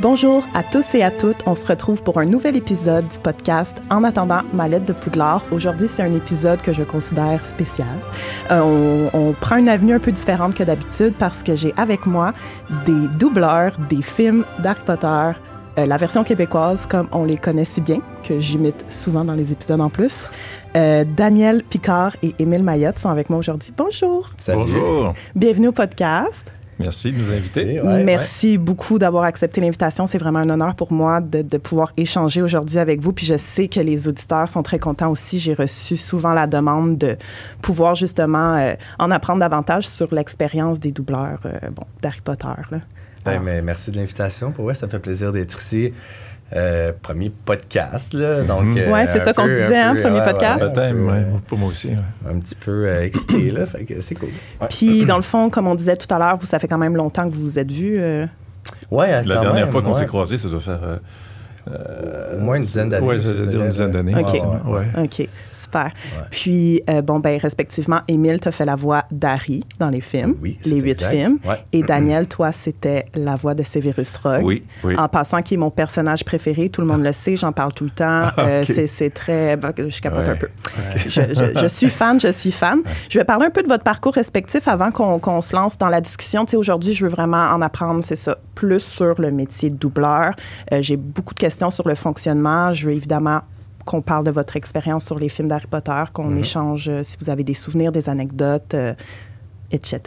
Bonjour 0.00 0.46
à 0.54 0.62
tous 0.62 0.94
et 0.94 1.02
à 1.02 1.10
toutes. 1.10 1.42
On 1.44 1.54
se 1.54 1.66
retrouve 1.66 2.02
pour 2.02 2.18
un 2.18 2.24
nouvel 2.24 2.56
épisode 2.56 3.06
du 3.06 3.18
podcast 3.18 3.82
En 3.90 4.02
attendant 4.02 4.40
ma 4.54 4.66
lettre 4.66 4.86
de 4.86 4.94
Poudlard. 4.94 5.44
Aujourd'hui, 5.52 5.88
c'est 5.88 6.02
un 6.02 6.14
épisode 6.14 6.62
que 6.62 6.72
je 6.72 6.82
considère 6.82 7.44
spécial. 7.44 7.98
Euh, 8.50 9.10
on, 9.12 9.18
on, 9.18 9.32
prend 9.34 9.56
une 9.56 9.68
avenue 9.68 9.92
un 9.92 9.98
peu 9.98 10.10
différente 10.10 10.54
que 10.54 10.62
d'habitude 10.62 11.12
parce 11.18 11.42
que 11.42 11.54
j'ai 11.54 11.74
avec 11.76 12.06
moi 12.06 12.32
des 12.86 13.08
doubleurs 13.18 13.76
des 13.90 14.00
films 14.00 14.46
d'Harry 14.60 14.80
Potter, 14.86 15.32
euh, 15.76 15.84
la 15.84 15.98
version 15.98 16.24
québécoise 16.24 16.86
comme 16.86 17.08
on 17.12 17.26
les 17.26 17.36
connaît 17.36 17.66
si 17.66 17.82
bien, 17.82 18.00
que 18.24 18.40
j'imite 18.40 18.86
souvent 18.88 19.26
dans 19.26 19.34
les 19.34 19.52
épisodes 19.52 19.82
en 19.82 19.90
plus. 19.90 20.26
Euh, 20.76 21.04
Daniel 21.04 21.62
Picard 21.62 22.16
et 22.22 22.34
Émile 22.38 22.62
Mayotte 22.62 22.98
sont 22.98 23.10
avec 23.10 23.28
moi 23.28 23.38
aujourd'hui. 23.38 23.70
Bonjour. 23.76 24.30
Salut. 24.38 24.62
Bonjour. 24.62 25.12
Bienvenue 25.34 25.68
au 25.68 25.72
podcast. 25.72 26.50
Merci 26.80 27.12
de 27.12 27.18
nous 27.18 27.32
inviter. 27.32 27.80
Ouais, 27.80 28.04
Merci 28.04 28.52
ouais. 28.52 28.58
beaucoup 28.58 28.98
d'avoir 28.98 29.24
accepté 29.24 29.60
l'invitation. 29.60 30.06
C'est 30.06 30.18
vraiment 30.18 30.38
un 30.38 30.48
honneur 30.48 30.74
pour 30.74 30.92
moi 30.92 31.20
de, 31.20 31.42
de 31.42 31.58
pouvoir 31.58 31.92
échanger 31.96 32.42
aujourd'hui 32.42 32.78
avec 32.78 33.00
vous. 33.00 33.12
Puis 33.12 33.26
je 33.26 33.36
sais 33.36 33.68
que 33.68 33.80
les 33.80 34.08
auditeurs 34.08 34.48
sont 34.48 34.62
très 34.62 34.78
contents 34.78 35.10
aussi. 35.10 35.38
J'ai 35.38 35.54
reçu 35.54 35.96
souvent 35.96 36.32
la 36.32 36.46
demande 36.46 36.96
de 36.98 37.16
pouvoir 37.60 37.94
justement 37.94 38.56
euh, 38.56 38.74
en 38.98 39.10
apprendre 39.10 39.40
davantage 39.40 39.86
sur 39.86 40.14
l'expérience 40.14 40.80
des 40.80 40.90
doubleurs 40.90 41.40
euh, 41.44 41.68
bon, 41.70 41.84
d'Harry 42.00 42.20
Potter. 42.22 42.46
Là. 42.70 42.78
Ben, 43.24 43.40
mais 43.42 43.60
merci 43.60 43.90
de 43.90 43.96
l'invitation. 43.96 44.50
Pour 44.50 44.64
moi, 44.64 44.74
ça 44.74 44.86
me 44.86 44.90
fait 44.90 44.98
plaisir 44.98 45.32
d'être 45.32 45.58
ici. 45.60 45.92
Euh, 46.52 46.92
premier 47.00 47.30
podcast, 47.30 48.12
là. 48.12 48.42
Donc, 48.42 48.64
mm 48.64 48.74
-hmm. 48.74 48.78
euh, 48.88 48.92
ouais, 48.92 49.06
c'est 49.06 49.20
ça 49.20 49.32
qu'on 49.32 49.46
se 49.46 49.52
disait, 49.52 49.78
hein, 49.78 49.94
premier 49.94 50.18
ouais, 50.18 50.32
podcast. 50.32 50.64
Ouais, 50.76 50.92
ouais, 50.92 51.10
ouais, 51.10 51.24
pour 51.46 51.58
moi 51.58 51.68
aussi. 51.68 51.92
Un 52.28 52.38
petit 52.40 52.56
peu 52.56 52.88
euh, 52.88 53.04
excité, 53.04 53.52
là. 53.52 53.66
Fait 53.66 53.84
que 53.84 54.00
c'est 54.00 54.16
cool. 54.16 54.30
Puis, 54.68 55.04
dans 55.04 55.16
le 55.16 55.22
fond, 55.22 55.48
comme 55.48 55.68
on 55.68 55.76
disait 55.76 55.96
tout 55.96 56.12
à 56.12 56.18
l'heure, 56.18 56.36
vous, 56.38 56.46
ça 56.46 56.58
fait 56.58 56.66
quand 56.66 56.82
même 56.86 56.96
longtemps 56.96 57.28
que 57.28 57.34
vous 57.34 57.42
vous 57.42 57.58
êtes 57.58 57.70
vus. 57.70 58.00
Ouais, 58.90 59.10
La 59.10 59.22
dernière 59.22 59.54
même, 59.54 59.70
fois 59.70 59.82
qu'on 59.82 59.94
s'est 59.94 60.06
croisés, 60.06 60.38
ça 60.38 60.48
doit 60.48 60.60
faire. 60.60 60.80
Euh, 61.72 62.36
au 62.38 62.40
moins 62.40 62.56
une 62.56 62.62
dizaine 62.62 62.88
d'années. 62.88 63.06
Oui, 63.06 63.20
j'allais 63.20 63.46
dire 63.46 63.60
une 63.62 63.68
dizaine 63.68 63.90
d'années. 63.90 64.14
OK. 64.14 64.42
Ouais. 64.66 64.86
OK, 65.04 65.28
super. 65.54 65.90
Puis, 66.30 66.82
euh, 66.88 67.02
bon, 67.02 67.18
ben, 67.20 67.38
respectivement, 67.38 68.00
Émile 68.08 68.40
t'a 68.40 68.50
fait 68.52 68.64
la 68.64 68.76
voix 68.76 69.04
d'Harry 69.10 69.64
dans 69.78 69.90
les 69.90 70.00
films, 70.00 70.34
oui, 70.42 70.58
les 70.64 70.76
huit 70.80 70.92
exact. 70.92 71.10
films. 71.10 71.38
Ouais. 71.46 71.62
Et 71.72 71.82
Daniel, 71.82 72.26
toi, 72.28 72.52
c'était 72.52 73.06
la 73.14 73.36
voix 73.36 73.54
de 73.54 73.62
Severus 73.62 74.16
Rogue. 74.16 74.42
Oui, 74.44 74.64
oui. 74.84 74.94
En 74.96 75.08
passant, 75.08 75.42
qui 75.42 75.54
est 75.54 75.58
mon 75.58 75.70
personnage 75.70 76.24
préféré. 76.24 76.68
Tout 76.68 76.80
le 76.80 76.86
monde 76.86 77.02
le 77.02 77.12
sait, 77.12 77.36
j'en 77.36 77.52
parle 77.52 77.72
tout 77.72 77.84
le 77.84 77.90
temps. 77.90 78.28
Ah, 78.36 78.44
euh, 78.46 78.64
c'est 78.66 79.10
très. 79.10 79.58
je 79.88 80.00
capote 80.00 80.26
Ouais. 80.26 80.32
un 80.32 80.36
peu. 80.36 80.48
Je, 81.06 81.08
je- 81.10 81.58
je 81.60 81.66
suis 81.68 81.88
fan, 81.88 82.18
je 82.20 82.32
suis 82.32 82.52
fan. 82.52 82.80
Je 83.08 83.18
vais 83.18 83.24
parler 83.24 83.46
un 83.46 83.50
peu 83.50 83.62
de 83.62 83.68
votre 83.68 83.84
parcours 83.84 84.14
respectif 84.14 84.66
avant 84.68 84.90
qu'on 84.90 85.18
qu'on 85.18 85.40
se 85.42 85.54
lance 85.54 85.76
dans 85.78 85.88
la 85.88 86.00
discussion. 86.00 86.44
Tu 86.44 86.52
sais, 86.52 86.56
aujourd'hui, 86.56 86.92
je 86.94 87.04
veux 87.04 87.10
vraiment 87.10 87.48
en 87.50 87.60
apprendre, 87.60 88.02
c'est 88.02 88.16
ça, 88.16 88.38
plus 88.54 88.80
sur 88.80 89.20
le 89.20 89.30
métier 89.30 89.68
de 89.70 89.76
doubleur. 89.76 90.34
Euh, 90.72 90.80
J'ai 90.80 90.96
beaucoup 90.96 91.34
de 91.34 91.40
questions 91.40 91.59
sur 91.68 91.86
le 91.86 91.94
fonctionnement. 91.94 92.72
Je 92.72 92.86
veux 92.86 92.94
évidemment 92.94 93.40
qu'on 93.84 94.00
parle 94.00 94.24
de 94.24 94.30
votre 94.30 94.56
expérience 94.56 95.04
sur 95.04 95.18
les 95.18 95.28
films 95.28 95.48
d'Harry 95.48 95.66
Potter, 95.66 96.02
qu'on 96.12 96.24
Mhm. 96.30 96.38
échange 96.38 96.88
euh, 96.88 97.02
si 97.02 97.16
vous 97.20 97.28
avez 97.28 97.44
des 97.44 97.54
souvenirs, 97.54 97.92
des 97.92 98.08
anecdotes, 98.08 98.72
euh, 98.74 98.94
etc. 99.72 100.00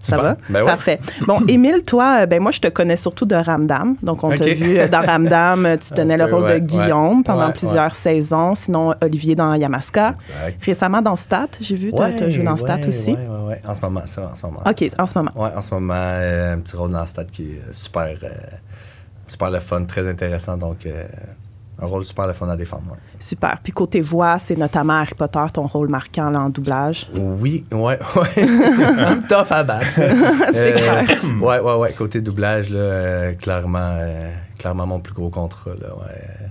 Ça 0.00 0.14
Super. 0.16 0.22
va? 0.22 0.36
Ben 0.48 0.60
ouais. 0.60 0.66
Parfait. 0.66 1.00
Bon, 1.26 1.40
Émile, 1.48 1.82
toi, 1.84 2.20
euh, 2.20 2.26
ben 2.26 2.40
moi, 2.40 2.52
je 2.52 2.60
te 2.60 2.68
connais 2.68 2.94
surtout 2.94 3.24
de 3.26 3.34
Ramdam. 3.34 3.96
Donc, 4.00 4.22
on 4.22 4.28
t'a 4.30 4.54
vu 4.54 4.78
dans 4.88 5.00
Ramdam, 5.00 5.76
tu 5.80 5.90
tenais 5.94 6.16
le 6.16 6.26
rôle 6.26 6.44
ouais, 6.44 6.60
de 6.60 6.66
Guillaume 6.66 7.18
ouais. 7.18 7.24
pendant 7.24 7.50
plusieurs 7.50 7.94
saisons. 7.96 8.54
Sinon, 8.54 8.94
Olivier 9.02 9.34
dans 9.34 9.54
Yamaska. 9.54 10.10
Exact. 10.14 10.64
Récemment 10.64 11.02
dans 11.02 11.16
Stat, 11.16 11.48
j'ai 11.60 11.74
vu, 11.74 11.92
tu 11.92 12.00
as 12.00 12.30
joué 12.30 12.44
dans 12.44 12.56
Stat 12.56 12.78
aussi. 12.86 13.10
Ouais, 13.14 13.16
ouais, 13.16 13.48
ouais. 13.48 13.62
En 13.66 13.74
ce 13.74 13.80
moment, 13.80 14.02
ça, 14.06 14.30
en 14.32 14.36
ce 14.36 14.46
moment. 14.46 14.60
OK, 14.64 14.84
en 14.96 15.06
ce 15.06 15.18
moment. 15.18 15.30
Ouais, 15.34 15.50
en 15.56 15.62
ce 15.62 15.74
moment, 15.74 15.94
euh, 15.96 16.54
un 16.54 16.58
petit 16.60 16.76
rôle 16.76 16.92
dans 16.92 17.06
Stat 17.06 17.24
qui 17.24 17.42
est 17.54 17.62
super, 17.72 18.18
super 19.28 19.50
le 19.50 19.60
fun, 19.60 19.84
très 19.84 20.08
intéressant. 20.08 20.56
Donc, 20.56 20.86
euh, 20.86 21.04
un 21.80 21.86
rôle 21.86 22.04
super 22.04 22.26
le 22.26 22.32
fun 22.32 22.48
à 22.48 22.56
défendre. 22.56 22.90
ouais. 22.90 22.98
Super. 23.20 23.58
Puis 23.62 23.72
côté 23.72 24.00
voix, 24.00 24.38
c'est 24.38 24.56
notamment 24.56 24.94
Harry 24.94 25.14
Potter, 25.14 25.44
ton 25.52 25.66
rôle 25.66 25.88
marquant 25.88 26.28
là, 26.30 26.40
en 26.40 26.50
doublage. 26.50 27.06
Oui, 27.14 27.64
ouais, 27.70 27.98
ouais. 28.16 28.28
c'est 28.34 28.96
même 28.96 29.22
tough 29.28 29.50
à 29.50 29.62
battre. 29.62 29.86
C'est 30.52 30.72
clair. 30.72 31.04
Ouais, 31.40 31.60
ouais, 31.60 31.74
ouais. 31.74 31.92
Côté 31.92 32.20
doublage, 32.20 32.68
là, 32.70 32.78
euh, 32.78 33.32
clairement, 33.34 33.78
euh, 34.00 34.32
clairement 34.58 34.86
mon 34.86 34.98
plus 35.00 35.14
gros 35.14 35.30
contrat. 35.30 35.70
Là, 35.80 35.94
ouais. 35.94 36.48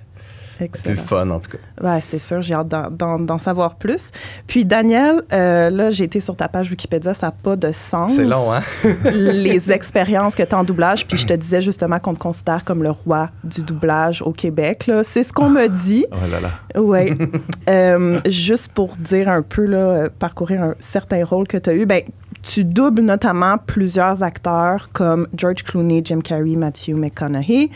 Plus 0.57 0.65
Excellent. 0.65 0.95
le 0.95 1.01
fun, 1.01 1.29
en 1.29 1.39
tout 1.39 1.49
cas. 1.51 1.57
Ouais, 1.87 2.01
c'est 2.01 2.19
sûr, 2.19 2.41
j'ai 2.41 2.53
hâte 2.55 2.67
d'en- 2.67 3.37
savoir 3.37 3.75
plus. 3.75 4.11
Puis 4.47 4.65
Daniel, 4.65 5.21
euh, 5.31 5.69
là, 5.69 5.91
j'ai 5.91 6.05
été 6.05 6.19
sur 6.19 6.35
ta 6.35 6.47
page 6.47 6.69
Wikipédia, 6.71 7.13
ça 7.13 7.27
n'a 7.27 7.31
pas 7.31 7.55
de 7.55 7.71
sens. 7.71 8.13
C'est 8.15 8.25
long, 8.25 8.51
hein? 8.51 8.61
les 9.13 9.71
expériences 9.71 10.35
que 10.35 10.43
tu 10.43 10.55
as 10.55 10.57
en 10.57 10.63
doublage, 10.63 11.05
puis 11.07 11.17
je 11.17 11.27
te 11.27 11.33
disais 11.33 11.61
justement 11.61 11.99
qu'on 11.99 12.13
te 12.13 12.19
considère 12.19 12.63
comme 12.65 12.81
le 12.83 12.91
roi 12.91 13.29
du 13.43 13.61
doublage 13.61 14.21
au 14.23 14.31
Québec. 14.31 14.87
là. 14.87 15.03
C'est 15.03 15.23
ce 15.23 15.31
qu'on 15.31 15.49
me 15.49 15.67
dit. 15.67 16.05
Oh 16.11 16.15
là 16.31 16.39
là. 16.39 16.51
Oui. 16.81 17.11
Euh, 17.69 18.21
juste 18.25 18.71
pour 18.71 18.95
dire 18.95 19.27
un 19.29 19.41
peu, 19.41 19.65
là, 19.65 19.77
euh, 19.77 20.09
parcourir 20.19 20.63
un 20.63 20.75
certain 20.79 21.23
rôle 21.25 21.47
que 21.47 21.57
tu 21.57 21.69
as 21.69 21.73
eu, 21.73 21.85
ben, 21.85 22.01
tu 22.41 22.63
doubles 22.63 23.01
notamment 23.01 23.57
plusieurs 23.57 24.23
acteurs 24.23 24.89
comme 24.93 25.27
George 25.35 25.63
Clooney, 25.63 26.01
Jim 26.03 26.21
Carrey, 26.23 26.55
Matthew 26.55 26.93
McConaughey. 26.95 27.69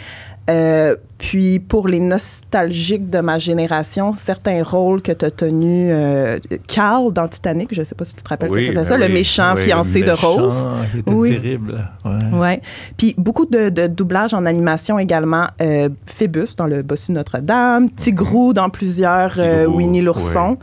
Euh, 0.49 0.95
puis 1.17 1.59
pour 1.59 1.87
les 1.87 1.99
nostalgiques 1.99 3.09
de 3.11 3.19
ma 3.19 3.37
génération, 3.37 4.13
certains 4.13 4.63
rôles 4.63 5.01
que 5.03 5.11
tu 5.11 5.23
as 5.23 5.29
tenus, 5.31 5.91
euh, 5.93 6.39
Carl 6.67 7.13
dans 7.13 7.27
Titanic, 7.27 7.69
je 7.73 7.81
ne 7.81 7.85
sais 7.85 7.93
pas 7.95 8.05
si 8.05 8.15
tu 8.15 8.23
te 8.23 8.27
rappelles 8.29 8.49
que 8.49 8.65
tu 8.69 8.73
ben 8.73 8.83
ça, 8.83 8.97
le 8.97 9.05
oui. 9.05 9.13
méchant 9.13 9.53
Oui, 9.55 9.61
fiancé 9.61 9.99
le 9.99 10.07
de 10.07 10.11
Rose. 10.11 10.67
Il 10.93 10.99
était 11.01 11.11
Oui. 11.11 11.29
terrible. 11.29 11.87
Ouais. 12.03 12.37
Ouais. 12.39 12.61
Puis 12.97 13.13
beaucoup 13.19 13.45
de, 13.45 13.69
de 13.69 13.85
doublage 13.87 14.33
en 14.33 14.45
animation 14.47 14.97
également. 14.97 15.45
Euh, 15.61 15.89
Phébus 16.07 16.55
dans 16.57 16.65
le 16.67 16.81
Bossu 16.81 17.11
Notre-Dame, 17.11 17.91
Tigrou 17.91 18.53
dans 18.53 18.69
plusieurs 18.71 19.33
euh, 19.37 19.61
Tigrou, 19.65 19.77
Winnie 19.77 20.01
l'ourson. 20.01 20.57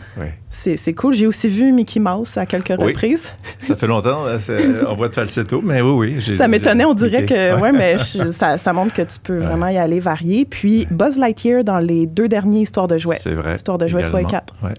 C'est 0.51 0.93
cool. 0.95 1.15
J'ai 1.15 1.27
aussi 1.27 1.47
vu 1.47 1.71
Mickey 1.73 2.01
Mouse 2.01 2.37
à 2.37 2.45
quelques 2.47 2.75
Oui. 2.79 2.87
reprises. 2.89 3.33
Ça 3.59 3.77
fait 3.77 3.87
longtemps, 3.87 4.25
c'est- 4.41 4.85
en 4.85 4.95
voix 4.97 5.09
de 5.09 5.15
falsetto, 5.15 5.61
mais 5.63 5.81
oui, 5.83 6.17
oui. 6.21 6.35
Ça 6.35 6.49
m'étonnait, 6.49 6.85
on 6.85 6.95
dirait 6.95 7.27
que, 7.27 7.61
ouais, 7.61 7.71
mais 7.71 7.97
je- 8.13 8.31
ça, 8.33 8.59
ça 8.59 8.73
montre 8.73 8.93
que 8.93 9.03
tu 9.03 9.19
peux 9.23 9.39
vraiment 9.39 9.68
y 9.73 9.79
aller 9.79 10.01
varié. 10.01 10.45
Puis 10.45 10.87
Buzz 10.91 11.19
Lightyear 11.19 11.65
dans 11.65 11.79
les 11.79 12.07
deux 12.07 12.29
derniers 12.29 12.61
Histoires 12.63 12.89
de 12.89 12.99
jouets. 12.99 13.19
C'est 13.21 13.35
vrai. 13.35 13.57
Histoire 13.57 13.79
de 13.79 13.87
jouets 13.87 14.05
3 14.05 14.21
et 14.21 14.23
également. 14.25 14.29
4. 14.47 14.55
Ouais. 14.65 14.75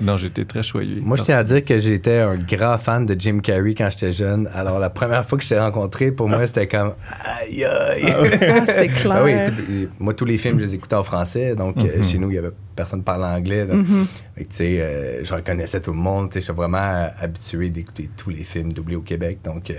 Non, 0.00 0.16
j'étais 0.16 0.44
très 0.44 0.64
choyé. 0.64 1.00
Moi, 1.00 1.16
je 1.16 1.22
tiens 1.22 1.38
à 1.38 1.44
dire 1.44 1.62
que 1.62 1.78
j'étais 1.78 2.18
un 2.18 2.34
grand 2.36 2.78
fan 2.78 3.06
de 3.06 3.14
Jim 3.16 3.38
Carrey 3.40 3.74
quand 3.78 3.88
j'étais 3.90 4.10
jeune. 4.10 4.50
Alors, 4.52 4.80
la 4.80 4.90
première 4.90 5.24
fois 5.24 5.38
que 5.38 5.44
je 5.44 5.50
t'ai 5.50 5.58
rencontré, 5.58 6.10
pour 6.10 6.28
moi, 6.28 6.44
c'était 6.48 6.66
comme 6.66 6.94
aïe 7.40 7.64
aïe. 7.64 8.02
Ah, 8.12 8.62
c'est 8.66 8.88
clair. 8.88 9.14
Ben 9.14 9.24
oui, 9.24 9.34
tu 9.66 9.72
sais, 9.82 9.88
moi, 10.00 10.12
tous 10.12 10.24
les 10.24 10.36
films, 10.36 10.58
je 10.58 10.64
les 10.64 10.74
écoutais 10.74 10.96
en 10.96 11.04
français. 11.04 11.54
Donc, 11.54 11.76
euh, 11.78 11.98
Mhm. 11.98 12.02
chez 12.02 12.18
nous, 12.18 12.28
il 12.30 12.34
y 12.34 12.38
avait 12.38 12.50
personne 12.74 12.98
qui 13.00 13.04
parlait 13.04 13.24
anglais. 13.38 13.66
donc, 13.66 13.86
Mhm. 13.88 14.06
que, 14.36 14.40
tu 14.40 14.46
sais, 14.50 14.80
euh, 14.80 15.22
je 15.24 15.32
reconnaissais 15.32 15.80
tout 15.80 15.92
le 15.92 15.98
monde. 15.98 16.28
Tu 16.28 16.34
sais, 16.34 16.40
J'étais 16.40 16.52
vraiment 16.54 17.06
habitué 17.20 17.70
d'écouter 17.70 18.10
tous 18.16 18.30
les 18.30 18.42
films 18.42 18.72
doublés 18.72 18.96
au 18.96 19.00
Québec. 19.02 19.38
Donc, 19.44 19.70
euh, 19.70 19.74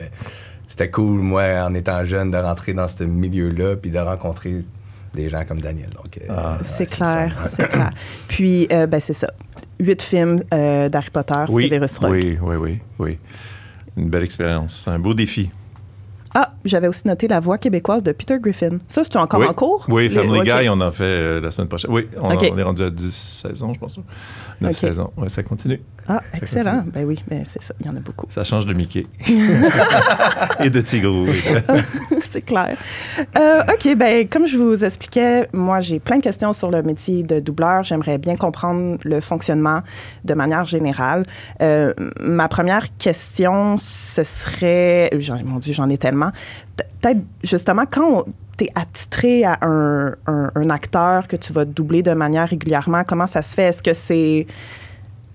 c'était 0.68 0.90
cool, 0.90 1.20
moi, 1.22 1.44
en 1.66 1.74
étant 1.74 2.04
jeune, 2.06 2.32
de 2.32 2.38
rentrer 2.38 2.74
dans 2.74 2.88
ce 2.88 3.04
milieu-là 3.04 3.76
puis 3.76 3.92
de 3.92 4.00
rencontrer 4.00 4.64
des 5.14 5.30
gens 5.30 5.46
comme 5.46 5.62
Daniel. 5.62 5.90
Donc, 5.92 6.18
euh, 6.18 6.26
Ah. 6.30 6.52
ouais, 6.54 6.58
C'est 6.64 6.86
clair, 6.88 7.36
c'est 7.56 7.70
clair. 7.70 7.92
Puis, 8.28 8.68
euh, 8.72 8.86
ben, 8.88 9.00
c'est 9.00 9.14
ça. 9.14 9.28
Huit 9.80 10.02
films 10.02 10.42
euh, 10.54 10.90
d'Harry 10.90 11.10
Potter, 11.10 11.46
oui, 11.50 11.70
Severus 11.70 11.98
Rogue. 12.00 12.12
oui, 12.12 12.38
oui, 12.42 12.56
oui, 12.56 12.80
oui. 13.00 13.20
Une 13.98 14.10
belle 14.10 14.24
expérience. 14.24 14.88
Un 14.88 15.00
beau 15.00 15.14
défi. 15.14 15.50
Ah, 16.38 16.52
j'avais 16.66 16.90
aussi 16.90 17.08
noté 17.08 17.30
la 17.30 17.40
voix 17.40 17.58
québécoise 17.58 18.04
de 18.04 18.12
Peter 18.12 18.36
Griffin. 18.42 18.80
Ça, 18.90 19.04
c'est 19.06 19.16
encore 19.16 19.40
oui. 19.40 19.48
en 19.48 19.54
cours? 19.54 19.86
Oui, 19.88 20.10
Family. 20.10 20.42
Guy, 20.44 20.68
on 20.68 20.82
en 20.82 20.92
fait 20.92 21.04
euh, 21.06 21.40
la 21.40 21.50
semaine 21.50 21.70
prochaine. 21.70 21.90
Oui, 21.90 22.10
on, 22.22 22.30
est 22.30 22.62
rendu 22.62 22.84
à 22.84 22.90
10 22.90 23.10
saisons, 23.10 23.74
je 23.74 23.80
pense. 23.80 23.98
9 24.60 24.70
Ok. 24.70 24.76
saisons. 24.76 25.12
Oui, 25.16 25.30
ça 25.30 25.44
continue. 25.44 25.82
Ah, 26.10 26.22
Ça 26.34 26.38
excellent. 26.40 26.72
continue. 26.80 26.92
Ben 26.92 27.06
oui, 27.06 27.24
mais 27.32 27.44
c'est 27.46 27.64
ça, 27.64 27.74
il 27.80 27.86
y 27.86 27.90
en 27.90 27.96
a 27.96 28.02
beaucoup. 28.02 28.28
Ça 28.30 28.44
change 28.44 28.66
de 28.66 28.74
Mickey. 28.74 29.08
Et 30.60 30.70
de 30.70 30.82
Tigrou. 30.82 31.24
oui. 31.26 31.42
c'est 32.36 32.42
clair. 32.42 32.78
Euh, 33.38 33.64
OK, 33.74 33.96
ben 33.96 34.28
comme 34.28 34.46
je 34.46 34.58
vous 34.58 34.84
expliquais, 34.84 35.48
moi, 35.54 35.80
j'ai 35.80 36.00
plein 36.00 36.18
de 36.18 36.24
questions 36.24 36.52
sur 36.52 36.70
le 36.70 36.82
métier 36.84 37.24
de 37.24 37.40
doubleur. 37.40 37.84
J'aimerais 37.84 38.18
bien 38.18 38.36
comprendre 38.36 38.98
le 39.04 39.22
fonctionnement 39.22 39.80
de 40.26 40.34
manière 40.34 40.66
générale. 40.66 41.24
Euh, 41.62 41.94
ma 42.20 42.48
première 42.50 42.86
question, 42.98 43.78
ce 43.78 44.24
serait... 44.24 45.10
Mon 45.46 45.60
Dieu, 45.60 45.74
j'en 45.74 45.90
ai 45.90 45.98
tellement. 45.98 46.32
Pe- 46.76 46.84
Peut-être, 47.02 47.22
justement, 47.44 47.84
quand 47.90 48.26
tu 48.58 48.66
es 48.66 48.70
attitré 48.74 49.44
à 49.44 49.60
un 49.62 50.70
acteur 50.70 51.28
que 51.28 51.36
tu 51.36 51.54
vas 51.54 51.64
doubler 51.64 52.02
de 52.02 52.14
manière 52.14 52.50
régulièrement, 52.50 53.04
comment 53.04 53.28
ça 53.28 53.44
se 53.44 53.54
fait? 53.54 53.68
Est-ce 53.70 53.84
que 53.84 53.94
c'est... 53.94 54.48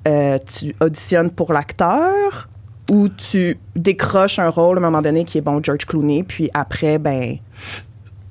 euh, 0.08 0.36
tu 0.52 0.74
auditionnes 0.80 1.30
pour 1.30 1.52
l'acteur 1.52 2.48
ou 2.90 3.08
tu 3.08 3.56
décroches 3.76 4.38
un 4.38 4.48
rôle 4.48 4.76
à 4.76 4.80
un 4.80 4.82
moment 4.82 5.00
donné 5.00 5.24
qui 5.24 5.38
est 5.38 5.40
bon 5.40 5.62
George 5.62 5.86
Clooney, 5.86 6.24
puis 6.24 6.50
après, 6.52 6.98
ben, 6.98 7.36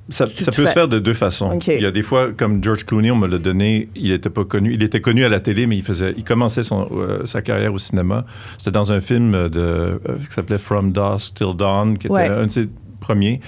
Ça, 0.10 0.26
peut 0.28 0.66
se 0.66 0.72
faire 0.72 0.88
de 0.88 1.00
deux 1.00 1.14
façons. 1.14 1.58
Il 1.66 1.82
y 1.82 1.86
a 1.86 1.92
des 1.92 2.04
fois, 2.04 2.32
comme 2.36 2.64
George 2.64 2.86
Clooney, 2.86 3.10
on 3.10 3.16
me 3.16 3.28
l'a 3.28 3.38
donné, 3.38 3.90
il 3.96 4.12
n'était 4.12 4.30
pas 4.30 4.44
connu. 4.44 4.74
Il 4.74 4.84
était 4.84 5.02
connu 5.02 5.24
à 5.24 5.30
la 5.30 5.40
télé, 5.40 5.66
mais 5.66 5.78
il 5.78 5.84
faisait, 5.84 6.14
il 6.18 6.24
commençait 6.24 6.64
son, 6.64 6.90
euh, 6.92 7.26
sa 7.26 7.42
carrière 7.42 7.74
au 7.74 7.78
cinéma. 7.78 8.26
C'était 8.58 8.72
dans 8.72 8.92
un 8.92 9.02
film 9.02 9.50
de, 9.50 9.60
euh, 9.60 9.98
qui 10.18 10.34
s'appelait 10.34 10.58
From 10.58 10.92
Dusk 10.92 11.36
Till 11.36 11.56
Dawn, 11.56 11.98
qui 11.98 12.08
était 12.08 12.28
un 12.28 12.46
de 12.46 12.52
ses 12.52 12.70
premiers. 13.00 13.40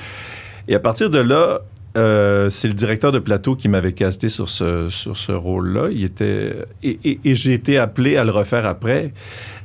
Et 0.68 0.76
à 0.76 0.80
partir 0.80 1.10
de 1.10 1.20
là, 1.20 1.60
euh, 1.98 2.50
c'est 2.50 2.68
le 2.68 2.74
directeur 2.74 3.12
de 3.12 3.20
plateau 3.20 3.56
qui 3.56 3.68
m'avait 3.68 3.92
casté 3.92 4.30
sur 4.30 4.50
ce, 4.50 4.88
sur 4.90 5.18
ce 5.18 5.32
rôle-là. 5.32 5.90
Il 5.92 6.04
était, 6.04 6.54
et, 6.84 6.98
et- 7.04 7.20
et 7.26 7.36
j'ai 7.36 7.54
été 7.54 7.78
appelé 7.78 8.16
à 8.18 8.24
le 8.24 8.32
refaire 8.32 8.66
après. 8.66 9.12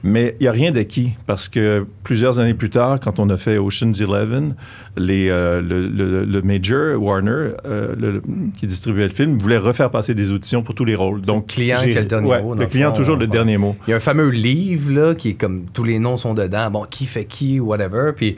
Mais 0.02 0.36
il 0.38 0.44
n'y 0.44 0.48
a 0.48 0.52
rien 0.52 0.70
d'acquis 0.70 1.10
parce 1.26 1.48
que 1.48 1.84
plusieurs 2.04 2.38
années 2.38 2.54
plus 2.54 2.70
tard, 2.70 3.00
quand 3.00 3.18
on 3.18 3.28
a 3.30 3.36
fait 3.36 3.58
Ocean's 3.58 4.00
Eleven, 4.00 4.54
les, 4.96 5.30
euh, 5.30 5.60
le, 5.60 5.88
le- 5.88 6.24
le 6.24 6.42
major 6.42 7.02
Warner, 7.02 7.50
euh, 7.66 7.94
le- 7.98 8.22
qui 8.56 8.66
distribuait 8.66 9.08
le 9.08 9.12
film, 9.14 9.38
voulait 9.38 9.56
refaire 9.58 9.90
passer 9.90 10.14
des 10.14 10.30
auditions 10.30 10.62
pour 10.62 10.74
tous 10.76 10.84
les 10.84 10.94
rôles. 10.94 11.22
C'est 11.24 11.34
le 11.34 11.40
client 11.40 11.76
j'ai- 11.82 11.90
qui 11.90 11.98
a 11.98 12.02
le 12.02 12.06
dernier 12.06 12.28
ouais, 12.30 12.42
mot, 12.42 12.48
dans 12.50 12.54
Le 12.60 12.60
le 12.60 12.66
client 12.70 12.90
fond, 12.90 12.96
toujours 12.96 13.16
le 13.16 13.26
dernier 13.26 13.56
mot. 13.58 13.74
Il 13.88 13.90
y 13.90 13.92
a 13.94 13.96
un 13.96 14.00
fameux 14.00 14.28
livre, 14.28 14.92
là, 14.92 15.14
qui 15.14 15.30
est 15.30 15.34
comme 15.34 15.64
tous 15.72 15.82
les 15.84 15.98
noms 15.98 16.16
sont 16.18 16.34
dedans. 16.34 16.70
Bon, 16.70 16.84
qui 16.88 17.06
fait 17.06 17.24
qui, 17.24 17.58
whatever. 17.58 18.12
Puis, 18.14 18.36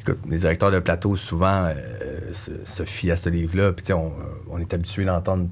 écoute, 0.00 0.18
les 0.28 0.38
directeurs 0.38 0.70
de 0.70 0.78
plateau, 0.78 1.16
souvent, 1.16 1.64
euh, 1.66 1.74
se, 2.32 2.50
se 2.64 2.82
fient 2.84 3.10
à 3.12 3.16
ce 3.16 3.28
livre-là. 3.28 3.72
Puis, 3.72 3.82
tu 3.82 3.86
sais, 3.88 3.92
on, 3.92 4.12
on 4.50 4.58
est 4.58 4.72
habitué 4.74 5.04
d'entendre 5.04 5.48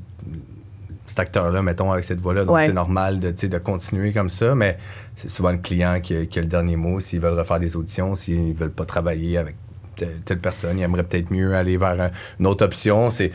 cet 1.06 1.20
acteur-là, 1.20 1.62
mettons, 1.62 1.90
avec 1.92 2.04
cette 2.04 2.20
voix-là. 2.20 2.44
Donc, 2.44 2.54
Ouais. 2.56 2.66
c'est 2.66 2.72
normal 2.72 3.18
de, 3.20 3.30
de 3.30 3.58
continuer 3.58 4.12
comme 4.12 4.28
ça. 4.30 4.54
Mais 4.54 4.76
c'est 5.16 5.30
souvent 5.30 5.52
le 5.52 5.58
client 5.58 6.00
qui 6.02 6.14
a, 6.16 6.26
qui 6.26 6.38
a 6.38 6.42
le 6.42 6.48
dernier 6.48 6.76
mot. 6.76 7.00
S'ils 7.00 7.20
veulent 7.20 7.38
refaire 7.38 7.60
des 7.60 7.76
auditions, 7.76 8.14
s'ils 8.14 8.54
veulent 8.54 8.70
pas 8.70 8.84
travailler 8.84 9.38
avec 9.38 9.56
telle, 9.96 10.20
telle 10.24 10.38
personne, 10.38 10.78
ils 10.78 10.82
aimeraient 10.82 11.02
peut-être 11.04 11.30
mieux 11.30 11.54
aller 11.54 11.76
vers 11.76 12.00
un- 12.00 12.10
une 12.40 12.46
autre 12.46 12.64
option. 12.64 13.10
C'est. 13.10 13.32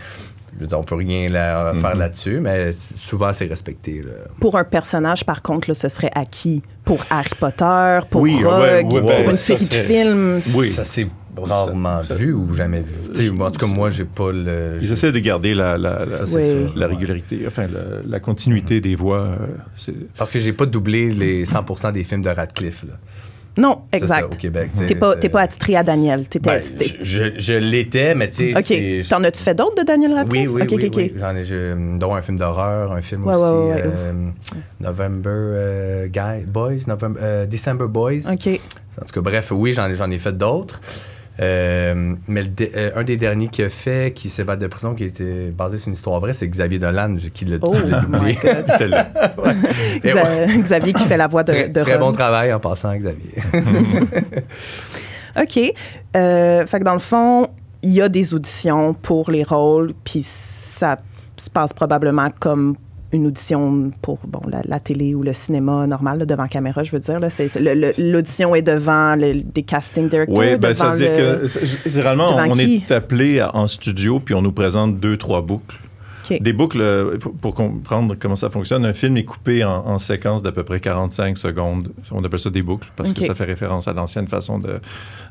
Je 0.55 0.61
veux 0.61 0.67
dire, 0.67 0.79
on 0.79 0.83
peut 0.83 0.95
rien 0.95 1.27
faire 1.29 1.73
Mhm. 1.94 2.00
là-dessus, 2.00 2.39
mais 2.39 2.71
souvent, 2.73 3.33
c'est 3.33 3.45
respecté. 3.47 4.01
là. 4.03 4.11
Pour 4.39 4.57
un 4.57 4.63
personnage, 4.63 5.25
par 5.25 5.41
contre, 5.41 5.69
là, 5.69 5.73
ce 5.75 5.89
serait 5.89 6.11
acquis. 6.13 6.61
Pour 6.85 7.03
Harry 7.09 7.29
Potter, 7.39 8.00
pour 8.09 8.21
Oui, 8.21 8.35
Rogue, 8.44 8.61
ouais, 8.61 8.83
ouais, 8.83 9.01
ben, 9.01 9.21
pour 9.23 9.31
une 9.31 9.38
ça 9.38 9.57
série 9.57 9.65
de 9.69 9.73
films. 9.73 10.39
Oui. 10.53 10.69
Ça 10.69 10.83
s'est 10.83 11.07
rarement 11.35 12.01
vu 12.01 12.33
ou 12.33 12.53
jamais 12.53 12.83
vu. 13.15 13.31
En 13.41 13.50
tout 13.51 13.57
cas, 13.65 13.73
moi, 13.73 13.89
j'ai 13.89 14.03
pas 14.05 14.31
le. 14.31 14.77
Ils 14.81 14.91
essaient 14.91 15.11
de 15.11 15.19
garder 15.19 15.53
la, 15.53 15.77
la, 15.77 16.05
la, 16.05 16.17
Ça, 16.19 16.25
c'est 16.27 16.35
Oui. 16.35 16.44
sûr, 16.67 16.73
la 16.75 16.88
ouais. 16.88 16.94
régularité, 16.94 17.39
enfin, 17.47 17.63
la, 17.67 18.01
la 18.07 18.19
continuité 18.19 18.81
des 18.81 18.95
voix. 18.95 19.19
euh, 19.21 19.35
c'est- 19.77 19.95
Parce 20.17 20.31
que 20.31 20.39
j'ai 20.39 20.53
pas 20.53 20.65
doublé 20.65 21.11
les 21.11 21.45
100% 21.45 21.91
des 21.91 22.03
films 22.03 22.21
de 22.21 22.29
Radcliffe. 22.29 22.83
Là. 22.83 22.94
Non, 23.55 23.81
C'est 23.94 24.00
ça, 24.00 24.05
exact. 24.19 24.33
au 24.33 24.38
Québec. 24.38 24.71
T'es 24.88 24.95
pas, 24.95 25.15
t'es 25.15 25.29
pas 25.29 25.41
attitré 25.41 25.75
à 25.75 25.83
Daniel. 25.83 26.27
T'étais- 26.27 26.50
Ben, 26.50 26.88
je, 27.01 27.23
je- 27.38 27.53
l'étais, 27.53 28.15
mais 28.15 28.29
tu 28.29 28.51
sais. 28.53 29.03
OK. 29.03 29.07
T'en 29.09 29.23
as-tu 29.23 29.44
fait 29.44 29.53
d'autres 29.53 29.75
de 29.75 29.83
Daniel 29.83 30.11
Oui, 30.11 30.17
Radcliffe? 30.17 30.50
oui, 30.51 30.61
oui, 30.61 30.75
OK, 30.77 30.83
OK. 30.85 30.94
oui. 30.95 31.13
J'en 31.19 31.35
ai, 31.35 31.44
je- 31.44 31.97
dont 32.00 32.15
un 32.15 32.21
film 32.23 32.38
d'horreur, 32.39 32.91
un 32.91 33.01
film 33.01 33.25
Ouais, 33.27 33.35
aussi. 33.35 33.44
ouais, 33.53 33.73
ouais, 33.75 33.83
euh, 33.85 34.13
November 34.79 35.29
euh, 35.29 36.07
Guy, 36.07 36.45
Boys, 36.47 36.77
November, 36.88 37.19
euh, 37.21 37.45
December 37.45 37.85
Boys. 37.88 38.21
OK. 38.31 38.47
En 39.01 39.05
tout 39.05 39.13
cas, 39.13 39.21
bref, 39.21 39.51
oui, 39.51 39.73
j'en 39.73 39.94
j'en 39.94 40.09
ai 40.09 40.17
fait 40.19 40.35
d'autres. 40.38 40.81
Euh, 41.39 42.13
mais 42.27 42.44
euh, 42.62 42.91
un 42.95 43.03
des 43.03 43.18
derniers 43.18 43.47
qu'il 43.47 43.65
a 43.65 43.69
fait, 43.69 44.13
qui 44.13 44.30
s'évade 44.30 44.59
de 44.59 44.68
prison, 44.68 44.94
qui 44.94 45.06
était 45.06 45.50
basé 45.50 45.77
sur 45.80 45.88
une 45.88 45.95
histoire 45.95 46.19
vraie, 46.19 46.33
c'est 46.33 46.47
Xavier 46.47 46.77
Dolan 46.77 47.15
qui 47.33 47.45
l'a 47.45 47.57
Oh, 47.62 47.71
qui 47.71 47.89
doublé. 47.89 48.38
Ouais, 50.13 50.57
Xavier 50.59 50.94
qui 50.94 51.03
fait 51.06 51.18
la 51.18 51.27
voix 51.27 51.44
de, 51.44 51.51
très, 51.51 51.69
de 51.69 51.81
très 51.81 51.95
Ron. 51.95 52.07
bon 52.07 52.12
travail 52.12 52.53
en 52.53 52.59
passant, 52.59 52.95
Xavier. 52.95 53.33
OK. 55.39 55.74
Euh, 56.15 56.65
fait 56.68 56.80
que 56.80 56.83
dans 56.83 56.94
le 56.94 57.00
fond, 57.00 57.47
il 57.81 57.91
y 57.91 58.01
a 58.01 58.09
des 58.09 58.33
auditions 58.33 58.94
pour 58.94 59.31
les 59.31 59.44
rôles, 59.44 59.94
puis 60.03 60.21
ça 60.24 60.97
se 61.38 61.50
passe 61.50 61.74
probablement 61.74 62.29
comme 62.39 62.75
une 63.13 63.27
audition 63.27 63.92
pour 64.01 64.18
bon, 64.27 64.42
la, 64.50 64.62
la 64.65 64.80
télé 64.80 65.15
ou 65.15 65.24
le 65.24 65.33
cinéma 65.33 65.88
normal, 65.88 66.19
là, 66.19 66.25
devant 66.25 66.48
caméra, 66.48 66.83
je 66.83 66.92
veux 66.92 67.00
dire. 67.00 67.19
L'audition 68.00 68.56
est 68.56 68.62
devant 68.62 69.15
le- 69.15 69.42
des 69.42 69.63
casting 69.63 70.10
directors. 70.10 70.38
Oui, 70.38 70.57
ben, 70.57 70.74
ça 70.74 70.92
veut 70.92 70.98
dire 70.98 71.12
le- 71.18 71.48
que 71.48 71.89
généralement, 71.89 72.36
on 72.36 72.56
est 72.57 72.92
appelé 72.92 73.39
à- 73.39 73.56
en 73.56 73.68
studio 73.68 74.19
puis 74.19 74.33
on 74.36 74.42
nous 74.42 74.51
présente 74.51 75.00
deux, 75.00 75.18
trois 75.18 75.42
boucles. 75.42 75.80
Des 76.39 76.54
boucles, 76.54 76.80
euh, 76.81 77.18
pour, 77.19 77.33
pour 77.33 77.54
comprendre 77.54 78.15
comment 78.18 78.38
ça 78.38 78.50
fonctionne, 78.50 78.86
un 78.86 78.94
film 78.94 79.18
est 79.18 79.25
coupé 79.25 79.63
en, 79.63 79.86
en 79.86 79.98
séquences 80.00 80.42
d'à 80.42 80.51
peu 80.54 80.63
près 80.63 80.80
45 80.80 81.38
secondes. 81.38 81.89
On 82.12 82.24
appelle 82.24 82.39
ça 82.39 82.50
des 82.50 82.62
boucles 82.63 82.88
parce 82.95 83.12
que 83.13 83.21
ça 83.27 83.36
fait 83.36 83.44
référence 83.44 83.88
à 83.89 83.94
l'ancienne 83.94 84.27
façon 84.27 84.57
de- 84.57 84.80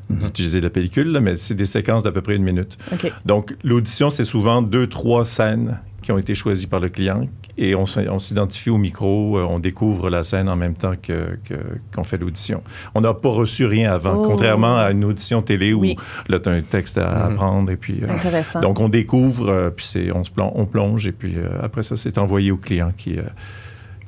d'utiliser 0.09 0.61
la 0.61 0.69
pellicule, 0.69 1.11
là, 1.11 1.19
mais 1.19 1.35
c'est 1.35 1.55
des 1.55 1.65
séquences 1.65 2.03
d'à 2.03 2.11
peu 2.11 2.21
près 2.21 2.35
une 2.35 2.43
minute. 2.43 2.77
Donc, 3.25 3.55
l'audition, 3.63 4.11
c'est 4.11 4.23
souvent 4.23 4.61
deux, 4.61 4.87
trois 4.87 5.25
scènes 5.25 5.77
qui 6.03 6.11
ont 6.11 6.19
été 6.19 6.35
choisies 6.35 6.67
par 6.67 6.79
le 6.79 6.89
client 6.89 7.27
et 7.57 7.73
on, 7.75 7.85
s'identifie 7.85 8.69
au 8.69 8.77
micro, 8.77 9.37
euh, 9.37 9.43
on 9.49 9.57
découvre 9.59 10.09
la 10.09 10.23
scène 10.23 10.49
en 10.49 10.55
même 10.55 10.75
temps 10.75 10.93
que- 11.01 11.37
que- 11.45 11.55
qu'on 11.95 12.03
fait 12.03 12.17
l'audition. 12.17 12.61
On 12.93 13.01
n'a 13.01 13.13
pas 13.13 13.29
reçu 13.29 13.65
rien 13.65 13.91
avant, 13.91 14.15
Oh. 14.17 14.27
contrairement 14.27 14.77
à 14.77 14.91
une 14.91 15.03
audition 15.05 15.41
télé 15.41 15.73
où 15.73 15.79
Oui. 15.81 15.95
là, 16.29 16.39
tu 16.39 16.49
as 16.49 16.51
un 16.51 16.61
texte 16.61 16.97
à 16.99 17.09
Mhm. 17.27 17.33
apprendre 17.33 17.71
et 17.71 17.77
puis... 17.77 18.01
euh, 18.03 18.09
Intéressant. 18.09 18.61
donc, 18.61 18.79
on 18.79 18.89
découvre, 18.89 19.49
euh, 19.49 19.69
puis 19.69 19.85
c'est, 19.85 20.11
on, 20.11 20.23
se 20.23 20.29
plonge, 20.31 20.51
on 20.55 20.65
plonge, 20.65 21.07
et 21.07 21.11
puis 21.11 21.35
euh, 21.37 21.47
après 21.63 21.81
ça, 21.83 21.95
c'est 21.95 22.17
envoyé 22.19 22.51
au 22.51 22.57
client 22.57 22.91
qui. 22.97 23.17
euh, 23.17 23.23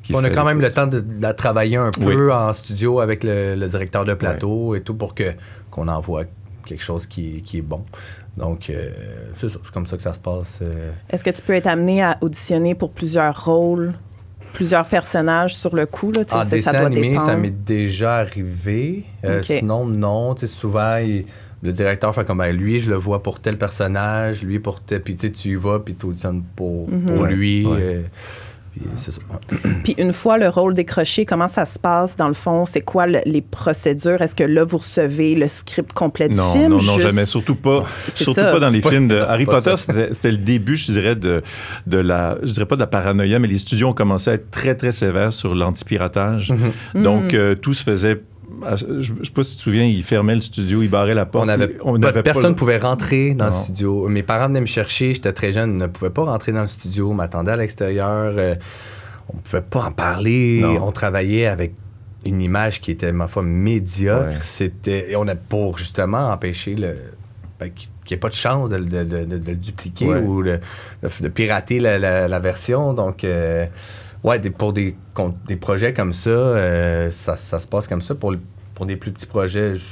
qui 0.03 0.13
On 0.15 0.24
a 0.24 0.30
quand 0.30 0.45
même 0.45 0.62
le 0.62 0.69
temps 0.69 0.86
de, 0.86 1.00
de 1.00 1.21
la 1.21 1.33
travailler 1.33 1.77
un 1.77 1.89
peu 1.91 2.13
Oui. 2.27 2.31
en 2.31 2.53
studio 2.53 3.00
avec 3.00 3.24
le, 3.24 3.56
le 3.56 3.68
directeur 3.68 4.06
de 4.06 4.13
plateau 4.13 4.75
et 4.75 4.81
tout 4.81 4.94
pour 4.94 5.15
que 5.15 5.33
qu'on 5.71 5.88
envoie 5.88 6.25
quelque 6.65 6.83
chose 6.83 7.06
qui, 7.07 7.41
qui 7.41 7.57
est 7.59 7.62
bon. 7.63 7.83
Donc, 8.37 8.69
euh, 8.69 8.89
c'est 9.37 9.47
ça, 9.49 9.57
c'est 9.63 9.71
comme 9.71 9.85
ça 9.87 9.95
que 9.95 10.03
ça 10.03 10.13
se 10.13 10.19
passe. 10.19 10.59
euh. 10.61 10.91
Est-ce 11.09 11.23
que 11.23 11.29
tu 11.29 11.41
peux 11.41 11.53
être 11.53 11.67
amené 11.67 12.03
à 12.03 12.17
auditionner 12.21 12.75
pour 12.75 12.91
plusieurs 12.91 13.45
rôles, 13.45 13.93
plusieurs 14.53 14.85
personnages 14.85 15.55
sur 15.55 15.73
le 15.75 15.85
coup? 15.85 16.11
Là, 16.11 16.25
tu 16.25 16.31
sais, 16.31 16.37
En 16.37 16.43
ça, 16.43 16.55
dessin 16.57 16.71
ça 16.71 16.77
doit 16.79 16.87
animé, 16.87 17.13
ça 17.17 17.25
dépendre. 17.27 17.37
m'est 17.39 17.63
déjà 17.65 18.17
arrivé. 18.17 19.05
Euh, 19.23 19.39
Ok. 19.39 19.45
Sinon, 19.45 19.85
non. 19.85 20.35
Tu 20.35 20.41
sais, 20.41 20.47
souvent, 20.53 20.97
il- 20.97 21.25
le 21.63 21.71
directeur 21.71 22.13
fait 22.13 22.25
comme, 22.25 22.39
ben, 22.39 22.55
lui, 22.55 22.79
je 22.81 22.89
le 22.89 22.95
vois 22.97 23.23
pour 23.23 23.39
tel 23.39 23.57
personnage, 23.57 24.43
lui 24.43 24.59
pour 24.59 24.81
tel... 24.81 25.01
Puis 25.01 25.15
tu 25.15 25.49
y 25.49 25.55
vas, 25.55 25.79
puis 25.79 25.95
tu 25.95 26.05
auditionnes 26.05 26.43
pour, 26.55 26.89
Mhm. 26.89 27.05
pour 27.05 27.23
lui. 27.23 27.65
ouais. 27.65 28.03
Euh, 28.77 28.81
puis 28.83 28.89
c'est 28.98 29.12
ça. 29.12 29.22
Puis 29.83 29.94
une 29.98 30.13
fois 30.13 30.38
le 30.38 30.50
rôle 30.50 30.74
décroché, 30.74 31.25
comment 31.25 31.48
ça 31.48 31.66
se 31.66 31.77
passe 31.77 32.16
dans 32.18 32.27
le 32.27 32.33
fond? 32.33 32.66
C'est 32.66 32.81
quoi 32.81 33.06
le- 33.07 33.22
les 33.25 33.42
procédures? 33.42 34.22
Est-ce 34.22 34.36
que 34.36 34.44
là, 34.44 34.63
vous 34.63 34.77
recevez 34.77 35.36
le 35.36 35.48
script 35.48 35.94
complet 35.94 36.27
du 36.30 36.38
Non, 36.38 36.51
film? 36.51 36.69
non, 36.69 36.77
non, 36.77 36.94
Juste- 36.95 37.00
jamais. 37.01 37.25
Surtout 37.25 37.56
pas, 37.56 37.83
surtout 38.13 38.33
ça. 38.33 38.51
pas 38.51 38.60
dans 38.60 38.69
les 38.69 38.81
pas- 38.81 38.89
films 38.89 39.07
de 39.07 39.18
Harry 39.18 39.45
Potter. 39.45 39.74
C'était, 39.77 40.13
c'était 40.13 40.31
le 40.31 40.38
début, 40.38 40.75
je 40.75 40.92
dirais, 40.92 41.16
de, 41.16 41.42
de 41.88 41.98
la, 41.98 42.38
je 42.44 42.51
dirais 42.51 42.66
pas 42.66 42.75
de 42.75 42.81
la 42.81 42.88
paranoïa, 42.88 43.39
mais 43.39 43.48
les 43.48 43.57
studios 43.60 43.89
ont 43.89 43.94
commencé 43.94 44.30
à 44.31 44.33
être 44.33 44.50
très, 44.51 44.75
très 44.75 44.92
sévères 44.92 45.33
sur 45.33 45.54
l'anti-piratage. 45.56 46.51
Mhm. 46.95 47.04
Donc, 47.04 47.33
euh, 47.33 47.56
tout 47.56 47.74
se 47.74 47.83
faisait. 47.83 48.22
Je, 48.75 48.99
je 48.99 49.23
sais 49.23 49.31
pas 49.31 49.43
si 49.43 49.51
tu 49.51 49.57
te 49.57 49.61
souviens, 49.63 49.83
ils 49.85 50.03
fermaient 50.03 50.35
le 50.35 50.41
studio, 50.41 50.81
ils 50.81 50.89
barraient 50.89 51.13
la 51.13 51.25
porte. 51.25 51.45
On 51.45 51.50
avait, 51.50 52.24
personne 52.24 52.51
le- 52.51 52.55
pouvait 52.55 52.77
rentrer 52.77 53.33
dans 53.33 53.47
le 53.47 53.51
studio. 53.51 54.07
Mes 54.07 54.24
parents 54.24 54.47
venaient 54.47 54.62
me 54.62 54.65
chercher, 54.65 55.13
j'étais 55.13 55.33
très 55.33 55.51
jeune, 55.53 55.77
ne 55.77 55.88
pouvaient 55.88 56.09
pas 56.09 56.24
rentrer 56.24 56.51
dans 56.51 56.62
le 56.62 56.67
studio, 56.67 57.12
m'attendaient 57.13 57.51
à 57.51 57.57
l'extérieur. 57.57 58.33
euh, 58.38 58.55
on 59.33 59.38
pouvait 59.38 59.62
pas 59.62 59.85
en 59.85 59.91
parler. 59.91 60.59
Non. 60.62 60.88
On 60.88 60.91
travaillait 60.91 61.47
avec 61.47 61.74
une 62.25 62.41
image 62.41 62.81
qui 62.81 62.91
était, 62.91 63.12
ma 63.12 63.27
foi, 63.27 63.41
médiocre. 63.43 64.27
Ouais. 64.27 64.38
C'était, 64.41 65.12
et 65.12 65.15
on 65.15 65.27
a 65.27 65.35
pour 65.35 65.77
justement 65.77 66.29
empêcher 66.29 66.75
le, 66.75 66.93
ben, 67.59 67.69
qu'il 67.71 67.89
n'y 68.09 68.13
ait 68.13 68.17
pas 68.17 68.29
de 68.29 68.33
chance 68.35 68.69
de, 68.69 68.77
de- 68.77 69.03
de- 69.03 69.25
de- 69.25 69.38
de 69.38 69.50
le 69.51 69.55
dupliquer 69.57 70.05
Ouais. 70.07 70.19
ou 70.21 70.43
de, 70.43 70.59
pirater 71.33 71.79
la, 71.79 71.97
la- 72.00 72.27
la 72.27 72.39
version. 72.39 72.93
Donc, 72.93 73.24
euh, 73.24 73.65
ouais, 74.25 74.39
des- 74.39 74.50
pour 74.50 74.74
des, 74.74 74.96
des 75.48 75.55
projets 75.55 75.94
comme 75.94 76.13
ça, 76.13 76.29
euh, 76.29 77.12
ça, 77.12 77.38
ça 77.38 77.60
se 77.60 77.67
passe 77.67 77.88
comme 77.88 78.01
ça. 78.01 78.15
Pour, 78.15 78.34
pour 78.74 78.86
des 78.86 78.96
plus 78.96 79.12
petits 79.12 79.25
projets, 79.27 79.75
je- 79.75 79.84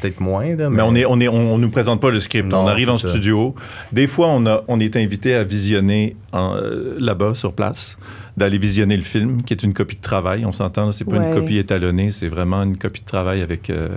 peut-être 0.00 0.20
moins. 0.20 0.56
là, 0.56 0.70
Mais 0.70 0.82
on 0.82 0.94
est, 0.94 1.04
on 1.06 1.20
est, 1.20 1.28
on, 1.28 1.54
on 1.54 1.58
nous 1.58 1.70
présente 1.70 2.00
pas 2.00 2.10
le 2.10 2.18
script. 2.18 2.48
Non, 2.48 2.64
on 2.64 2.66
arrive 2.66 2.90
en 2.90 2.98
ça. 2.98 3.08
studio. 3.08 3.54
Des 3.92 4.06
fois, 4.06 4.28
on 4.28 4.44
a, 4.46 4.62
on 4.68 4.80
est 4.80 4.96
invité 4.96 5.34
à 5.34 5.44
visionner 5.44 6.16
en, 6.32 6.56
euh, 6.56 6.96
là-bas 6.98 7.34
sur 7.34 7.52
place, 7.52 7.96
d'aller 8.36 8.58
visionner 8.58 8.96
le 8.96 9.02
film, 9.04 9.42
qui 9.42 9.54
est 9.54 9.62
une 9.62 9.72
copie 9.74 9.96
de 9.96 10.02
travail. 10.02 10.44
On 10.44 10.50
s'entend, 10.52 10.90
c'est 10.92 11.04
pas 11.04 11.18
Ouais. 11.18 11.28
une 11.28 11.34
copie 11.34 11.58
étalonnée, 11.58 12.10
c'est 12.10 12.26
vraiment 12.26 12.62
une 12.64 12.76
copie 12.76 13.00
de 13.00 13.06
travail 13.06 13.42
avec 13.42 13.70
euh, 13.70 13.88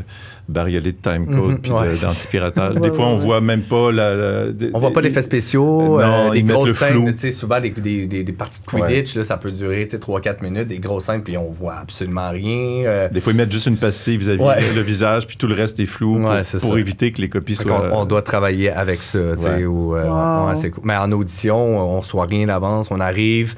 de 0.48 0.92
timecode 0.92 1.52
Mhm, 1.52 1.58
puis 1.60 1.72
ouais. 1.72 1.96
d'anti-piratage. 2.02 2.76
Des 2.82 2.94
fois, 2.94 3.08
on 3.08 3.18
voit 3.18 3.42
même 3.42 3.64
pas 3.64 3.92
la. 3.92 4.16
la- 4.16 4.52
des- 4.52 4.70
On 4.74 4.80
voit 4.80 4.94
pas 4.94 5.02
d'effets 5.02 5.22
spéciaux, 5.24 6.00
Euh, 6.00 6.06
non, 6.06 6.14
euh, 6.14 6.30
des 6.32 6.40
ils 6.40 6.46
mettent 6.46 6.56
grosses 6.56 6.68
le 6.70 6.74
flou. 6.76 6.86
scènes, 7.06 7.14
tu 7.16 7.20
sais, 7.20 7.32
souvent 7.32 7.60
des, 7.60 7.72
des, 7.72 8.06
des, 8.06 8.24
des 8.24 8.32
parties 8.32 8.62
de 8.62 8.66
Quidditch, 8.68 9.16
là, 9.16 9.24
ça 9.24 9.38
peut 9.38 9.52
durer 9.52 9.86
3-4 9.88 10.44
minutes, 10.44 10.68
des 10.68 10.80
grosses 10.80 11.06
scènes, 11.06 11.24
puis 11.24 11.36
on 11.38 11.50
voit 11.52 11.76
absolument 11.76 12.30
rien. 12.30 12.86
euh, 12.86 13.10
Des 13.10 13.20
fois, 13.22 13.34
ils 13.34 13.38
mettent 13.38 13.52
juste 13.52 13.66
une 13.68 13.78
pastille 13.78 14.18
vis-à-vis 14.18 14.44
Ouais. 14.44 14.74
le 14.74 14.82
visage, 14.82 15.26
puis 15.28 15.36
tout 15.36 15.48
le 15.48 15.56
reste 15.56 15.80
est 15.80 15.86
flou 15.86 16.24
pour, 16.62 16.78
éviter 16.78 17.12
que 17.12 17.22
les 17.22 17.30
copies 17.30 17.56
soient. 17.56 17.90
qu'on- 17.90 17.98
on, 18.02 18.06
doit 18.06 18.22
travailler 18.22 18.70
avec 18.70 19.02
ça, 19.02 19.20
tu 19.36 19.42
sais, 19.42 19.50
Ouais. 19.50 19.66
ou, 19.66 19.96
euh, 19.96 20.08
Wow. 20.08 20.50
ouais, 20.50 20.56
c'est 20.56 20.70
cool. 20.70 20.84
Mais 20.86 20.96
en 20.96 21.12
audition, 21.12 21.58
on 21.58 22.00
reçoit 22.00 22.26
rien 22.26 22.46
d'avance, 22.46 22.88
on 22.92 23.00
arrive, 23.00 23.56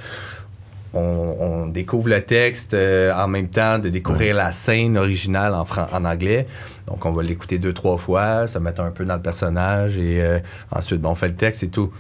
on, 0.93 1.35
on 1.39 1.67
découvre 1.67 2.09
le 2.09 2.21
texte 2.21 2.73
euh, 2.73 3.13
en 3.13 3.27
même 3.27 3.49
temps 3.49 3.79
de 3.79 3.89
découvrir 3.89 4.35
la 4.35 4.51
scène 4.51 4.97
originale 4.97 5.53
en, 5.53 5.65
fran- 5.65 5.87
en 5.91 6.05
anglais. 6.05 6.47
Donc, 6.87 7.05
on 7.05 7.11
va 7.11 7.21
l'écouter 7.23 7.59
deux, 7.59 7.73
trois 7.73 7.97
fois, 7.97 8.47
se 8.47 8.57
mettre 8.59 8.81
un 8.81 8.91
peu 8.91 9.05
dans 9.05 9.15
le 9.15 9.21
personnage 9.21 9.97
et 9.97 10.21
euh, 10.21 10.39
ensuite, 10.71 11.01
bon, 11.01 11.11
on 11.11 11.15
fait 11.15 11.27
le 11.27 11.35
texte 11.35 11.63
et 11.63 11.69
tout. 11.69 11.91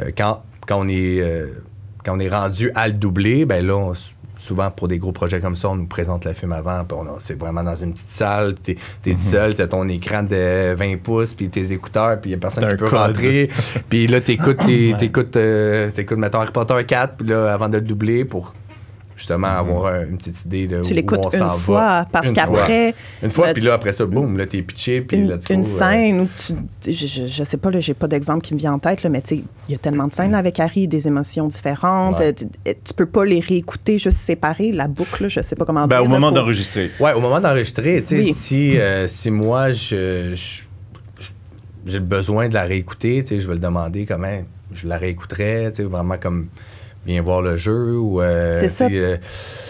Euh, 0.00 0.10
quand, 0.16 0.42
quand, 0.66 0.80
on 0.80 0.88
est, 0.88 1.22
quand 2.04 2.16
on 2.16 2.20
est 2.20 2.28
rendu 2.28 2.70
à 2.74 2.88
le 2.88 2.94
doubler, 2.94 3.44
ben 3.44 3.64
là, 3.66 3.76
on 3.76 3.92
souvent 4.38 4.70
pour 4.70 4.88
des 4.88 4.98
gros 4.98 5.12
projets 5.12 5.40
comme 5.40 5.56
ça, 5.56 5.70
on 5.70 5.76
nous 5.76 5.86
présente 5.86 6.24
le 6.24 6.32
film 6.32 6.52
avant, 6.52 6.84
puis 6.84 6.96
c'est 7.20 7.38
vraiment 7.38 7.62
dans 7.62 7.76
une 7.76 7.92
petite 7.92 8.10
salle, 8.10 8.54
puis 8.54 8.76
t'es 9.02 9.10
es 9.10 9.16
seul, 9.16 9.54
t'as 9.54 9.66
ton 9.66 9.88
écran 9.88 10.22
de 10.22 10.74
20 10.74 10.96
pouces, 11.02 11.34
puis 11.34 11.48
tes 11.48 11.72
écouteurs, 11.72 12.20
puis 12.20 12.30
il 12.30 12.34
y 12.34 12.36
a 12.36 12.38
personne 12.38 12.68
qui 12.68 12.76
peut 12.76 12.88
rentrer. 12.88 13.50
puis 13.88 14.06
là, 14.06 14.20
t'écoutes, 14.20 14.64
t'écoutes, 14.98 15.36
euh, 15.36 15.90
t'écoutes, 15.90 16.18
mettons, 16.18 16.40
Harry 16.40 16.52
Potter 16.52 16.84
4, 16.86 17.16
puis 17.16 17.28
là, 17.28 17.52
avant 17.52 17.68
de 17.68 17.78
le 17.78 17.84
doubler 17.84 18.24
pour 18.24 18.54
justement 19.16 19.50
mhm. 19.50 19.58
avoir 19.58 20.02
une 20.02 20.18
petite 20.18 20.44
idée 20.44 20.66
de 20.66 20.80
tu 20.80 20.94
l'écoutes 20.94 21.34
une 21.34 21.48
fois 21.50 22.04
parce 22.10 22.32
qu'après 22.32 22.94
une 23.22 23.30
fois 23.30 23.52
puis 23.52 23.62
là 23.62 23.74
après 23.74 23.92
ça 23.92 24.06
boum 24.06 24.36
là 24.36 24.46
t'es 24.46 24.62
pitché 24.62 25.02
puis 25.02 25.18
une, 25.18 25.28
là 25.28 25.36
une 25.50 25.62
scène 25.62 26.20
où 26.20 26.28
tu 26.80 26.92
je, 26.92 27.26
je, 27.26 27.44
sais 27.44 27.56
pas 27.56 27.70
là 27.70 27.80
j'ai 27.80 27.94
pas 27.94 28.08
d'exemple 28.08 28.44
qui 28.44 28.54
me 28.54 28.58
vient 28.58 28.72
en 28.72 28.78
tête 28.78 29.02
là, 29.02 29.10
mais 29.10 29.22
tu 29.22 29.36
sais 29.36 29.42
il 29.68 29.72
y 29.72 29.74
a 29.74 29.78
tellement 29.78 30.08
de 30.08 30.12
scènes 30.12 30.32
là, 30.32 30.38
avec 30.38 30.58
Harry 30.58 30.88
des 30.88 31.06
émotions 31.06 31.46
différentes 31.46 32.22
tu, 32.36 32.46
tu, 32.64 32.94
peux 32.94 33.06
pas 33.06 33.24
les 33.24 33.40
réécouter 33.40 33.98
juste 33.98 34.18
séparer 34.18 34.72
la 34.72 34.88
boucle 34.88 35.28
je 35.28 35.40
sais 35.40 35.56
pas 35.56 35.64
comment 35.64 35.86
ben, 35.86 36.02
dire 36.02 36.06
au 36.06 36.08
moment 36.08 36.32
d'enregistrer. 36.32 36.90
Ouais 36.98 37.12
au 37.12 37.20
moment 37.20 37.40
d'enregistrer 37.40 38.02
tu 38.02 38.22
sais 38.22 38.32
si 38.32 38.78
euh, 38.78 39.06
si 39.06 39.30
moi 39.30 39.70
je, 39.70 40.34
j'ai 41.86 41.98
le 41.98 42.04
besoin 42.04 42.48
de 42.48 42.54
la 42.54 42.64
réécouter 42.64 43.22
tu 43.22 43.34
sais 43.34 43.40
je 43.40 43.46
vais 43.46 43.54
le 43.54 43.60
demander 43.60 44.06
comment 44.06 44.42
je 44.72 44.88
la 44.88 44.96
réécouterais 44.96 45.70
tu 45.70 45.76
sais 45.76 45.82
vraiment 45.84 46.18
comme 46.18 46.48
bien 47.04 47.22
voir 47.22 47.42
le 47.42 47.56
jeu 47.56 47.98
ou 47.98 48.20
euh, 48.20 48.58
c'est 48.58 48.68
ça 48.68 48.86
euh, 48.90 49.16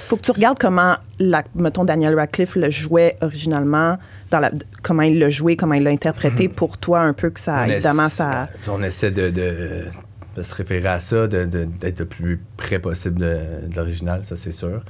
faut 0.07 0.17
que 0.17 0.23
tu 0.23 0.31
regardes 0.31 0.59
comment 0.59 0.97
la, 1.19 1.43
mettons 1.55 1.85
Daniel 1.85 2.15
Radcliffe 2.15 2.57
le 2.57 2.71
jouait 2.71 3.17
originalement 3.21 3.99
dans 4.31 4.41
la, 4.41 4.51
comment 4.83 5.03
il 5.03 5.19
l'a 5.19 5.31
joué 5.31 5.57
comment 5.57 5.75
il 5.75 5.83
l'a 5.83 5.91
interprété 5.91 6.49
mhm. 6.49 6.55
pour 6.55 6.79
toi 6.79 7.01
un 7.01 7.13
peu 7.13 7.31
que 7.31 7.41
ça 7.41 7.67
évidemment 7.69 8.09
ça 8.09 8.49
on 8.69 8.83
essaie 8.83 9.11
de, 9.11 9.31
de, 9.31 10.43
se 10.43 10.55
référer 10.55 10.89
à 10.89 11.01
ça 11.01 11.27
d'être 11.27 12.01
le 12.01 12.07
plus 12.07 12.41
près 12.57 12.79
possible 12.79 13.21
de, 13.21 13.39
l'original 13.75 14.25
ça 14.25 14.37
c'est 14.37 14.53
sûr 14.53 14.83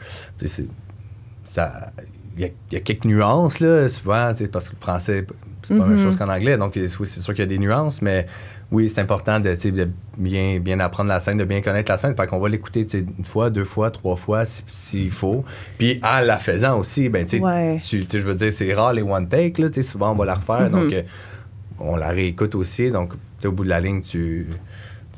ça 1.44 1.92
il 2.36 2.50
y, 2.72 2.76
a 2.76 2.80
quelques 2.80 3.04
nuances 3.04 3.60
là 3.60 3.88
souvent 3.88 4.32
parce 4.52 4.68
que 4.68 4.74
le 4.74 4.80
français 4.80 5.26
c'est 5.62 5.74
pas 5.74 5.84
la 5.84 5.86
même 5.86 5.98
mhm. 5.98 6.04
chose 6.04 6.16
qu'en 6.16 6.28
anglais 6.28 6.58
donc 6.58 6.72
c'est 6.74 6.88
sûr 6.88 7.32
qu'il 7.32 7.38
y 7.38 7.42
a 7.42 7.46
des 7.46 7.58
nuances 7.58 8.02
mais 8.02 8.26
oui, 8.73 8.88
c'est 8.88 9.00
important 9.00 9.40
de, 9.40 9.56
bien, 10.18 10.59
bien 10.59 10.80
apprendre 10.80 11.09
la 11.09 11.21
scène, 11.21 11.38
de 11.38 11.44
bien 11.44 11.61
connaître 11.61 11.90
la 11.90 11.99
scène. 11.99 12.16
Fait 12.16 12.26
qu'on 12.26 12.38
va 12.38 12.49
l'écouter 12.49 12.87
une 12.92 13.25
fois, 13.25 13.50
deux 13.50 13.64
fois, 13.64 13.90
trois 13.90 14.16
fois 14.16 14.44
s'il 14.47 15.11
faut. 15.11 15.44
Puis 15.78 16.00
en 16.02 16.21
la 16.21 16.38
faisant 16.38 16.78
aussi, 16.78 17.09
ben, 17.09 17.26
tu 17.26 17.38
je 17.38 18.18
veux 18.18 18.35
dire, 18.35 18.52
c'est 18.52 18.73
rare 18.73 18.92
les 18.92 19.02
one 19.02 19.28
take. 19.28 19.61
Là, 19.61 19.68
souvent, 19.83 20.12
on 20.12 20.16
va 20.16 20.25
la 20.25 20.35
refaire. 20.35 20.71
Donc, 20.71 20.90
mm-hmm. 20.90 20.94
euh, 20.94 21.78
on 21.78 21.97
la 21.97 22.09
réécoute 22.09 22.54
aussi. 22.54 22.90
Donc, 22.90 23.12
au 23.44 23.52
bout 23.52 23.64
de 23.64 23.68
la 23.68 23.80
ligne, 23.80 24.00
tu 24.00 24.47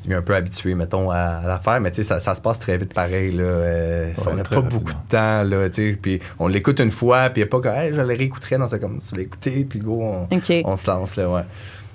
es 0.07 0.13
un 0.13 0.21
peu 0.21 0.35
habitué, 0.35 0.75
mettons, 0.75 1.09
à, 1.09 1.41
la 1.45 1.59
faire, 1.59 1.81
mais 1.81 1.93
ça, 1.93 2.19
ça 2.19 2.35
se 2.35 2.41
passe 2.41 2.59
très 2.59 2.77
vite 2.77 2.93
pareil. 2.93 3.31
Là, 3.31 3.43
euh, 3.43 4.13
ça 4.17 4.33
n'a 4.33 4.43
pas 4.43 4.61
beaucoup 4.61 4.93
de 4.93 5.09
temps. 5.09 5.43
Là, 5.43 5.69
puis 6.01 6.19
on 6.39 6.47
l'écoute 6.47 6.79
une 6.79 6.91
fois, 6.91 7.29
puis 7.29 7.41
il 7.41 7.45
n'y 7.45 7.49
a 7.49 7.59
pas 7.59 7.59
que 7.59 7.93
je 7.93 8.01
le 8.01 8.07
réécouterai. 8.07 8.57
Non, 8.57 8.67
c'est 8.67 8.79
comme 8.79 8.99
tu 8.99 9.15
l'écouter, 9.15 9.65
puis 9.67 9.79
go, 9.79 9.99
on, 10.01 10.27
on, 10.65 10.77
se 10.77 10.87
lance. 10.87 11.15
Là, 11.15 11.29
ouais 11.29 11.43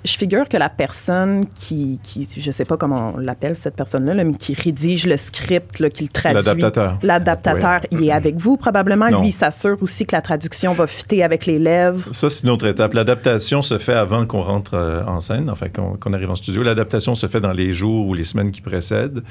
je 0.05 0.17
figure 0.17 0.49
que 0.49 0.57
la 0.57 0.69
personne 0.69 1.45
qui, 1.55 1.99
qui 2.03 2.27
je 2.37 2.51
sais 2.51 2.65
pas 2.65 2.77
comment 2.77 3.13
on 3.15 3.19
l'appelle 3.19 3.55
cette 3.55 3.75
personne-là, 3.75 4.23
mais 4.23 4.33
qui 4.33 4.53
rédige 4.53 5.05
le 5.05 5.17
script, 5.17 5.79
là, 5.79 5.89
qui 5.89 6.03
le 6.03 6.09
traduit. 6.09 6.43
L'adaptateur. 6.43 6.99
L'adaptateur, 7.01 7.81
il 7.91 8.03
est 8.03 8.11
avec 8.11 8.35
vous 8.35 8.57
probablement. 8.57 9.07
Lui, 9.07 9.29
il 9.29 9.33
s'assure 9.33 9.77
aussi 9.81 10.05
que 10.05 10.15
la 10.15 10.21
traduction 10.21 10.73
va 10.73 10.87
fitter 10.87 11.23
avec 11.23 11.45
les 11.45 11.59
lèvres. 11.59 12.07
Ça, 12.11 12.29
c'est 12.29 12.43
une 12.43 12.49
autre 12.49 12.67
étape. 12.67 12.93
L'adaptation 12.93 13.61
se 13.61 13.77
fait 13.77 13.93
avant 13.93 14.25
qu'on 14.25 14.41
rentre 14.41 14.73
euh, 14.73 15.03
en 15.05 15.21
scène, 15.21 15.49
enfin 15.49 15.67
qu'on 15.69 16.13
arrive 16.13 16.29
en 16.29 16.35
studio. 16.35 16.63
L'adaptation 16.63 17.15
se 17.15 17.27
fait 17.27 17.41
dans 17.41 17.53
les 17.53 17.73
jours 17.73 18.07
ou 18.07 18.13
les 18.13 18.23
semaines 18.23 18.51
qui 18.51 18.61
précèdent. 18.61 19.23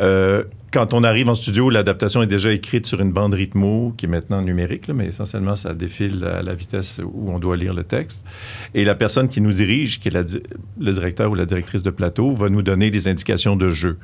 Euh, 0.00 0.44
quand 0.72 0.94
on 0.94 1.02
arrive 1.02 1.28
en 1.28 1.34
studio, 1.34 1.68
l'adaptation 1.68 2.22
est 2.22 2.28
déjà 2.28 2.52
écrite 2.52 2.86
sur 2.86 3.00
une 3.00 3.12
bande 3.12 3.34
rythmo 3.34 3.92
qui 3.96 4.06
est 4.06 4.08
maintenant 4.08 4.40
numérique, 4.40 4.88
mais 4.88 5.06
essentiellement, 5.06 5.56
ça 5.56 5.74
défile 5.74 6.24
à 6.24 6.42
la 6.42 6.54
vitesse 6.54 7.00
où 7.04 7.30
on 7.30 7.38
doit 7.38 7.56
lire 7.56 7.74
le 7.74 7.82
texte. 7.82 8.24
Et 8.74 8.84
la 8.84 8.94
personne 8.94 9.28
qui 9.28 9.40
nous 9.40 9.52
dirige, 9.52 9.98
qui 9.98 10.08
est 10.08 10.12
le 10.78 10.92
directeur 10.92 11.30
ou 11.30 11.34
la 11.34 11.44
directrice 11.44 11.82
de 11.82 11.90
plateau, 11.90 12.30
va 12.32 12.48
nous 12.48 12.62
donner 12.62 12.90
des 12.90 13.08
indications 13.08 13.56
de 13.56 13.70
jeu. 13.70 13.98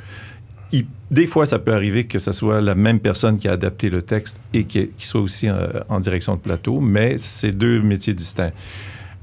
des 1.13 1.27
fois, 1.29 1.47
ça 1.47 1.61
peut 1.61 1.73
arriver 1.73 2.05
que 2.05 2.19
ce 2.19 2.33
soit 2.33 2.61
la 2.61 2.75
même 2.75 2.99
personne 2.99 3.39
qui 3.39 3.47
a 3.47 3.53
adapté 3.53 3.89
le 3.89 4.03
texte 4.03 4.41
et 4.53 4.65
qui, 4.65 4.91
soit 4.99 5.21
aussi 5.21 5.49
euh, 5.49 5.69
en 5.89 6.01
direction 6.01 6.35
de 6.35 6.41
plateau, 6.41 6.81
mais 6.81 7.17
c'est 7.17 7.53
deux 7.53 7.81
métiers 7.81 8.15
distincts. 8.15 8.53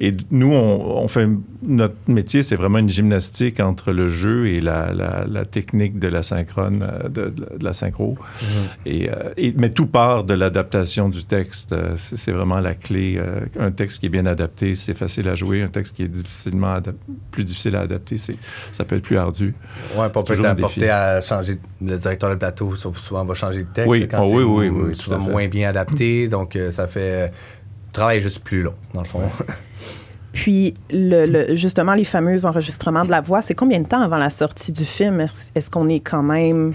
Et 0.03 0.12
nous, 0.31 0.51
on, 0.51 1.07
fait 1.07 1.29
notre 1.62 1.95
métier, 2.07 2.43
c'est 2.43 2.57
vraiment 2.57 2.79
une 2.79 2.89
gymnastique 2.89 3.62
entre 3.62 3.93
le 3.93 4.10
jeu 4.10 4.48
et 4.48 4.60
la, 4.60 4.91
la, 4.91 5.45
technique 5.45 5.98
de 5.98 6.10
la 6.10 6.24
synchrone, 6.24 6.83
euh, 6.83 7.07
de, 7.07 7.29
de, 7.29 7.63
la 7.63 7.72
synchro. 7.72 8.17
Mhm. 8.41 8.48
et, 8.86 9.10
euh, 9.10 9.13
et, 9.38 9.53
mais 9.57 9.69
tout 9.69 9.88
part 9.88 10.25
de 10.25 10.33
l'adaptation 10.33 11.07
du 11.07 11.24
texte. 11.24 11.72
Euh, 11.72 11.93
c'est 11.95 12.33
vraiment 12.33 12.60
la 12.60 12.74
clé. 12.74 13.17
un 13.57 13.72
texte 13.72 14.01
qui 14.01 14.07
est 14.07 14.10
bien 14.10 14.25
adapté, 14.25 14.75
c'est 14.75 14.93
facile 14.93 15.29
à 15.29 15.36
jouer. 15.36 15.62
Un 15.62 15.69
texte 15.69 15.95
qui 15.95 16.03
est 16.03 16.10
difficilement 16.10 16.79
plus 17.31 17.45
difficile 17.45 17.77
à 17.77 17.81
adapter, 17.81 18.17
ça 18.17 18.83
peut 18.83 18.98
être 18.98 19.03
plus 19.03 19.17
ardu. 19.17 19.55
Oui, 19.95 20.05
on 20.13 20.24
peut 20.24 20.36
t'apporter 20.36 20.89
à 20.89 21.22
changer. 21.22 21.60
Le 21.81 21.95
directeur 21.95 22.29
de 22.29 22.36
plateau, 22.36 22.75
souvent, 22.75 23.24
va 23.24 23.36
changer 23.36 23.62
de 23.62 23.69
texte. 23.69 23.89
Oui, 23.89 24.05
quand 24.10 24.22
oh, 24.22 24.33
oui, 24.36 24.43
oui, 24.43 24.67
oui, 24.67 24.95
souvent 24.95 25.19
moins 25.19 25.48
bien 25.48 25.69
adapté. 25.69 26.27
Donc, 26.27 26.57
ça 26.72 26.88
fait 26.88 27.31
travail 27.93 28.17
est 28.17 28.21
juste 28.21 28.43
plus 28.43 28.62
long, 28.62 28.73
dans 28.93 29.01
le 29.01 29.07
fond. 29.07 29.21
Puis, 30.33 30.73
le, 30.91 31.55
justement, 31.55 31.93
les 31.93 32.05
fameux 32.05 32.43
enregistrements 32.45 33.05
de 33.05 33.12
la 33.12 33.21
voix, 33.21 33.43
c'est 33.43 33.53
combien 33.53 33.79
de 33.79 33.88
temps 33.88 34.01
avant 34.01 34.17
la 34.17 34.31
sortie 34.31 34.71
du 34.71 34.83
film? 34.83 35.19
Est-ce, 35.19 35.69
qu'on 35.69 35.88
est 35.89 36.00
quand 36.00 36.23
même 36.23 36.73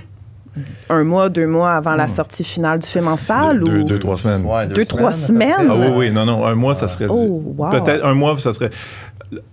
un 0.89 1.03
mois, 1.03 1.29
deux 1.29 1.49
mois 1.49 1.73
avant 1.73 1.97
la 1.97 2.07
hmm. 2.07 2.11
sortie 2.11 2.45
finale 2.45 2.79
du 2.79 2.87
film 2.87 3.09
en 3.09 3.17
salle? 3.17 3.65
Deux, 3.65 3.81
ou... 3.81 3.85
deux, 3.85 3.99
trois 3.99 4.17
semaines. 4.17 4.47
deux, 4.73 4.85
trois 4.85 5.13
semaines? 5.13 5.69
Ah 5.71 5.75
oui, 5.77 5.87
oui, 5.97 6.11
non, 6.13 6.25
non, 6.25 6.47
un 6.47 6.55
mois, 6.55 6.75
ça 6.75 6.87
serait... 6.87 7.07
Oh, 7.09 7.57
Peut-être 7.71 8.05
un 8.05 8.15
mois, 8.15 8.39
ça 8.39 8.53
serait... 8.53 8.71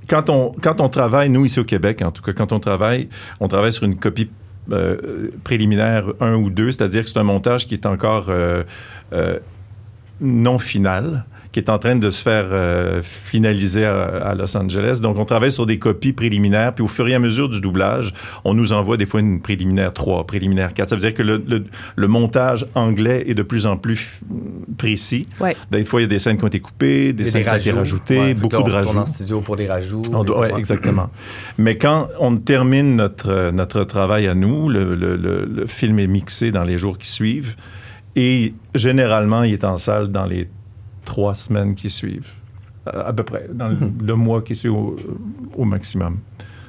Quand 0.08 0.30
on, 0.30 0.54
quand 0.62 0.80
on 0.82 0.88
travaille, 0.88 1.30
nous, 1.30 1.44
ici 1.44 1.60
au 1.60 1.66
Québec, 1.66 2.02
en 2.04 2.12
tout 2.12 2.22
cas, 2.22 2.32
quand 2.32 2.52
on 2.52 2.60
travaille, 2.60 3.10
on 3.40 3.48
travaille 3.48 3.74
sur 3.74 3.84
une 3.84 3.98
copie 3.98 4.30
euh, 4.72 5.32
préliminaire 5.44 6.06
un 6.20 6.36
ou 6.36 6.50
deux, 6.50 6.72
c'est-à-dire 6.72 7.04
que 7.04 7.10
c'est 7.10 7.20
un 7.20 7.24
montage 7.24 7.68
qui 7.68 7.76
est 7.76 7.86
encore 7.86 8.28
euh, 8.30 8.64
euh, 9.14 9.38
non 10.22 10.58
final 10.58 11.26
qui 11.56 11.60
est 11.60 11.70
en 11.70 11.80
train 11.80 11.96
de 11.96 12.10
se 12.10 12.22
faire 12.22 12.48
euh, 12.52 13.02
finaliser 13.02 13.86
à, 13.86 14.36
Los 14.36 14.58
Angeles. 14.58 15.00
Donc, 15.02 15.18
on 15.18 15.24
travaille 15.24 15.54
sur 15.54 15.66
des 15.66 15.80
copies 15.80 16.12
préliminaires, 16.12 16.76
puis 16.76 16.84
au 16.84 16.88
fur 16.88 17.08
et 17.08 17.14
à 17.14 17.20
mesure 17.20 17.48
du 17.48 17.62
doublage, 17.62 18.14
on 18.44 18.54
nous 18.54 18.74
envoie 18.74 18.98
des 18.98 19.06
fois 19.06 19.22
une 19.22 19.42
préliminaire 19.42 19.94
3, 19.94 20.28
préliminaire 20.28 20.74
4. 20.74 20.90
Ça 20.90 20.96
veut 20.98 21.00
dire 21.00 21.14
que 21.14 21.24
le, 21.24 21.42
le, 21.96 22.08
montage 22.10 22.68
anglais 22.76 23.24
est 23.28 23.36
de 23.36 23.42
plus 23.42 23.68
en 23.68 23.78
plus 23.78 24.20
précis. 24.78 25.30
Ouais. 25.40 25.56
Des 25.72 25.86
fois, 25.86 26.02
il 26.02 26.04
y 26.04 26.08
a 26.08 26.10
des 26.10 26.20
scènes 26.20 26.38
qui 26.38 26.44
ont 26.44 26.50
été 26.50 26.60
coupées, 26.60 27.14
des 27.14 27.26
scènes 27.26 27.44
qui 27.44 27.50
ont 27.50 27.56
été 27.56 27.72
rajoutées, 27.72 28.34
beaucoup 28.34 28.62
de 28.62 28.72
rajouts. 28.72 28.92
On 28.94 28.98
en 28.98 29.06
studio 29.06 29.40
pour 29.40 29.56
des 29.56 29.68
rajouts. 29.68 30.02
Oui, 30.12 30.48
exactement. 30.58 31.10
Mais 31.58 31.78
quand 31.78 32.10
on 32.20 32.36
termine 32.36 32.98
notre, 32.98 33.52
notre 33.52 33.86
travail 33.86 34.28
à 34.28 34.36
nous, 34.36 34.68
le, 34.68 34.94
le 34.94 35.66
film 35.68 36.00
est 36.00 36.08
mixé 36.08 36.52
dans 36.52 36.64
les 36.64 36.78
jours 36.78 36.98
qui 36.98 37.10
suivent. 37.10 37.56
Et 38.18 38.54
généralement, 38.74 39.44
il 39.44 39.54
est 39.54 39.64
en 39.64 39.78
salle 39.78 40.10
dans 40.10 40.26
les 40.26 40.50
trois 41.06 41.36
semaines 41.36 41.76
qui 41.76 41.90
suivent, 41.90 42.32
à, 42.86 43.14
peu 43.14 43.24
près, 43.24 43.48
dans 43.52 43.70
le, 43.70 43.76
mhm. 43.76 44.14
mois 44.14 44.42
qui 44.42 44.56
suit 44.56 44.70
au, 44.70 44.98
maximum. 45.66 46.20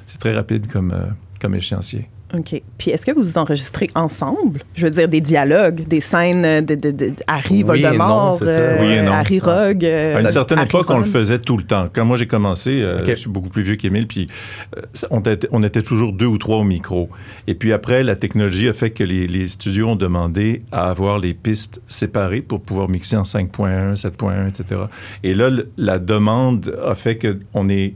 C'est 0.05 0.19
très 0.19 0.33
rapide 0.33 0.71
comme, 0.71 0.91
euh, 0.91 1.07
comme 1.41 1.55
échéancier. 1.55 2.07
OK. 2.33 2.61
Puis 2.77 2.91
est-ce 2.91 3.05
que 3.05 3.11
vous 3.11 3.21
vous 3.21 3.37
enregistrez 3.37 3.87
ensemble? 3.95 4.61
Je 4.75 4.85
veux 4.85 4.91
dire, 4.91 5.07
des 5.07 5.21
dialogues, 5.21 5.87
des 5.87 6.01
scènes 6.01 6.65
de, 6.65 6.75
de, 6.75 6.91
de 6.91 7.13
Harry 7.25 7.63
Voldemort, 7.63 8.39
euh, 8.41 9.07
Harry 9.07 9.39
Rogue. 9.39 9.85
à 9.85 10.19
une 10.19 10.27
certaine 10.27 10.59
époque, 10.59 10.89
on 10.89 10.97
le 10.97 11.05
faisait 11.05 11.39
tout 11.39 11.55
le 11.55 11.63
temps. 11.63 11.87
Quand 11.91 12.03
moi 12.03 12.17
j'ai 12.17 12.27
commencé, 12.27 12.81
euh, 12.81 13.05
je 13.05 13.15
suis 13.15 13.29
beaucoup 13.29 13.47
plus 13.47 13.61
vieux 13.61 13.77
qu'Émile, 13.77 14.07
puis 14.07 14.27
euh, 14.75 14.81
on, 15.09 15.21
était, 15.21 15.47
on, 15.51 15.63
était, 15.63 15.81
toujours 15.81 16.11
deux 16.11 16.25
ou 16.25 16.37
trois 16.37 16.57
au 16.57 16.63
micro. 16.63 17.09
Et 17.47 17.53
puis 17.53 17.71
après, 17.71 18.03
la 18.03 18.17
technologie 18.17 18.67
a 18.67 18.73
fait 18.73 18.89
que 18.89 19.05
les, 19.05 19.25
les 19.27 19.47
studios 19.47 19.87
ont 19.87 19.95
demandé 19.95 20.63
à 20.73 20.89
avoir 20.89 21.19
les 21.19 21.33
pistes 21.33 21.81
séparées 21.87 22.41
pour 22.41 22.61
pouvoir 22.61 22.89
mixer 22.89 23.15
en 23.15 23.23
5.1, 23.23 23.95
7.1, 23.95 24.49
etc. 24.49 24.81
Et 25.23 25.33
là, 25.33 25.49
la 25.77 25.97
demande 25.97 26.77
a 26.85 26.93
fait 26.93 27.17
qu'on 27.17 27.69
est 27.69 27.93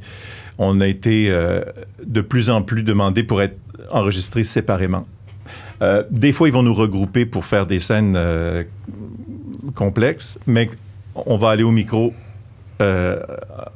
on 0.58 0.80
a 0.80 0.88
été 0.88 1.34
de 2.06 2.22
plus 2.22 2.52
en 2.52 2.62
plus 2.62 2.84
demandé 2.84 3.24
pour 3.24 3.42
être 3.42 3.56
enregistrés 3.90 4.44
séparément. 4.44 5.06
Euh, 5.82 6.04
des 6.12 6.32
fois, 6.32 6.48
ils 6.48 6.54
vont 6.54 6.64
nous 6.64 6.74
regrouper 6.74 7.26
pour 7.26 7.46
faire 7.46 7.66
des 7.66 7.80
scènes 7.80 8.16
euh, 8.16 8.64
complexes, 9.74 10.40
mais 10.46 10.70
on 11.16 11.38
va 11.38 11.50
aller 11.50 11.64
au 11.64 11.72
micro 11.72 12.14
euh, 12.82 13.20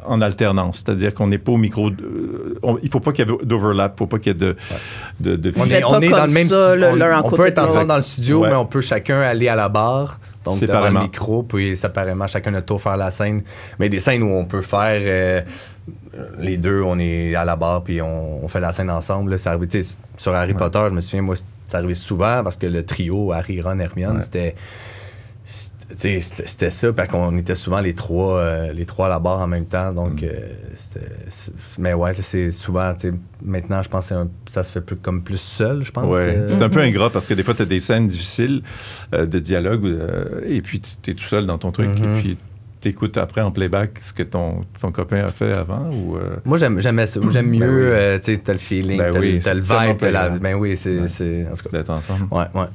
en 0.05 0.21
alternance, 0.21 0.83
c'est-à-dire 0.85 1.13
qu'on 1.13 1.27
n'est 1.27 1.37
pas 1.37 1.51
au 1.51 1.57
micro. 1.57 1.89
il 1.89 1.95
ne 2.83 2.89
faut 2.89 2.99
pas 2.99 3.11
qu'il 3.11 3.27
y 3.27 3.31
ait 3.31 3.37
d'overlap, 3.43 3.93
il 3.93 3.95
ne 3.95 3.97
faut 3.99 4.07
pas 4.07 4.19
qu'il 4.19 4.33
y 4.33 4.35
ait 4.35 4.39
de. 4.39 4.55
de, 5.19 5.53
on 5.57 5.65
est, 5.65 5.83
on 5.83 5.99
est 5.99 6.09
dans 6.09 6.25
le 6.25 6.31
même. 6.31 7.23
on, 7.23 7.31
peut 7.31 7.47
être 7.47 7.59
ensemble 7.59 7.87
dans 7.87 7.95
le 7.97 8.01
studio, 8.01 8.41
mais 8.41 8.55
on 8.55 8.65
peut 8.65 8.81
chacun 8.81 9.19
aller 9.21 9.47
à 9.47 9.55
la 9.55 9.69
barre. 9.69 10.19
Donc, 10.45 10.59
devant 10.59 10.89
le 10.89 11.01
micro, 11.01 11.43
puis 11.43 11.75
séparément, 11.75 12.27
chacun 12.27 12.51
notre 12.51 12.67
tour 12.67 12.81
faire 12.81 12.97
la 12.97 13.11
scène. 13.11 13.43
Mais 13.79 13.89
des 13.89 13.99
scènes 13.99 14.23
où 14.23 14.29
on 14.29 14.45
peut 14.45 14.61
faire 14.61 15.43
les 16.39 16.57
deux, 16.57 16.81
on 16.81 16.99
est 16.99 17.35
à 17.35 17.45
la 17.45 17.55
barre 17.55 17.83
puis 17.83 18.01
on, 18.01 18.47
fait 18.47 18.59
la 18.59 18.71
scène 18.71 18.89
ensemble. 18.89 19.31
Là, 19.31 19.37
ça, 19.37 19.57
sur 20.17 20.33
Harry 20.33 20.53
Potter, 20.53 20.85
je 20.89 20.93
me 20.93 21.01
souviens, 21.01 21.21
moi, 21.21 21.35
ça 21.67 21.79
arrivait 21.79 21.95
souvent 21.95 22.43
parce 22.43 22.57
que 22.57 22.67
le 22.67 22.85
trio 22.85 23.31
Harry, 23.31 23.61
Ron, 23.61 23.79
Hermione, 23.79 24.17
Ouais. 24.17 24.21
c'était 24.21 24.55
c'était 25.97 26.71
ça, 26.71 26.91
parce 26.93 27.09
qu'on 27.09 27.37
était 27.37 27.55
souvent 27.55 27.79
les 27.79 27.93
trois, 27.93 28.37
euh, 28.39 28.73
les 28.73 28.85
trois 28.85 29.05
à 29.05 29.09
la 29.09 29.19
barre 29.19 29.39
en 29.39 29.47
même 29.47 29.65
temps. 29.65 29.93
Donc, 29.93 30.21
Mm. 30.21 30.25
euh, 30.25 30.99
mais 31.77 31.93
ouais, 31.93 32.13
c'est 32.21 32.51
souvent, 32.51 32.93
maintenant, 33.43 33.81
je 33.83 33.89
pense 33.89 34.09
que 34.09 34.13
un- 34.15 34.27
ça 34.47 34.63
se 34.63 34.71
fait 34.71 34.81
plus, 34.81 34.95
comme 34.95 35.21
plus 35.21 35.37
seul, 35.39 35.83
je 35.85 35.91
pense. 35.91 36.05
Ouais, 36.05 36.35
euh. 36.37 36.47
c'est 36.47 36.63
un 36.63 36.69
peu 36.69 36.79
ingrat 36.81 37.09
parce 37.09 37.27
que 37.27 37.33
des 37.33 37.43
fois, 37.43 37.53
tu 37.53 37.61
as 37.61 37.65
des 37.65 37.79
scènes 37.79 38.07
difficiles 38.07 38.61
de 39.13 39.39
dialogue 39.39 39.99
et 40.45 40.61
puis 40.61 40.81
tu 40.81 41.11
es 41.11 41.13
tout 41.13 41.23
seul 41.25 41.45
dans 41.45 41.57
ton 41.57 41.71
truc 41.71 41.89
et 41.99 42.19
puis 42.19 42.37
tu 42.81 42.89
écoutes 42.89 43.17
après 43.17 43.41
en 43.41 43.51
playback 43.51 43.99
ce 44.01 44.13
que 44.13 44.23
ton, 44.23 44.61
ton 44.79 44.91
copain 44.91 45.23
a 45.25 45.29
fait 45.29 45.55
avant 45.57 45.89
ou. 45.91 46.17
euh, 46.17 46.35
Moi, 46.45 46.57
j'aime 46.57 46.79
j'aimais 46.79 47.07
ça. 47.07 47.19
J'aime 47.31 47.49
Ben 47.51 47.59
mieux, 47.59 47.67
oui. 47.87 47.91
euh, 47.93 48.19
tu 48.19 48.33
sais, 48.33 48.41
t'as 48.43 48.53
le 48.53 48.59
feeling, 48.59 48.97
Ben 48.97 49.11
t'as 49.13 49.19
oui, 49.19 49.39
le- 49.43 49.59
vibe, 49.59 50.01
la... 50.11 50.29
Ben 50.29 50.55
oui, 50.55 50.77
c'est... 50.77 50.99
Ouais. 50.99 51.47
En 51.51 51.55
tout 51.55 51.63
cas, 51.69 51.77
d'être 51.77 51.89
ensemble. 51.89 52.25
ouais, 52.31 52.45
ouais. 52.53 52.65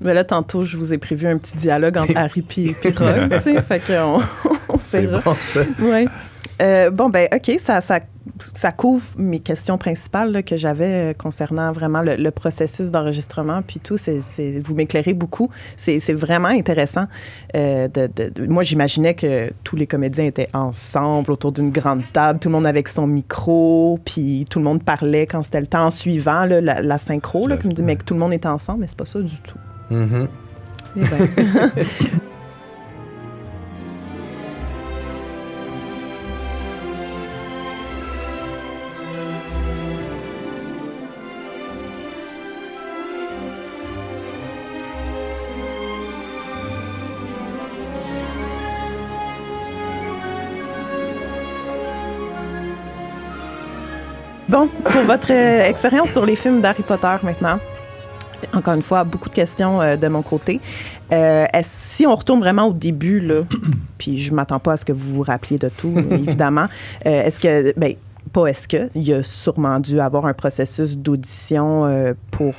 Mais 0.00 0.14
là, 0.14 0.24
tantôt, 0.24 0.62
je 0.64 0.76
vous 0.76 0.92
ai 0.92 0.98
prévu 0.98 1.26
un 1.26 1.38
petit 1.38 1.56
dialogue 1.56 1.96
entre 1.98 2.16
Harry 2.16 2.42
puis, 2.42 2.74
puis 2.80 2.92
Ron, 2.96 3.28
tu 3.32 3.40
sais. 3.40 3.62
Fait 3.62 3.80
qu'on 3.80 4.20
on 4.68 4.78
C'est 4.84 5.06
bon, 5.06 5.20
ça. 5.40 5.60
Ouais. 5.80 6.06
Euh, 6.60 6.90
bon, 6.90 7.08
ben, 7.08 7.28
OK, 7.32 7.52
ça, 7.60 7.80
ça, 7.80 8.00
ça 8.54 8.72
couvre 8.72 9.04
mes 9.16 9.38
questions 9.38 9.78
principales 9.78 10.32
là, 10.32 10.42
que 10.42 10.56
j'avais 10.56 11.10
euh, 11.10 11.14
concernant 11.14 11.70
vraiment 11.70 12.02
le, 12.02 12.16
le 12.16 12.30
processus 12.32 12.90
d'enregistrement, 12.90 13.62
puis 13.62 13.78
tout. 13.78 13.94
Vous 14.64 14.74
m'éclairez 14.74 15.14
beaucoup. 15.14 15.50
C'est, 15.76 16.00
vraiment 16.14 16.48
intéressant. 16.48 17.04
Euh, 17.54 17.86
de, 17.86 18.08
de- 18.14 18.30
de- 18.30 18.46
moi, 18.48 18.64
j'imaginais 18.64 19.14
que 19.14 19.50
tous 19.62 19.76
les 19.76 19.86
comédiens 19.86 20.24
étaient 20.24 20.48
ensemble 20.52 21.30
autour 21.30 21.52
d'une 21.52 21.70
grande 21.70 22.02
table, 22.12 22.40
tout 22.40 22.48
le 22.48 22.54
monde 22.54 22.66
avec 22.66 22.88
son 22.88 23.06
micro, 23.06 24.00
puis 24.04 24.44
tout 24.50 24.58
le 24.58 24.64
monde 24.64 24.82
parlait 24.82 25.26
quand 25.28 25.44
c'était 25.44 25.60
le 25.60 25.68
temps 25.68 25.90
suivant, 25.90 26.44
là, 26.44 26.60
la, 26.60 26.82
la 26.82 26.98
synchro, 26.98 27.46
là, 27.46 27.54
La- 27.54 27.60
qui 27.62 27.68
me 27.68 27.72
dit, 27.72 27.82
mais 27.84 27.94
que 27.94 28.02
tout 28.04 28.14
le 28.14 28.20
monde 28.20 28.32
était 28.32 28.48
ensemble, 28.48 28.80
mais 28.80 28.86
c'est 28.88 28.98
pas 28.98 29.04
ça 29.04 29.20
du 29.20 29.36
tout. 29.42 29.58
Ben. 29.90 30.28
Bon, 54.48 54.66
pour 54.66 55.02
votre 55.02 55.30
euh, 55.30 55.64
expérience 55.64 56.12
sur 56.12 56.24
les 56.24 56.34
films 56.34 56.62
d'Harry 56.62 56.82
Potter 56.82 57.16
maintenant. 57.22 57.58
Encore 58.52 58.74
une 58.74 58.82
fois, 58.82 59.04
beaucoup 59.04 59.28
de 59.28 59.34
questions 59.34 59.80
euh, 59.82 59.96
de 59.96 60.08
mon 60.08 60.22
côté. 60.22 60.60
Euh, 61.12 61.46
si 61.62 62.06
on 62.06 62.14
retourne 62.14 62.40
vraiment 62.40 62.66
au 62.68 62.72
début, 62.72 63.20
là, 63.20 63.42
puis 63.98 64.18
je 64.20 64.32
m'attends 64.34 64.58
pas 64.60 64.72
à 64.72 64.76
ce 64.76 64.84
que 64.84 64.92
vous 64.92 65.14
vous 65.16 65.22
rappeliez 65.22 65.58
de 65.58 65.68
tout, 65.68 65.92
évidemment, 66.10 66.66
euh, 67.06 67.24
est-ce 67.24 67.40
que, 67.40 67.72
ben, 67.78 67.94
pas 68.32 68.46
est-ce 68.46 68.68
que, 68.68 68.90
il 68.94 69.02
y 69.02 69.12
a 69.14 69.22
sûrement 69.22 69.80
dû 69.80 69.98
avoir 70.00 70.26
un 70.26 70.34
processus 70.34 70.96
d'audition 70.98 72.14
pour 72.30 72.54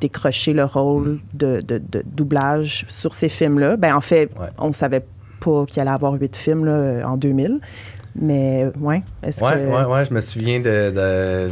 décrocher 0.00 0.52
le 0.52 0.64
rôle 0.64 1.18
de, 1.32 1.60
de- 1.66 1.78
de 1.90 2.02
doublage 2.04 2.84
sur 2.88 3.14
ces 3.14 3.28
films-là? 3.30 3.76
Ben, 3.76 3.94
en 3.96 4.00
fait, 4.02 4.30
Ouais. 4.38 4.48
on 4.58 4.72
savait 4.74 5.04
pas 5.40 5.64
qu'il 5.66 5.80
allait 5.80 5.90
avoir 5.90 6.12
huit 6.12 6.36
films 6.36 6.64
là, 6.66 7.08
en 7.08 7.16
2000. 7.16 7.58
Mais, 8.16 8.66
ouais, 8.80 9.02
est-ce 9.22 9.42
Ouais, 9.42 9.52
que... 9.54 9.66
ouais, 9.66 9.86
ouais, 9.86 10.04
je 10.04 10.12
me 10.14 10.20
souviens 10.20 10.60
de, 10.60 10.90
de- 10.90 11.50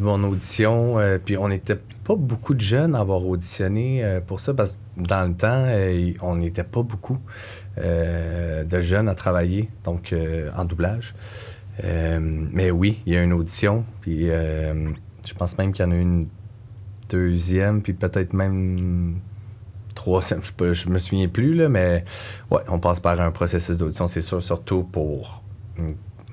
mon 0.00 0.22
audition. 0.24 0.96
puis 1.24 1.36
on 1.36 1.48
n'était 1.48 1.78
pas 2.08 2.16
beaucoup 2.16 2.54
de 2.54 2.62
jeunes 2.62 2.94
à 2.94 3.00
avoir 3.00 3.26
auditionné 3.26 4.02
euh, 4.02 4.22
pour 4.22 4.40
ça, 4.40 4.54
parce 4.54 4.72
que 4.72 5.02
dans 5.02 5.28
le 5.28 5.34
temps, 5.34 5.64
euh, 5.66 6.12
on 6.22 6.36
n'était 6.36 6.64
pas 6.64 6.82
beaucoup 6.82 7.18
euh, 7.76 8.64
de 8.64 8.80
jeunes 8.80 9.10
à 9.10 9.14
travailler, 9.14 9.68
donc 9.84 10.14
en 10.56 10.64
doublage. 10.64 11.14
Mais 11.82 12.70
oui, 12.70 13.02
il 13.04 13.12
y 13.12 13.16
a 13.16 13.22
une 13.22 13.34
audition, 13.34 13.84
puis 14.00 14.26
je 14.26 15.34
pense 15.36 15.58
même 15.58 15.72
qu'il 15.72 15.84
y 15.84 15.88
en 15.88 15.92
a 15.92 15.96
une 15.96 16.28
deuxième, 17.10 17.82
puis 17.82 17.92
peut-être 17.92 18.32
même 18.32 19.20
troisième, 19.94 20.42
je, 20.42 20.52
pas, 20.52 20.72
je 20.72 20.88
me 20.88 20.98
souviens 20.98 21.28
plus, 21.28 21.54
là, 21.54 21.68
mais 21.68 22.04
ouais, 22.50 22.60
on 22.68 22.78
passe 22.78 23.00
par 23.00 23.20
un 23.20 23.30
processus 23.30 23.76
d'audition, 23.76 24.08
c'est 24.08 24.22
sûr, 24.22 24.42
surtout 24.42 24.82
pour 24.82 25.44
tu 25.76 25.84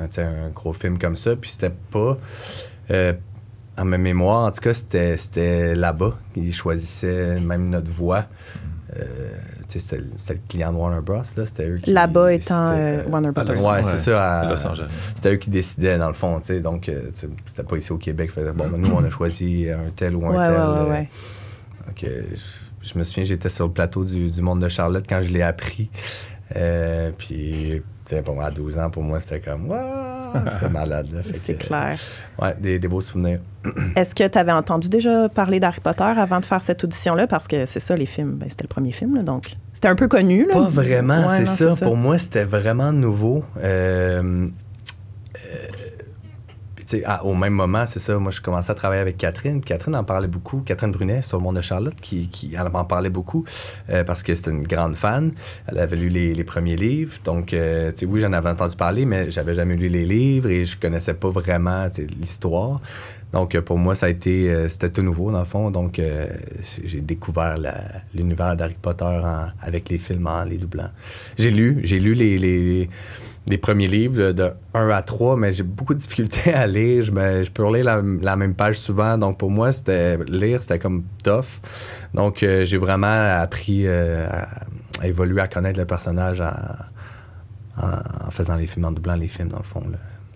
sais, 0.09 0.23
un 0.23 0.49
gros 0.49 0.73
film 0.73 0.97
comme 0.97 1.17
ça. 1.17 1.35
Puis 1.35 1.51
c'était 1.51 1.73
pas. 1.91 2.17
En 3.77 3.85
ma 3.85 3.97
mémoire, 3.97 4.45
en 4.45 4.51
tout 4.51 4.61
cas, 4.61 4.73
c'était, 4.73 5.17
c'était 5.17 5.75
là-bas. 5.75 6.17
Ils 6.35 6.53
choisissaient 6.53 7.39
même 7.39 7.69
notre 7.69 7.91
voix. 7.91 8.25
Euh, 8.97 9.03
c'était, 9.67 9.97
le- 9.97 10.07
c'était 10.15 10.35
le 10.35 10.39
client 10.47 10.71
de 10.71 10.77
Warner 10.77 11.01
Bros. 11.01 11.17
Là, 11.35 11.45
c'était 11.45 11.67
eux 11.69 11.75
qui. 11.77 11.91
Là-bas 11.91 12.33
étant 12.33 12.71
euh, 12.73 13.03
Warner 13.09 13.27
à 13.29 13.31
Brothers. 13.31 13.55
Los- 13.55 13.67
Ouais, 13.69 13.83
c'est 13.83 13.97
ça. 13.97 14.39
à- 14.41 14.49
Los 14.49 14.65
Angeles. 14.65 14.87
C'était 15.15 15.33
eux 15.33 15.37
qui 15.37 15.49
décidaient, 15.49 15.97
dans 15.97 16.07
le 16.07 16.13
fond. 16.13 16.39
tu 16.39 16.47
sais. 16.47 16.59
Donc, 16.61 16.87
euh, 16.87 17.09
c'était 17.11 17.63
pas 17.63 17.75
ici 17.75 17.91
au 17.91 17.97
Québec. 17.97 18.31
Fait, 18.31 18.43
bon, 18.53 18.69
ben, 18.69 18.77
nous, 18.77 18.91
on 18.95 19.03
a 19.03 19.09
choisi 19.09 19.69
un 19.69 19.89
tel 19.95 20.15
ou 20.15 20.25
un 20.27 20.29
Ouais, 20.29 20.47
tel. 20.47 20.53
ouais, 20.61 20.79
ouais, 20.83 20.89
ouais. 20.91 21.09
donc, 21.87 22.05
je, 22.05 22.87
je 22.93 22.97
me 22.99 23.03
souviens, 23.03 23.23
j'étais 23.23 23.49
sur 23.49 23.65
le 23.65 23.73
plateau 23.73 24.05
du, 24.05 24.29
du 24.31 24.41
Monde 24.41 24.61
de 24.61 24.69
Charlotte 24.69 25.05
quand 25.09 25.21
je 25.21 25.29
l'ai 25.31 25.41
appris. 25.41 25.89
Euh, 26.55 27.11
puis, 27.17 27.81
bon, 28.25 28.39
à 28.39 28.51
12 28.51 28.77
ans, 28.77 28.89
pour 28.91 29.03
moi, 29.03 29.19
c'était 29.19 29.39
comme, 29.41 29.67
waouh, 29.69 29.79
c'était 30.51 30.69
malade. 30.69 31.07
C'est 31.33 31.55
clair. 31.55 31.99
Ouais, 32.41 32.55
des, 32.59 32.79
des 32.79 32.87
beaux 32.87 33.01
souvenirs. 33.01 33.39
Est-ce 33.95 34.13
que 34.13 34.27
tu 34.27 34.37
avais 34.37 34.51
entendu 34.51 34.89
déjà 34.89 35.29
parler 35.29 35.59
d'Harry 35.59 35.79
Potter 35.81 36.03
avant 36.03 36.39
de 36.39 36.45
faire 36.45 36.61
cette 36.61 36.83
audition-là? 36.83 37.27
Parce 37.27 37.47
que 37.47 37.65
c'est 37.65 37.79
ça, 37.79 37.95
les 37.95 38.05
films. 38.05 38.33
Ben, 38.33 38.49
c'était 38.49 38.63
le 38.63 38.69
premier 38.69 38.91
film, 38.91 39.15
là, 39.15 39.21
donc 39.21 39.55
c'était 39.73 39.87
un 39.87 39.95
peu 39.95 40.07
connu. 40.07 40.45
Là. 40.45 40.53
Pas 40.53 40.69
vraiment, 40.69 41.27
Ouais, 41.27 41.45
c'est 41.45 41.69
ça. 41.69 41.75
Pour 41.85 41.97
moi, 41.97 42.17
c'était 42.17 42.45
vraiment 42.45 42.91
nouveau. 42.91 43.43
Euh, 43.61 44.05
euh, 44.15 44.47
au 47.23 47.33
même 47.33 47.53
moment, 47.53 47.85
c'est 47.85 47.99
ça. 47.99 48.17
Moi, 48.17 48.31
je 48.31 48.41
commençais 48.41 48.71
à 48.71 48.75
travailler 48.75 49.01
avec 49.01 49.17
Catherine. 49.17 49.61
Catherine 49.61 49.95
en 49.95 50.03
parlait 50.03 50.27
beaucoup. 50.27 50.59
Catherine 50.59 50.91
Brunet 50.91 51.21
sur 51.21 51.37
le 51.37 51.43
monde 51.43 51.55
de 51.55 51.61
Charlotte, 51.61 51.95
qui, 51.99 52.27
qui 52.29 52.53
elle 52.53 52.67
en 52.73 52.85
parlait 52.85 53.09
beaucoup 53.09 53.45
euh, 53.89 54.03
parce 54.03 54.23
que 54.23 54.35
c'était 54.35 54.51
une 54.51 54.67
grande 54.67 54.95
fan. 54.95 55.31
Elle 55.67 55.79
avait 55.79 55.95
lu 55.95 56.09
les, 56.09 56.33
les 56.33 56.43
premiers 56.43 56.75
livres. 56.75 57.13
Donc, 57.23 57.53
euh, 57.53 57.91
tu 57.91 57.99
sais, 57.99 58.05
oui, 58.05 58.19
j'en 58.19 58.33
avais 58.33 58.49
entendu 58.49 58.75
parler, 58.75 59.05
mais 59.05 59.31
j'avais 59.31 59.55
jamais 59.55 59.75
lu 59.75 59.87
les 59.87 60.05
livres 60.05 60.49
et 60.49 60.65
je 60.65 60.77
connaissais 60.77 61.13
pas 61.13 61.29
vraiment 61.29 61.87
l'histoire. 62.19 62.81
Donc, 63.33 63.55
euh, 63.55 63.61
pour 63.61 63.77
moi, 63.77 63.95
ça 63.95 64.05
a 64.05 64.09
été, 64.09 64.69
c'était 64.69 64.91
tout 64.91 65.01
nouveau, 65.01 65.31
dans 65.31 65.39
le 65.39 65.45
fond. 65.45 65.71
Donc, 65.71 65.99
j'ai 66.83 67.01
découvert 67.01 67.57
l'univers 68.13 68.55
d'Harry 68.55 68.77
Potter 68.81 69.19
avec 69.61 69.89
les 69.89 69.97
films 69.97 70.27
en 70.27 70.43
les 70.43 70.57
doublant. 70.57 70.89
J'ai 71.37 71.51
lu, 71.51 71.79
j'ai 71.83 71.99
lu 71.99 72.13
les, 72.13 72.89
les 73.47 73.57
premiers 73.57 73.87
livres 73.87 74.17
de, 74.17 74.31
de 74.31 74.51
1 74.73 74.89
à 74.89 75.01
3, 75.01 75.37
mais 75.37 75.51
j'ai 75.51 75.63
beaucoup 75.63 75.93
de 75.93 75.99
difficultés 75.99 76.53
à 76.53 76.65
lire. 76.67 77.03
Je, 77.03 77.11
je 77.11 77.51
peux 77.51 77.63
relire 77.63 78.01
la, 78.21 78.35
même 78.35 78.55
page 78.55 78.79
souvent. 78.79 79.17
Donc, 79.17 79.37
pour 79.37 79.51
moi, 79.51 79.71
c'était 79.71 80.17
lire, 80.27 80.61
c'était 80.61 80.79
comme 80.79 81.03
tough. 81.23 81.45
Donc, 82.13 82.41
euh, 82.43 82.65
j'ai 82.65 82.77
vraiment 82.77 83.39
appris 83.39 83.85
euh, 83.85 84.27
à, 84.99 85.05
évoluer, 85.05 85.41
à 85.41 85.47
connaître 85.47 85.79
le 85.79 85.85
personnage 85.85 86.41
en, 86.41 88.31
faisant 88.31 88.55
les 88.55 88.67
films, 88.67 88.85
en 88.85 88.91
doublant 88.91 89.15
les 89.15 89.27
films, 89.27 89.49
dans 89.49 89.57
le 89.57 89.63
fond. 89.63 89.83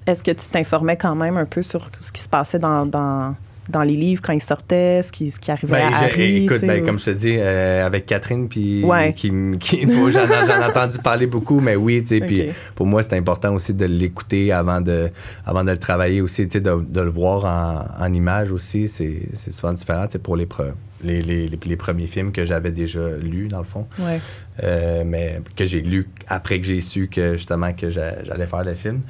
Est-ce 0.06 0.24
que 0.24 0.32
tu 0.32 0.48
t'informais 0.48 0.98
quand 0.98 1.16
même 1.16 1.38
un 1.38 1.46
peu 1.46 1.62
sur 1.62 1.90
ce 2.00 2.12
qui 2.12 2.22
se 2.22 2.30
passait 2.30 2.60
dans, 2.60 3.36
dans 3.70 3.84
les 3.84 3.96
livres 3.96 4.22
quand 4.24 4.34
ils 4.34 4.42
sortaient, 4.42 5.02
ce 5.04 5.12
qui, 5.12 5.30
ce 5.32 5.40
qui 5.40 5.52
arrivait 5.52 5.74
Ben, 5.74 5.94
à 5.94 6.04
Harry? 6.06 6.46
écoute, 6.46 6.62
ben, 6.62 6.82
ou- 6.82 6.86
comme 6.86 6.98
je 7.00 7.06
te 7.06 7.10
dis, 7.12 7.36
euh, 7.38 7.86
avec 7.86 8.06
Catherine, 8.08 8.50
puis 8.50 8.84
Ouais. 8.84 9.14
qui, 9.14 9.32
qui 9.60 9.82
j'en, 10.12 10.28
ai 10.28 10.66
entendu 10.66 10.98
parler 10.98 11.28
beaucoup, 11.28 11.60
mais 11.60 11.76
oui, 11.76 12.02
tu 12.02 12.08
sais, 12.08 12.20
puis 12.20 12.42
Ok. 12.50 12.56
pour 12.76 12.86
moi, 12.88 13.04
c'est 13.04 13.16
important 13.16 13.54
aussi 13.54 13.74
de 13.74 13.86
l'écouter 13.86 14.52
avant 14.52 14.82
de, 14.82 15.10
avant 15.46 15.64
de 15.64 15.72
le 15.72 15.78
travailler 15.78 16.22
aussi, 16.22 16.48
tu 16.48 16.54
sais, 16.54 16.60
de, 16.62 16.76
de 16.88 17.02
le 17.02 17.10
voir 17.12 17.46
en, 17.46 18.04
en 18.06 18.14
image 18.14 18.52
aussi, 18.52 18.88
c'est, 18.88 19.22
souvent 19.52 19.74
différent, 19.74 20.06
tu 20.08 20.14
sais, 20.14 20.20
pour 20.20 20.36
les, 20.36 20.46
pre- 20.46 20.74
les, 21.04 21.22
les, 21.22 21.48
les, 21.48 21.60
les 21.64 21.76
premiers 21.78 22.08
films 22.08 22.32
que 22.32 22.44
j'avais 22.46 22.72
déjà 22.72 23.02
lus, 23.22 23.48
dans 23.50 23.60
le 23.60 23.66
fond, 23.66 23.86
Ouais. 24.00 24.20
euh, 24.64 25.04
mais 25.06 25.42
que 25.56 25.66
j'ai 25.66 25.82
lu 25.82 26.08
après 26.28 26.60
que 26.60 26.66
j'ai 26.66 26.82
su 26.82 27.08
que, 27.08 27.36
justement, 27.36 27.72
que 27.74 27.90
j'a- 27.90 28.24
j'allais 28.24 28.48
faire 28.48 28.64
le 28.64 28.74
film. 28.74 29.02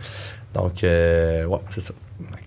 Donc, 0.54 0.84
euh, 0.84 1.46
ouais, 1.46 1.60
c'est 1.72 1.82
ça. 1.82 1.94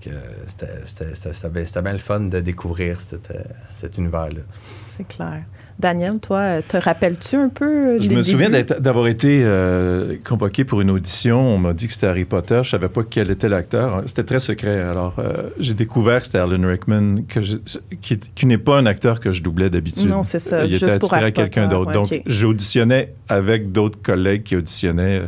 Euh, 0.07 0.11
c'était, 0.47 0.67
c'était, 0.85 1.15
c'était, 1.15 1.33
c'était 1.65 1.83
bien- 1.83 1.93
le 1.93 1.99
fun 1.99 2.21
de 2.21 2.41
découvrir 2.41 3.01
cet, 3.01 3.31
euh, 3.31 3.41
cet 3.75 3.97
univers-là. 3.97 4.41
C'est 4.89 5.07
clair. 5.09 5.45
Daniel, 5.79 6.19
toi, 6.21 6.61
te 6.63 6.77
rappelles-tu 6.77 7.37
un 7.37 7.49
peu? 7.49 7.99
Je 7.99 8.11
me 8.11 8.21
souviens 8.21 8.51
débuts? 8.51 8.75
d'avoir 8.81 9.07
été 9.07 9.43
euh, 9.43 10.17
convoqué 10.23 10.65
pour 10.65 10.83
une 10.83 10.91
audition. 10.91 11.41
On 11.41 11.57
m'a 11.57 11.73
dit 11.73 11.87
que 11.87 11.95
c'était 11.95 12.07
Harry 12.09 12.27
Potter. 12.27 12.61
Je 12.63 12.71
savais 12.71 12.91
pas 12.91 13.03
quel 13.09 13.31
était 13.31 13.49
l'acteur. 13.49 14.03
C'était 14.05 14.25
très 14.25 14.39
secret. 14.41 14.81
Alors, 14.81 15.15
euh, 15.19 15.49
j'ai 15.59 15.73
découvert 15.75 16.21
que 16.21 16.27
c'était 16.27 16.39
Alan 16.39 16.69
Rickman, 16.69 17.23
que 17.27 17.41
je- 17.41 17.57
qui, 18.03 18.19
qui 18.19 18.47
n'est 18.47 18.59
pas 18.59 18.77
un 18.79 18.85
acteur 18.87 19.19
que 19.21 19.33
je 19.33 19.43
doublais 19.43 19.71
d'habitude. 19.71 20.09
Non, 20.11 20.23
c'est 20.23 20.39
ça, 20.41 20.65
Il 20.67 20.71
juste 20.73 20.83
était 20.83 20.93
attiré 20.93 21.25
à 21.25 21.31
quelqu'un 21.31 21.69
d'autre. 21.69 21.87
ouais, 21.89 21.95
Donc, 21.95 22.23
j'auditionnais 22.27 23.15
avec 23.29 23.73
d'autres 23.73 24.01
collègues 24.03 24.43
qui 24.43 24.57
auditionnaient. 24.57 25.23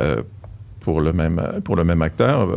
euh, 0.00 0.22
pour 0.80 1.00
le 1.00 1.12
même, 1.12 1.40
pour 1.64 1.76
le 1.76 1.84
même 1.84 2.02
acteur. 2.02 2.48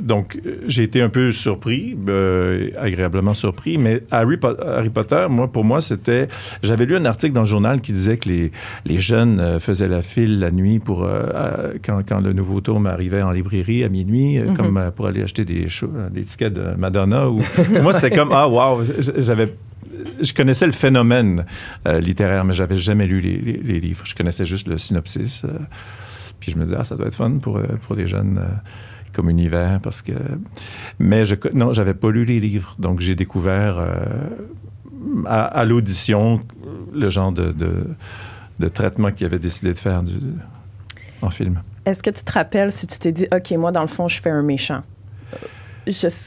Donc, 0.00 0.38
j'ai 0.66 0.82
été 0.82 1.00
un 1.00 1.08
peu 1.08 1.32
surpris, 1.32 1.96
euh, 2.08 2.68
agréablement 2.78 3.34
surpris, 3.34 3.78
mais 3.78 4.02
Harry, 4.10 4.36
Harry 4.66 4.90
Potter, 4.90 5.26
moi, 5.30 5.50
pour 5.50 5.64
moi, 5.64 5.80
c'était... 5.80 6.28
J'avais 6.62 6.86
lu 6.86 6.96
un 6.96 7.04
article 7.04 7.32
dans 7.32 7.40
le 7.40 7.46
journal 7.46 7.80
qui 7.80 7.92
disait 7.92 8.18
que 8.18 8.28
les, 8.28 8.52
les 8.84 8.98
jeunes 8.98 9.40
euh, 9.40 9.58
faisaient 9.58 9.88
la 9.88 10.02
file 10.02 10.38
la 10.38 10.50
nuit 10.50 10.78
pour... 10.78 11.04
Euh, 11.04 11.74
quand, 11.84 12.02
quand, 12.06 12.20
le 12.20 12.32
nouveau 12.32 12.60
tome 12.60 12.86
arrivait 12.86 13.22
en 13.22 13.32
librairie 13.32 13.84
à 13.84 13.88
minuit, 13.88 14.38
mm-hmm. 14.38 14.54
comme 14.54 14.90
pour 14.94 15.06
aller 15.06 15.22
acheter 15.22 15.44
des, 15.44 15.66
des 16.10 16.22
tickets 16.22 16.52
de 16.52 16.74
Madonna. 16.76 17.28
Ou... 17.28 17.36
moi, 17.82 17.92
c'était 17.92 18.14
comme, 18.14 18.30
ah, 18.32 18.48
wow, 18.48 18.82
j'avais 19.18 19.54
je 20.20 20.34
connaissais 20.34 20.66
le 20.66 20.72
phénomène 20.72 21.46
littéraire, 21.86 22.44
mais 22.44 22.52
j'avais 22.52 22.76
jamais 22.76 23.06
lu 23.06 23.20
les, 23.20 23.38
les, 23.38 23.80
livres. 23.80 24.04
Je 24.04 24.14
connaissais 24.14 24.44
juste 24.44 24.66
le 24.66 24.76
synopsis. 24.76 25.44
Puis 26.40 26.52
je 26.52 26.58
me 26.58 26.64
disais, 26.64 26.76
ah, 26.78 26.84
ça 26.84 26.96
doit 26.96 27.06
être 27.06 27.14
fun 27.14 27.38
pour, 27.38 27.58
euh, 27.58 27.66
pour 27.86 27.96
des 27.96 28.06
jeunes 28.06 28.38
euh, 28.38 28.54
comme 29.12 29.30
univers 29.30 29.80
parce 29.80 30.02
que 30.02 30.12
mais 30.98 31.24
je 31.24 31.36
non 31.52 31.72
j'avais 31.72 31.94
pas 31.94 32.10
lu 32.10 32.24
les 32.24 32.40
livres 32.40 32.74
donc 32.80 33.00
j'ai 33.00 33.14
découvert 33.14 33.78
euh, 33.78 33.94
à, 35.26 35.64
l'audition 35.64 36.40
le 36.92 37.10
genre 37.10 37.30
de, 37.30 37.54
de, 38.58 38.68
traitement 38.68 39.12
qu'il 39.12 39.26
avait 39.26 39.38
décidé 39.38 39.72
de 39.72 39.78
faire 39.78 40.02
en 41.22 41.30
film. 41.30 41.60
Est-ce 41.84 42.02
que 42.02 42.10
tu 42.10 42.24
te 42.24 42.32
rappelles 42.32 42.72
si 42.72 42.86
tu 42.88 42.98
t'es 42.98 43.12
dit 43.12 43.26
ok 43.32 43.52
moi 43.52 43.70
dans 43.70 43.82
le 43.82 43.88
fond 43.88 44.08
je 44.08 44.20
fais 44.20 44.30
un 44.30 44.42
méchant? 44.42 44.82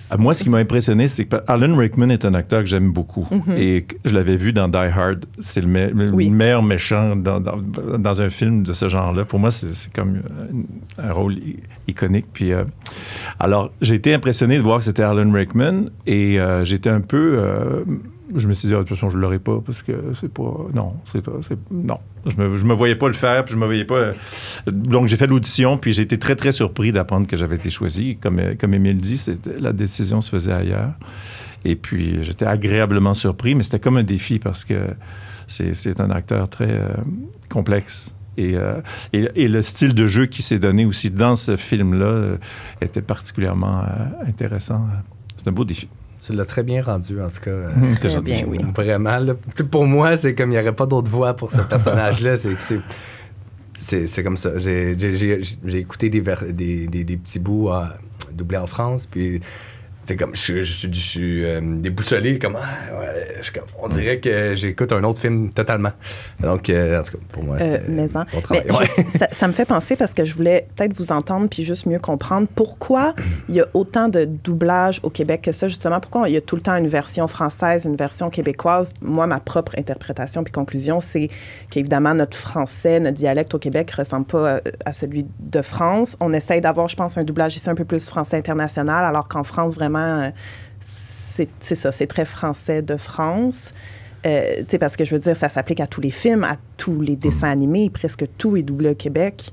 Ah, 0.10 0.18
moi, 0.18 0.34
ce 0.34 0.44
qui 0.44 0.50
m'a 0.50 0.58
impressionné, 0.58 1.08
c'est 1.08 1.26
que 1.26 1.38
Alan 1.48 1.76
Rickman 1.76 2.10
est 2.10 2.26
un 2.26 2.34
acteur 2.34 2.62
que 2.62 2.68
j'aime 2.68 2.92
beaucoup. 2.92 3.28
Mm-hmm. 3.32 3.58
Et 3.58 3.88
je 4.06 4.14
l'avais 4.14 4.36
vu 4.36 4.54
dans 4.54 4.68
Die 4.68 4.78
Hard. 4.78 5.26
C'est 5.40 5.62
le, 5.62 5.68
meilleur 5.68 6.64
méchant 6.64 7.16
dans, 7.16 7.40
dans, 7.40 8.22
un 8.22 8.30
film 8.30 8.64
de 8.64 8.74
ce 8.74 8.90
genre-là. 8.90 9.26
Pour 9.26 9.40
moi, 9.40 9.52
c'est 9.52 9.92
comme 9.94 10.22
un, 10.98 11.12
rôle 11.12 11.36
iconique. 11.88 12.28
Puis, 12.34 12.54
euh, 12.54 12.64
alors, 13.40 13.72
j'ai 13.82 13.96
été 13.96 14.14
impressionné 14.14 14.58
de 14.58 14.64
voir 14.64 14.80
que 14.80 14.86
c'était 14.86 15.04
Alan 15.04 15.32
Rickman. 15.32 15.86
Et 16.06 16.40
euh, 16.40 16.64
j'étais 16.64 16.90
un 16.90 17.02
peu... 17.02 17.40
Euh, 17.40 17.84
je 18.36 18.48
me 18.48 18.54
suis 18.54 18.68
dit, 18.68 18.74
ah, 18.74 18.78
de 18.78 18.84
toute 18.84 18.98
façon, 18.98 19.10
je 19.10 19.18
ne 19.18 19.22
l'aurais 19.22 19.40
pas 19.40 19.60
parce 19.66 19.82
que 19.82 19.94
c'est 20.20 20.32
pas. 20.32 20.68
Non, 20.74 20.96
c'est. 21.06 21.24
Non. 21.72 22.00
Je 22.26 22.36
me, 22.38 22.50
me 22.50 22.74
voyais 22.74 22.96
pas 22.96 23.08
le 23.08 23.14
faire, 23.14 23.46
puis 23.46 23.54
je 23.54 23.60
me 23.60 23.66
voyais 23.66 23.86
pas. 23.86 24.14
Donc, 24.68 25.08
j'ai 25.08 25.18
fait 25.18 25.28
l'audition, 25.28 25.78
puis 25.78 25.94
j'ai 25.94 26.02
été 26.02 26.18
très, 26.20 26.36
très 26.36 26.52
surpris 26.52 26.92
d'apprendre 26.92 27.28
que 27.28 27.38
j'avais 27.38 27.56
été 27.56 27.70
choisi. 27.70 28.18
Comme, 28.18 28.42
comme 28.60 28.74
Émile 28.74 29.00
dit, 29.00 29.24
la 29.60 29.72
décision 29.72 30.22
se 30.22 30.30
faisait 30.30 30.54
ailleurs. 30.54 30.94
Et 31.66 31.76
puis, 31.76 32.24
j'étais 32.24 32.46
agréablement 32.46 33.14
surpris, 33.14 33.56
mais 33.56 33.64
c'était 33.64 33.80
comme 33.80 33.98
un 33.98 34.04
défi 34.04 34.40
parce 34.40 34.66
que 34.66 34.76
c'est 35.48 36.00
un 36.00 36.12
acteur 36.12 36.50
très 36.50 36.70
euh, 36.70 36.90
complexe. 37.50 38.14
Euh, 38.40 38.82
et, 39.14 39.28
et, 39.36 39.48
le 39.48 39.64
style 39.64 39.96
de 39.96 40.06
jeu 40.06 40.28
qui 40.28 40.44
s'est 40.44 40.60
donné 40.60 40.86
aussi 40.86 41.10
dans 41.10 41.36
ce 41.36 41.58
film-là 41.58 42.06
euh, 42.06 42.38
était 42.82 43.02
particulièrement 43.02 43.84
intéressant. 44.28 44.86
C'est 45.38 45.48
un 45.48 45.52
beau 45.52 45.66
défi. 45.66 45.90
Tu 46.28 46.34
l'as 46.34 46.44
très 46.44 46.64
bien 46.64 46.82
rendu, 46.82 47.22
en 47.22 47.30
tout 47.30 47.40
cas. 47.40 47.52
Très 48.02 48.20
bien, 48.20 48.44
oui. 48.50 48.60
Vraiment. 48.76 49.18
pour 49.72 49.86
moi, 49.86 50.18
c'est 50.18 50.36
comme 50.36 50.52
il 50.52 50.56
n'y 50.56 50.60
aurait 50.60 50.76
pas 50.76 50.86
d'autre 50.86 51.10
voix 51.10 51.34
pour 51.34 51.52
ce 51.52 51.62
personnage-là. 51.70 52.36
c'est 53.80 54.08
c'est 54.08 54.24
comme 54.24 54.36
ça. 54.36 54.58
J'ai 54.58 54.92
écouté 55.74 56.10
des, 56.10 56.22
des, 56.52 56.88
des, 56.88 57.04
des, 57.06 57.16
petits 57.16 57.40
bouts 57.40 57.70
à, 57.70 57.98
doublés 58.34 58.58
en 58.58 58.68
France, 58.68 59.06
puis 59.06 59.40
c'est 60.08 60.16
comme 60.16 60.36
je, 60.36 60.62
je, 60.62 60.88
je 60.90 61.00
suis 61.00 61.46
euh, 61.46 61.60
déboussolé 61.62 62.40
comme, 62.40 62.56
ah, 62.56 63.00
ouais, 63.00 63.42
comme, 63.54 63.66
on 63.82 63.90
dirait 63.90 64.20
que 64.20 64.54
j'écoute 64.56 64.94
un 64.94 65.04
autre 65.04 65.20
film 65.20 65.52
totalement. 65.52 65.92
Donc 66.40 66.70
euh, 66.70 67.00
en 67.00 67.04
tout 67.04 67.12
cas 67.12 67.18
pour 67.34 67.44
moi 67.44 67.58
euh, 67.58 67.60
c'était 67.60 67.92
mais, 67.92 68.08
ça, 68.08 68.26
ça, 69.32 69.48
me 69.48 69.54
fait 69.54 69.66
penser 69.66 69.98
parce 69.98 70.14
que 70.14 70.24
je 70.24 70.34
voulais 70.34 70.68
peut-être 70.76 70.96
vous 70.96 71.12
entendre 71.12 71.48
puis 71.50 71.66
juste 71.66 71.86
mieux 71.86 72.00
comprendre 72.00 72.48
pourquoi 72.56 73.16
il 73.50 73.56
y 73.56 73.62
a 73.62 73.68
autant 73.74 74.08
de 74.08 74.24
doublage 74.26 75.02
au 75.04 75.10
Québec 75.10 75.42
que 75.42 75.52
ça 75.52 75.68
justement. 75.68 76.00
Pourquoi 76.00 76.30
il 76.30 76.34
y 76.34 76.38
a 76.38 76.42
tout 76.42 76.56
le 76.56 76.62
temps 76.62 76.78
une 76.78 76.88
version 76.88 77.28
française 77.28 77.86
une 77.86 77.98
version 77.98 78.30
québécoise? 78.30 78.94
Moi 79.02 79.28
ma 79.28 79.42
propre 79.42 79.74
interprétation 79.78 80.44
puis 80.44 80.54
conclusion 80.54 81.02
c'est 81.02 81.30
qu'évidemment 81.70 82.14
notre 82.14 82.38
français 82.38 83.02
notre 83.02 83.18
dialecte 83.18 83.54
au 83.54 83.60
Québec 83.60 83.92
ressemble 83.92 84.26
pas 84.26 84.62
à, 84.86 84.94
celui 84.94 85.26
de 85.40 85.62
France. 85.62 86.16
On 86.22 86.32
essaye 86.32 86.62
d'avoir 86.62 86.88
je 86.88 86.96
pense 86.96 87.18
un 87.18 87.26
doublage 87.26 87.58
ici 87.58 87.70
un 87.70 87.76
peu 87.76 87.86
plus 87.86 88.08
français 88.08 88.38
international 88.38 89.04
alors 89.04 89.28
qu'en 89.28 89.44
France 89.44 89.76
vraiment 89.76 89.97
euh, 89.98 90.32
c'est 90.80 91.76
ça, 91.76 91.92
c'est 91.92 92.08
très 92.08 92.26
français 92.26 92.82
de 92.82 92.98
France. 92.98 93.74
Euh, 94.26 94.64
parce 94.80 94.96
que 94.96 95.06
je 95.06 95.14
veux 95.14 95.20
dire, 95.20 95.36
ça 95.36 95.50
s'applique 95.50 95.80
à 95.80 95.88
tous 95.88 96.02
les 96.02 96.12
films, 96.12 96.44
à 96.44 96.58
tous 96.78 97.02
les 97.02 97.16
dessins 97.16 97.50
animés, 97.50 97.90
presque 97.90 98.26
tout 98.38 98.58
est 98.58 98.64
doublé 98.64 98.90
au 98.90 98.96
Québec 98.96 99.52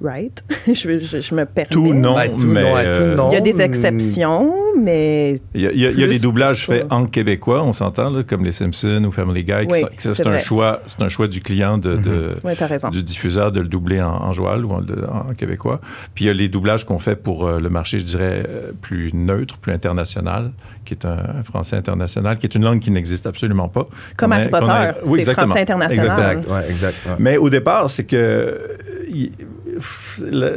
right? 0.00 0.42
je, 0.66 0.72
je, 0.72 1.34
me 1.34 1.44
permets. 1.44 1.68
Tout 1.70 1.94
non, 1.94 2.14
ben, 2.14 2.30
mais... 2.46 2.64
Euh, 2.64 3.16
il 3.30 3.34
y 3.34 3.36
a 3.36 3.40
des 3.40 3.60
exceptions, 3.60 4.54
mais... 4.80 5.40
Il 5.54 5.62
y 5.62 5.86
a, 5.86 6.06
des 6.06 6.18
doublages 6.18 6.66
faits 6.66 6.86
en 6.90 7.06
québécois, 7.06 7.62
on 7.62 7.72
s'entend, 7.72 8.22
comme 8.24 8.44
les 8.44 8.52
Simpsons 8.52 9.04
ou 9.04 9.10
Family 9.10 9.44
Guy. 9.44 9.68
c'est 9.96 10.26
un 10.26 10.38
choix, 10.38 10.82
c'est 10.86 11.02
un 11.02 11.08
choix 11.08 11.28
du 11.28 11.40
client, 11.40 11.78
de, 11.78 11.96
mm-hmm. 11.96 12.90
du 12.90 13.02
diffuseur 13.02 13.52
de 13.52 13.60
le 13.60 13.68
doubler 13.68 14.00
en, 14.00 14.08
en 14.08 14.32
joual 14.32 14.64
ou 14.64 14.72
en, 14.72 15.34
québécois. 15.36 15.80
Puis 16.14 16.24
il 16.24 16.28
y 16.28 16.30
a 16.30 16.34
les 16.34 16.48
doublages 16.48 16.84
qu'on 16.84 16.98
fait 16.98 17.16
pour 17.16 17.46
euh, 17.46 17.60
le 17.60 17.68
marché, 17.68 17.98
je 17.98 18.04
dirais, 18.04 18.44
euh, 18.48 18.72
plus 18.80 19.12
neutre, 19.14 19.58
plus 19.58 19.72
international, 19.72 20.52
qui 20.84 20.94
est 20.94 21.04
un, 21.04 21.42
français 21.42 21.76
international, 21.76 22.38
qui 22.38 22.46
est 22.46 22.54
une 22.54 22.64
langue 22.64 22.80
qui 22.80 22.90
n'existe 22.90 23.26
absolument 23.26 23.68
pas. 23.68 23.86
Comme 24.16 24.32
Harry 24.32 24.48
Potter, 24.48 24.92
c'est 25.04 25.32
français 25.32 25.60
international. 25.60 26.40
Exact, 26.68 26.96
Mais 27.18 27.36
au 27.36 27.50
départ, 27.50 27.90
c'est 27.90 28.04
que 28.04 28.58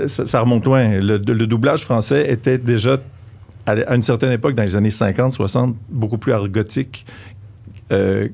ça, 0.07 0.39
remonte 0.41 0.65
loin. 0.65 0.99
Le, 0.99 1.17
doublage 1.19 1.83
français 1.83 2.29
était 2.31 2.57
déjà, 2.57 2.97
à, 3.65 3.95
une 3.95 4.01
certaine 4.01 4.31
époque, 4.31 4.55
dans 4.55 4.63
les 4.63 4.75
années 4.75 4.89
50, 4.89 5.33
60, 5.33 5.75
beaucoup 5.89 6.17
plus 6.17 6.33
argotique 6.33 7.05
euh, 7.91 8.29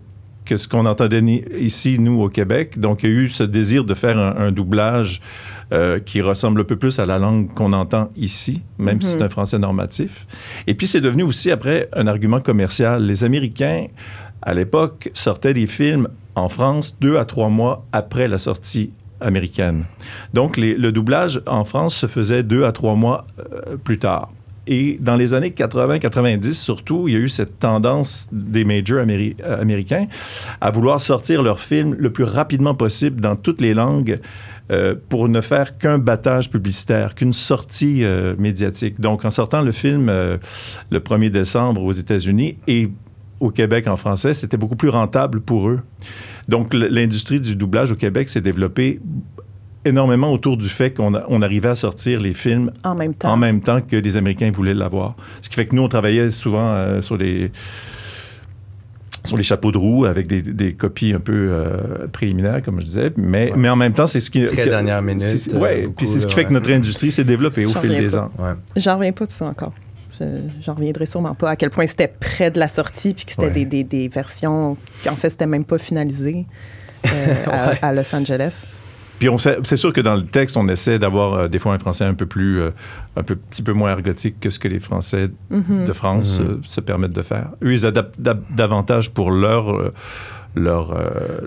que 0.45 0.55
ce 0.55 0.67
qu'on 0.67 0.85
entendait 0.85 1.21
ici, 1.57 1.99
nous, 1.99 2.21
au 2.21 2.29
Québec. 2.29 2.79
Donc, 2.79 3.03
il 3.03 3.09
y 3.09 3.13
a 3.13 3.15
eu 3.15 3.29
ce 3.29 3.43
désir 3.43 3.83
de 3.83 3.93
faire 3.93 4.17
un, 4.17 4.51
doublage 4.51 5.21
euh, 5.73 5.99
qui 5.99 6.21
ressemble 6.21 6.61
un 6.61 6.63
peu 6.63 6.77
plus 6.77 6.99
à 6.99 7.05
la 7.05 7.19
langue 7.19 7.53
qu'on 7.53 7.73
entend 7.73 8.09
ici, 8.15 8.63
même 8.77 9.01
si 9.01 9.11
c'est 9.11 9.19
mm-hmm. 9.19 9.23
un 9.25 9.29
français 9.29 9.59
normatif. 9.59 10.25
Et 10.65 10.73
puis, 10.73 10.87
c'est 10.87 11.01
devenu 11.01 11.23
aussi, 11.23 11.51
après, 11.51 11.89
un 11.91 12.07
argument 12.07 12.39
commercial. 12.39 13.03
Les 13.03 13.25
Américains, 13.25 13.87
à 14.41 14.53
l'époque, 14.53 15.09
sortaient 15.13 15.53
des 15.53 15.67
films 15.67 16.07
en 16.35 16.47
France 16.49 16.95
deux 17.01 17.17
à 17.17 17.25
trois 17.25 17.49
mois 17.49 17.85
après 17.91 18.27
la 18.27 18.37
sortie 18.37 18.91
américaine. 19.21 19.85
Donc, 20.33 20.57
le 20.57 20.91
doublage 20.91 21.41
en 21.47 21.63
France 21.63 21.95
se 21.95 22.07
faisait 22.07 22.43
deux 22.43 22.63
à 22.63 22.71
trois 22.71 22.95
mois 22.95 23.25
euh, 23.39 23.77
plus 23.77 23.99
tard. 23.99 24.31
Et 24.69 24.97
dans 24.99 25.15
les 25.15 25.33
années 25.33 25.51
80-90, 25.51 26.53
surtout, 26.53 27.07
il 27.07 27.13
y 27.13 27.17
a 27.17 27.19
eu 27.19 27.29
cette 27.29 27.59
tendance 27.59 28.27
des 28.31 28.65
majors 28.65 29.05
euh, 29.07 29.61
américains 29.61 30.07
à 30.59 30.71
vouloir 30.71 30.99
sortir 30.99 31.41
leurs 31.41 31.61
films 31.61 31.95
le 31.97 32.11
plus 32.11 32.25
rapidement 32.25 32.75
possible 32.75 33.21
dans 33.21 33.37
toutes 33.37 33.61
les 33.61 33.73
langues 33.73 34.19
euh, 34.69 34.95
pour 35.07 35.29
ne 35.29 35.39
faire 35.39 35.77
qu'un 35.77 35.99
battage 35.99 36.49
publicitaire, 36.49 37.15
qu'une 37.15 37.31
sortie 37.31 38.03
médiatique. 38.37 38.99
Donc, 38.99 39.23
en 39.23 39.31
sortant 39.31 39.61
le 39.61 39.71
film 39.71 40.07
le 40.07 40.99
1er 40.99 41.29
décembre 41.29 41.83
aux 41.83 41.93
États-Unis 41.93 42.57
et 42.67 42.89
au 43.39 43.51
Québec 43.51 43.87
en 43.87 43.97
français, 43.97 44.33
c'était 44.33 44.57
beaucoup 44.57 44.75
plus 44.75 44.89
rentable 44.89 45.41
pour 45.41 45.69
eux. 45.69 45.79
Donc, 46.47 46.73
l'industrie 46.73 47.41
du 47.41 47.55
doublage 47.55 47.91
au 47.91 47.95
Québec 47.95 48.29
s'est 48.29 48.41
développée 48.41 48.99
énormément 49.85 50.31
autour 50.31 50.57
du 50.57 50.69
fait 50.69 50.91
qu'on 50.91 51.13
on 51.27 51.41
arrivait 51.41 51.69
à 51.69 51.75
sortir 51.75 52.19
les 52.19 52.33
films 52.33 52.71
en 52.83 52.95
même 52.95 53.13
temps, 53.13 53.31
en 53.31 53.37
même 53.37 53.61
temps 53.61 53.81
que 53.81 53.95
les 53.95 54.17
Américains 54.17 54.51
voulaient 54.51 54.73
l'avoir. 54.73 55.15
Ce 55.41 55.49
qui 55.49 55.55
fait 55.55 55.65
que 55.65 55.75
nous, 55.75 55.83
on 55.83 55.87
travaillait 55.87 56.29
souvent 56.29 56.73
euh, 56.73 57.01
sur 57.01 57.17
les 57.17 57.51
sur 59.23 59.35
les 59.35 59.43
chapeaux 59.43 59.73
de 59.73 59.77
roue 59.77 60.05
avec 60.05 60.27
des, 60.27 60.73
copies 60.73 61.11
un 61.11 61.19
peu 61.19 61.33
euh, 61.33 62.07
préliminaires, 62.13 62.61
comme 62.63 62.79
je 62.79 62.85
disais. 62.85 63.11
Mais, 63.17 63.51
mais 63.57 63.67
en 63.67 63.75
même 63.75 63.91
temps, 63.91 64.07
c'est 64.07 64.21
ce 64.21 64.31
qui. 64.31 64.45
Très 64.45 64.65
dernière 64.65 65.01
minute. 65.01 65.49
Oui, 65.53 65.87
puis 65.95 66.07
c'est 66.07 66.19
ce 66.19 66.27
qui 66.27 66.33
fait 66.33 66.45
que 66.45 66.53
notre 66.53 66.71
industrie 66.71 67.11
s'est 67.11 67.25
développée 67.25 67.65
au 67.65 67.73
fil 67.73 67.89
des 67.89 68.15
ans. 68.15 68.31
J'en 68.75 68.95
reviens 68.95 69.11
pas 69.11 69.25
de 69.25 69.31
ça 69.31 69.45
encore. 69.45 69.73
J'en 70.61 70.73
reviendrai 70.73 71.05
sûrement 71.05 71.35
pas 71.35 71.51
à 71.51 71.55
quel 71.55 71.69
point 71.69 71.87
c'était 71.87 72.07
près 72.07 72.51
de 72.51 72.59
la 72.59 72.67
sortie 72.67 73.13
puis 73.13 73.25
que 73.25 73.31
c'était 73.31 73.49
des, 73.49 73.65
des, 73.65 73.83
des, 73.83 74.07
versions 74.07 74.77
qui, 75.01 75.09
en 75.09 75.15
fait, 75.15 75.29
c'était 75.29 75.45
même 75.45 75.65
pas 75.65 75.77
finalisé 75.77 76.45
euh, 77.05 77.35
à, 77.81 77.93
Los 77.93 78.13
Angeles. 78.15 78.65
Puis 79.19 79.29
c'est 79.63 79.75
sûr 79.77 79.93
que 79.93 80.01
dans 80.01 80.15
le 80.15 80.25
texte, 80.25 80.57
on 80.57 80.67
essaie 80.67 80.99
d'avoir 80.99 81.33
euh, 81.33 81.47
des 81.47 81.57
fois 81.57 81.73
un 81.73 81.79
français 81.79 82.05
un 82.05 82.13
peu 82.13 82.27
plus, 82.27 82.61
euh, 82.61 82.69
un 83.15 83.23
peu, 83.23 83.35
petit 83.35 83.63
peu 83.63 83.73
moins 83.73 83.91
ergotique 83.91 84.39
que 84.39 84.51
ce 84.51 84.59
que 84.59 84.67
les 84.67 84.79
Français 84.79 85.29
mm-hmm. 85.51 85.85
de 85.85 85.93
France 85.93 86.39
mm-hmm. 86.39 86.63
se 86.63 86.81
permettent 86.81 87.15
de 87.15 87.23
faire. 87.23 87.49
Eux, 87.63 87.73
ils 87.73 87.85
adaptent 87.85 88.19
davantage 88.19 89.11
pour 89.11 89.31
leur 89.31 89.91
leur, 90.57 90.95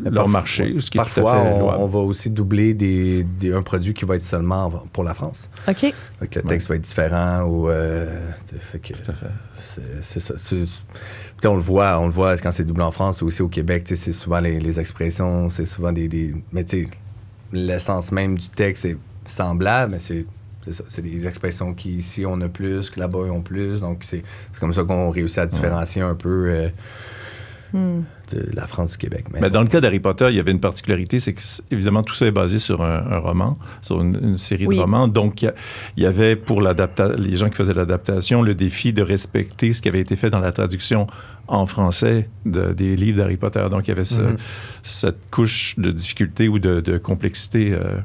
leur 0.05 0.29
marché. 0.29 0.75
Ce 0.79 0.91
qui 0.91 0.99
parfois, 0.99 1.41
on, 1.41 1.87
va 1.87 1.99
aussi 2.01 2.31
doubler 2.31 2.75
des, 2.75 3.25
un 3.53 3.63
produit 3.63 3.95
qui 3.95 4.05
va 4.05 4.17
être 4.17 4.23
seulement 4.23 4.71
pour 4.93 5.05
la 5.05 5.15
France. 5.15 5.49
OK. 5.69 5.93
le 6.21 6.43
texte 6.43 6.69
va 6.69 6.77
être 6.77 6.83
différent 6.83 7.43
ou. 7.43 7.69
c'est 10.03 10.21
ça. 10.21 10.35
on 11.45 11.55
le 11.55 11.61
voit, 11.61 11.99
on 11.99 12.07
le 12.07 12.13
voit 12.13 12.37
quand 12.39 12.53
c'est 12.53 12.65
doublé 12.65 12.85
en 12.85 12.93
France 12.93 13.23
ou 13.23 13.27
aussi 13.27 13.43
au 13.43 13.49
Québec. 13.49 13.85
C'est 13.87 14.13
souvent 14.13 14.41
les, 14.41 14.81
expressions, 14.81 15.51
c'est 15.51 15.67
souvent 15.67 15.93
des, 15.93 16.09
des 16.09 16.35
mais 16.53 16.65
tu 16.65 16.85
sais, 16.85 16.91
l'essence 17.53 18.13
même 18.13 18.39
du 18.39 18.49
texte 18.49 18.85
est 18.85 18.97
semblable, 19.27 19.93
mais 19.93 20.01
c'est 20.01 20.27
c'est 20.65 20.75
ça. 20.75 20.85
C'est 20.89 21.01
des 21.01 21.27
expressions 21.27 21.73
qui, 21.73 21.93
ici, 21.93 22.27
on 22.27 22.39
a 22.43 22.49
plus, 22.49 22.91
que 22.91 23.01
là-bas, 23.01 23.21
ils 23.25 23.31
ont 23.31 23.41
plus. 23.41 23.81
Donc, 23.81 24.01
c'est 24.03 24.23
c'est 24.53 24.61
comme 24.61 24.75
ça 24.75 24.85
qu'on 24.85 25.09
réussit 25.09 25.39
à 25.39 25.47
différencier 25.47 26.03
un 26.03 26.15
peu 26.15 26.51
euh, 26.51 26.69
Hmm. 27.73 28.01
De 28.35 28.47
la 28.53 28.67
France 28.67 28.93
du 28.93 28.99
Québec. 28.99 29.27
Mais, 29.33 29.41
Mais 29.41 29.51
dans 29.51 29.63
le 29.63 29.69
cas 29.69 29.81
d'Harry 29.81 30.01
Potter, 30.01 30.27
il 30.31 30.37
y 30.37 30.41
avait 30.41 30.51
une 30.53 30.61
particularité, 30.61 31.19
c'est 31.19 31.33
que 31.35 31.41
évidemment 31.71 32.03
tout 32.03 32.15
ça 32.15 32.27
est 32.27 32.31
basé 32.31 32.59
sur 32.59 32.83
un, 32.83 33.05
un 33.11 33.19
roman, 33.19 33.59
sur 33.83 34.01
une, 34.01 34.19
une 34.23 34.37
série 34.39 34.67
Oui. 34.67 34.77
de 34.77 34.81
romans. 34.81 35.09
Donc 35.09 35.43
il 35.43 35.53
y 35.97 36.07
avait 36.07 36.37
pour 36.37 36.61
les 36.63 37.37
gens 37.37 37.49
qui 37.49 37.57
faisaient 37.57 37.73
l'adaptation 37.73 38.43
le 38.43 38.55
défi 38.55 38.93
de 38.93 39.03
respecter 39.03 39.73
ce 39.73 39.81
qui 39.83 39.89
avait 39.89 40.01
été 40.01 40.17
fait 40.17 40.31
dans 40.31 40.41
la 40.41 40.53
traduction 40.53 41.07
en 41.49 41.67
français 41.67 42.29
de- 42.47 42.73
des 42.73 42.97
livres 42.97 43.19
d'Harry 43.19 43.37
Potter. 43.37 43.67
Donc 43.71 43.87
il 43.87 43.91
y 43.91 43.93
avait 43.93 44.05
ce- 44.05 44.21
Mhm. 44.21 44.37
cette 44.83 45.31
couche 45.31 45.75
de 45.79 45.91
difficulté 45.91 46.49
ou 46.49 46.59
de, 46.59 46.81
de 46.81 46.99
complexité. 46.99 47.73
euh, 47.73 47.99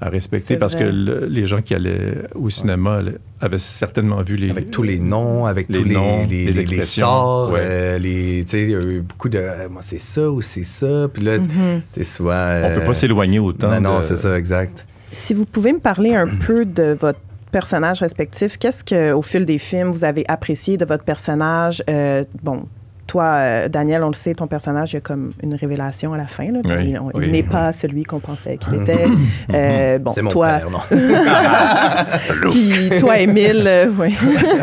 à 0.00 0.10
respecter 0.10 0.56
parce 0.56 0.76
vrai. 0.76 0.84
que 0.84 0.88
le- 0.90 1.26
les 1.26 1.48
gens 1.48 1.60
qui 1.60 1.74
allaient 1.74 2.22
au 2.36 2.50
cinéma 2.50 3.00
avaient 3.40 3.58
certainement 3.58 4.22
vu 4.22 4.36
les 4.36 4.50
avec 4.50 4.70
tous 4.70 4.82
les 4.82 4.98
noms, 4.98 5.46
avec 5.46 5.68
les 5.68 5.78
tous 5.78 5.84
les, 5.84 5.94
noms, 5.94 6.26
les, 6.28 6.52
les 6.52 6.64
les- 6.64 6.82
sorts, 6.82 7.52
ouais. 7.52 7.60
euh, 7.62 7.98
les, 7.98 8.44
tu 8.44 8.50
sais, 8.50 8.62
il 8.64 8.70
y 8.70 8.74
a 8.74 8.80
eu 8.80 9.00
beaucoup 9.00 9.28
de, 9.28 9.38
euh, 9.38 9.68
moi 9.70 9.82
c'est 9.84 10.00
ça 10.00 10.28
ou 10.30 10.40
c'est 10.42 10.64
ça, 10.64 11.08
puis 11.12 11.22
là, 11.22 11.38
Mhm. 11.38 11.82
c'est 11.96 12.04
souvent. 12.04 12.60
on 12.64 12.74
peut 12.74 12.84
pas 12.84 12.94
s'éloigner 12.94 13.38
autant 13.38 13.80
Non, 13.80 14.00
c'est 14.02 14.16
ça, 14.16 14.36
exact. 14.38 14.86
Si 15.12 15.34
vous 15.34 15.44
pouvez 15.46 15.72
me 15.72 15.78
parler 15.78 16.14
un 16.14 16.26
peu 16.26 16.64
de 16.64 16.96
votre 17.00 17.20
personnage 17.50 18.00
respectif, 18.00 18.58
qu'est-ce 18.58 18.84
que, 18.84 19.12
au 19.12 19.22
fil 19.22 19.46
des 19.46 19.58
films, 19.58 19.90
vous 19.90 20.04
avez 20.04 20.24
apprécié 20.28 20.76
de 20.76 20.84
votre 20.84 21.04
personnage? 21.04 21.82
Euh, 21.88 22.24
bon, 22.42 22.64
toi, 23.08 23.24
euh, 23.24 23.68
Daniel, 23.68 24.04
on 24.04 24.08
le 24.08 24.14
sait, 24.14 24.34
ton 24.34 24.46
personnage, 24.46 24.92
il 24.92 24.96
y 24.96 24.98
a 24.98 25.00
comme 25.00 25.32
une 25.42 25.54
révélation 25.54 26.12
à 26.12 26.16
la 26.18 26.28
fin. 26.28 26.44
Là. 26.52 26.60
Oui, 26.64 26.90
il 26.94 27.00
oui. 27.14 27.30
n'est 27.32 27.42
pas 27.42 27.72
celui 27.72 28.04
qu'on 28.04 28.20
pensait 28.20 28.56
qu'il 28.58 28.74
était. 28.82 29.04
Euh, 29.54 29.98
bon, 29.98 30.12
c'est 30.12 30.20
mon 30.22 30.30
toi, 30.30 30.58
père, 30.58 30.70
non? 30.70 30.78
Puis 32.50 32.90
toi, 33.00 33.18
Émile, 33.18 33.64
euh, 33.66 33.90
oui. 33.98 34.14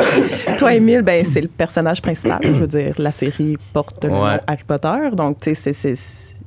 toi, 0.58 0.74
Émile, 0.76 1.02
ben, 1.02 1.26
c'est 1.26 1.42
le 1.42 1.48
personnage 1.48 2.02
principal. 2.02 2.40
Je 2.44 2.50
veux 2.52 2.68
dire, 2.68 2.94
la 3.00 3.12
série 3.12 3.58
porte 3.74 4.04
le 4.04 4.12
nom 4.12 4.24
Ouais. 4.24 4.40
Harry 4.48 4.64
Potter. 4.66 5.10
Donc, 5.14 5.42
tu 5.42 5.56
sais, 5.56 5.74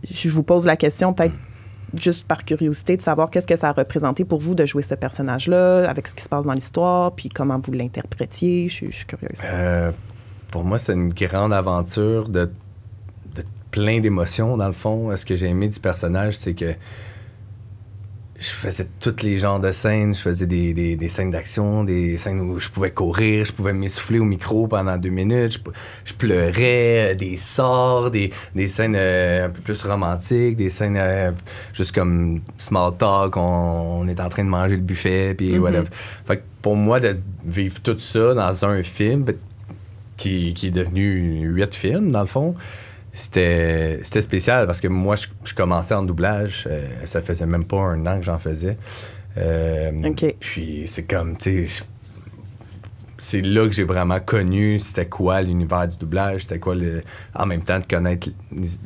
je 0.09 0.29
vous 0.29 0.43
pose 0.45 0.65
la 0.67 0.77
question 0.77 1.13
peut-être 1.13 1.35
juste 1.95 2.27
par 2.27 2.45
curiosité 2.45 2.97
de 2.97 3.03
savoir 3.03 3.29
qu'est-ce 3.31 3.47
que 3.47 3.57
ça 3.57 3.71
a 3.71 3.73
représenté 3.73 4.25
pour 4.25 4.39
vous 4.41 4.55
de 4.55 4.65
jouer 4.67 4.83
ce 4.83 4.95
personnage-là, 4.95 5.89
avec 5.89 6.07
ce 6.07 6.15
qui 6.15 6.23
se 6.23 6.29
passe 6.29 6.45
dans 6.47 6.53
l'histoire, 6.53 7.13
puis 7.13 7.29
comment 7.29 7.59
vous 7.63 7.73
l'interprétiez. 7.73 8.69
Je, 8.69 8.75
suis- 8.75 8.93
je 8.93 8.97
suis 8.99 9.07
curieuse. 9.07 9.41
Euh, 9.45 9.91
pour 10.51 10.65
moi, 10.65 10.79
c'est 10.79 10.95
une 10.95 11.13
grande 11.13 11.53
aventure 11.53 12.29
de, 12.29 12.51
de 13.35 13.43
plein 13.71 14.01
d'émotions, 14.01 14.57
dans 14.57 14.67
le 14.67 14.73
fond. 14.73 15.15
Ce 15.17 15.25
que 15.27 15.37
j'ai 15.37 15.47
aimé 15.47 15.69
du 15.69 15.79
personnage, 15.81 16.37
c'est 16.37 16.55
que 16.55 16.75
je 18.41 18.47
faisais 18.51 18.87
tous 19.01 19.23
les 19.25 19.37
genres 19.39 19.59
de 19.59 19.73
scènes. 19.73 20.15
Je 20.15 20.21
faisais 20.21 20.47
des, 20.47 20.73
des- 20.73 20.95
des 20.95 21.09
scènes 21.09 21.33
d'action, 21.33 21.83
des 21.83 22.17
scènes 22.19 22.41
où 22.41 22.57
je 22.59 22.69
pouvais 22.69 22.93
courir, 22.93 23.45
je 23.45 23.53
pouvais 23.53 23.73
m'essouffler 23.73 24.21
au 24.21 24.25
micro 24.25 24.69
pendant 24.69 24.97
deux 24.97 25.09
minutes, 25.11 25.61
je, 26.05 26.15
pleurais, 26.15 27.13
euh, 27.13 27.15
des 27.17 27.37
sorts, 27.37 28.13
des, 28.13 28.31
des 28.55 28.69
scènes 28.69 28.95
euh, 28.97 29.47
un 29.47 29.51
peu 29.51 29.61
plus 29.61 29.83
romantiques, 29.83 30.57
des 30.57 30.71
scènes 30.71 30.97
euh, 30.97 31.33
juste 31.73 31.93
comme 31.93 32.41
small 32.59 32.97
talk, 32.97 33.37
on, 33.37 33.41
on 34.03 34.07
est 34.09 34.21
en 34.21 34.29
train 34.29 34.45
de 34.45 34.51
manger 34.51 34.77
le 34.77 34.83
buffet, 34.83 35.35
puis 35.37 35.55
Mhm. 35.55 35.61
whatever. 35.63 35.89
Fait 36.25 36.37
que 36.37 36.43
pour 36.63 36.77
moi, 36.77 37.01
de 37.01 37.17
vivre 37.45 37.81
tout 37.83 37.99
ça 37.99 38.35
dans 38.35 38.65
un 38.65 38.83
film 38.85 39.25
qui, 40.19 40.53
qui 40.53 40.67
est 40.67 40.71
devenu 40.71 41.41
huit 41.47 41.75
films, 41.75 42.11
dans 42.13 42.21
le 42.21 42.27
fond, 42.27 42.55
c'était 43.13 44.03
spécial 44.03 44.67
parce 44.67 44.81
que 44.83 44.89
moi, 44.89 45.17
je, 45.17 45.27
je 45.45 45.55
commençais 45.55 45.95
en 45.95 46.03
doublage. 46.03 46.69
euh, 46.71 46.87
ça 47.07 47.23
faisait 47.23 47.47
même 47.47 47.65
pas 47.65 47.79
un 47.79 48.05
an 48.07 48.19
que 48.19 48.25
j'en 48.25 48.39
faisais. 48.39 48.77
Euh. 49.39 49.91
Puis 50.39 50.85
c'est 50.87 51.05
comme, 51.05 51.37
tu 51.37 51.67
sais, 51.67 51.85
c'est 53.21 53.41
là 53.41 53.67
que 53.67 53.73
j'ai 53.73 53.83
vraiment 53.85 54.21
connu 54.21 54.79
c'était 54.79 55.07
quoi 55.07 55.43
l'univers 55.43 55.89
du 55.89 55.99
doublage, 55.99 56.43
c'était 56.43 56.59
quoi 56.61 56.75
le. 56.77 57.03
En 57.35 57.47
même 57.47 57.63
temps 57.63 57.81
de 57.81 57.85
connaître 57.87 58.29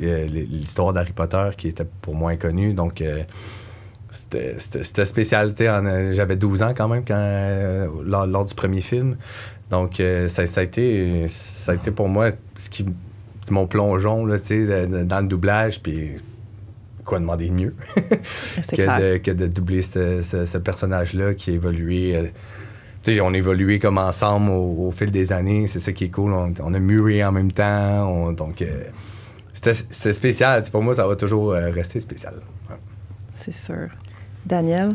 euh, 0.02 0.26
l'histoire 0.26 0.92
d'Harry 0.94 1.12
Potter 1.12 1.50
qui 1.56 1.68
était 1.68 1.86
pour 2.00 2.14
moi 2.14 2.30
inconnue. 2.30 2.72
Donc, 2.72 3.00
euh, 3.02 3.24
c'était- 4.10 5.04
spécial. 5.04 5.54
J'avais 6.12 6.36
12 6.36 6.62
ans 6.62 6.72
quand 6.74 6.88
même 6.88 7.04
quand, 7.06 7.88
lors, 8.04 8.26
lors 8.26 8.44
du 8.46 8.54
premier 8.54 8.80
film. 8.80 9.16
Donc, 9.72 9.98
euh, 9.98 10.28
ça, 10.28 10.46
ça 10.46 10.60
a 10.60 10.64
été, 10.64 11.26
ça 11.28 11.72
a 11.72 11.74
été 11.74 11.90
pour 11.90 12.08
moi 12.08 12.30
ce 12.56 12.68
qui, 12.70 12.84
mon 13.50 13.66
plongeon 13.66 14.24
là, 14.26 14.36
dans 14.38 15.20
le 15.20 15.26
doublage. 15.26 15.80
Puis, 15.82 16.10
quoi 17.04 17.18
demander 17.18 17.48
de 17.48 17.54
mieux 17.54 17.74
que 17.96 18.74
clair. 18.76 19.00
de, 19.00 19.16
que 19.16 19.30
de 19.32 19.46
doubler 19.48 19.82
ce, 19.82 20.22
ce- 20.22 20.44
ce 20.46 20.58
personnage-là 20.58 21.34
qui 21.34 21.50
a 21.50 21.54
évolué. 21.54 22.14
euh, 22.14 22.26
tu 23.02 23.14
sais, 23.14 23.20
on 23.20 23.32
a 23.34 23.36
évolué 23.36 23.80
comme 23.80 23.98
ensemble 23.98 24.50
au, 24.50 24.86
au 24.86 24.90
fil 24.92 25.10
des 25.10 25.32
années. 25.32 25.66
C'est 25.66 25.80
ça 25.80 25.90
qui 25.90 26.04
est 26.04 26.10
cool. 26.10 26.32
On, 26.32 26.52
on 26.62 26.74
a 26.74 26.78
mûri 26.78 27.24
en 27.24 27.32
même 27.32 27.50
temps. 27.50 28.08
on- 28.08 28.32
donc, 28.32 28.62
euh, 28.62 28.84
c'était 29.54 30.12
spécial. 30.12 30.62
Pour 30.70 30.82
moi, 30.82 30.94
ça 30.94 31.06
va 31.06 31.16
toujours 31.16 31.52
euh, 31.52 31.70
rester 31.70 31.98
spécial. 31.98 32.34
Ouais. 32.70 32.76
C'est 33.34 33.54
sûr. 33.54 33.88
Daniel? 34.46 34.94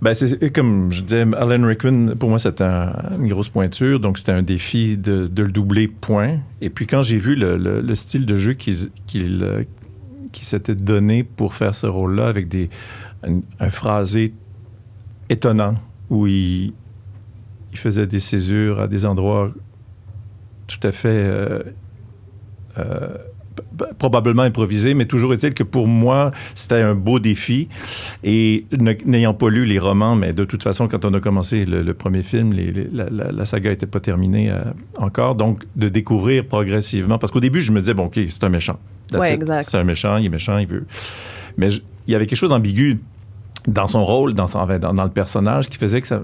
Ben, 0.00 0.14
c'est 0.14 0.52
comme 0.52 0.92
je 0.92 1.02
disais, 1.02 1.22
Alan 1.36 1.66
Rickman, 1.66 2.14
pour 2.16 2.28
moi, 2.28 2.38
c'était 2.38 2.62
un- 2.64 2.92
une 3.18 3.28
grosse 3.28 3.48
pointure. 3.48 3.98
Donc, 3.98 4.18
c'était 4.18 4.32
un 4.32 4.42
défi 4.42 4.96
de, 4.96 5.28
le 5.36 5.50
doubler, 5.50 5.88
point. 5.88 6.38
Et 6.60 6.70
puis, 6.70 6.86
quand 6.86 7.02
j'ai 7.02 7.18
vu 7.18 7.34
le, 7.34 7.56
le- 7.56 7.80
le 7.80 7.94
style 7.96 8.24
de 8.24 8.36
jeu 8.36 8.52
qu'il 8.54 8.90
euh, 9.42 9.64
s'était 10.32 10.76
donné 10.76 11.24
pour 11.24 11.54
faire 11.54 11.74
ce 11.74 11.86
rôle-là, 11.88 12.28
avec 12.28 12.48
des, 12.48 12.70
un, 13.24 13.70
phrasé 13.70 14.32
étonnant, 15.30 15.74
où 16.10 16.26
il, 16.28 16.72
faisait 17.74 18.06
des 18.06 18.20
césures 18.20 18.80
à 18.80 18.88
des 18.88 19.04
endroits 19.04 19.52
tout 20.68 20.80
à 20.86 20.90
fait 20.92 21.08
euh, 21.08 21.62
euh, 22.78 23.16
probablement 23.98 24.42
improvisés, 24.42 24.94
mais 24.94 25.04
toujours 25.06 25.32
est-il 25.32 25.54
que 25.54 25.62
pour 25.62 25.86
moi, 25.86 26.30
c'était 26.54 26.80
un 26.82 26.94
beau 26.94 27.18
défi. 27.18 27.68
Et 28.24 28.66
n'ayant 29.06 29.34
pas 29.34 29.48
lu 29.50 29.64
les 29.66 29.78
romans, 29.78 30.14
mais 30.16 30.32
de 30.32 30.44
toute 30.44 30.62
façon, 30.62 30.88
quand 30.88 31.04
on 31.04 31.14
a 31.14 31.20
commencé 31.20 31.64
le, 31.64 31.82
le 31.82 31.94
premier 31.94 32.22
film, 32.22 32.52
les- 32.52 32.72
les- 32.72 32.88
la, 32.92 33.08
la- 33.10 33.32
la 33.32 33.44
saga 33.44 33.70
n'était 33.70 33.86
pas 33.86 34.00
terminée 34.00 34.50
euh, 34.50 34.58
encore. 34.98 35.34
Donc, 35.34 35.64
de 35.76 35.88
découvrir 35.88 36.44
progressivement, 36.46 37.18
parce 37.18 37.32
qu'au 37.32 37.40
début, 37.40 37.60
je 37.60 37.72
me 37.72 37.80
disais, 37.80 37.94
bon, 37.94 38.04
OK, 38.06 38.18
c'est 38.28 38.44
un 38.44 38.48
méchant. 38.48 38.78
Ouais. 39.20 39.28
C'est 39.70 39.78
un 39.78 39.84
méchant, 39.84 40.16
il 40.18 40.26
est 40.26 40.28
méchant, 40.28 40.58
il 40.58 40.66
veut. 40.66 40.86
Mais 41.56 41.70
je- 41.70 41.80
il 42.06 42.12
y 42.12 42.14
avait 42.14 42.26
quelque 42.26 42.38
chose 42.38 42.50
d'ambigu 42.50 42.98
dans 43.68 43.86
son 43.86 44.04
rôle, 44.04 44.34
dans, 44.34 44.48
son, 44.48 44.66
dans, 44.66 44.94
dans 44.94 45.04
le 45.04 45.10
personnage, 45.10 45.68
qui 45.68 45.76
faisait 45.78 46.00
que 46.00 46.06
ça, 46.06 46.20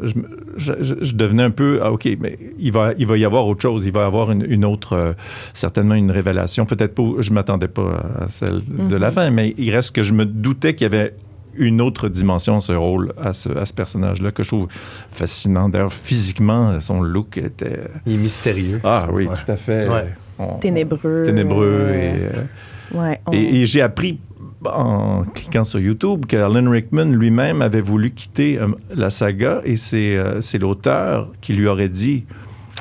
je, 0.56 1.14
devenais 1.14 1.42
un 1.44 1.50
peu, 1.50 1.80
ah, 1.82 1.92
OK, 1.92 2.08
mais 2.18 2.38
il 2.58 2.72
va, 2.72 2.92
il 2.98 3.06
va 3.06 3.16
y 3.18 3.24
avoir 3.24 3.46
autre 3.46 3.60
chose, 3.62 3.86
il 3.86 3.92
va 3.92 4.00
y 4.00 4.04
avoir 4.04 4.30
une, 4.32 4.44
une 4.48 4.64
autre, 4.64 4.94
euh, 4.94 5.12
certainement 5.52 5.94
une 5.94 6.10
révélation. 6.10 6.64
Peut-être 6.66 6.94
pas, 6.94 7.02
je 7.20 7.30
ne 7.30 7.34
m'attendais 7.34 7.68
pas 7.68 8.02
à 8.20 8.28
celle 8.28 8.62
de 8.66 8.96
la 8.96 9.08
Mhm. 9.08 9.12
fin, 9.14 9.30
mais 9.30 9.54
il 9.58 9.70
reste 9.74 9.94
que 9.94 10.02
je 10.02 10.12
me 10.14 10.24
doutais 10.24 10.74
qu'il 10.74 10.86
y 10.86 10.92
avait 10.94 11.14
une 11.56 11.80
autre 11.80 12.08
dimension 12.08 12.56
à 12.56 12.60
ce 12.60 12.72
rôle, 12.72 13.12
à 13.22 13.32
ce, 13.32 13.48
à 13.50 13.64
ce 13.64 13.72
personnage-là, 13.74 14.32
que 14.32 14.42
je 14.42 14.48
trouve 14.48 14.66
fascinant. 15.12 15.68
D'ailleurs, 15.68 15.92
physiquement, 15.92 16.80
son 16.80 17.00
look 17.00 17.36
était... 17.38 17.80
Il 18.06 18.14
est 18.14 18.16
mystérieux. 18.16 18.80
Ah 18.82 19.08
oui, 19.12 19.26
Ouais. 19.26 19.34
tout 19.44 19.52
à 19.52 19.56
fait. 19.56 19.88
Ouais. 19.88 20.06
On- 20.38 20.54
Ténébreux. 20.58 21.22
ténébreux 21.24 21.64
euh, 21.64 21.94
et... 21.94 22.96
euh, 22.96 23.00
ouais, 23.00 23.20
on- 23.26 23.32
et, 23.32 23.60
et 23.62 23.66
j'ai 23.66 23.82
appris 23.82 24.18
en 24.66 25.24
cliquant 25.24 25.64
sur 25.64 25.80
YouTube 25.80 26.26
que 26.26 26.36
Alan 26.36 26.70
Rickman 26.70 27.06
lui-même 27.06 27.62
avait 27.62 27.80
voulu 27.80 28.10
quitter 28.10 28.58
euh, 28.58 28.68
la 28.94 29.10
saga 29.10 29.60
et 29.64 29.76
c'est 29.76 30.16
euh, 30.16 30.40
l'auteur 30.60 31.30
qui 31.40 31.52
lui 31.52 31.66
aurait 31.66 31.88
dit 31.88 32.24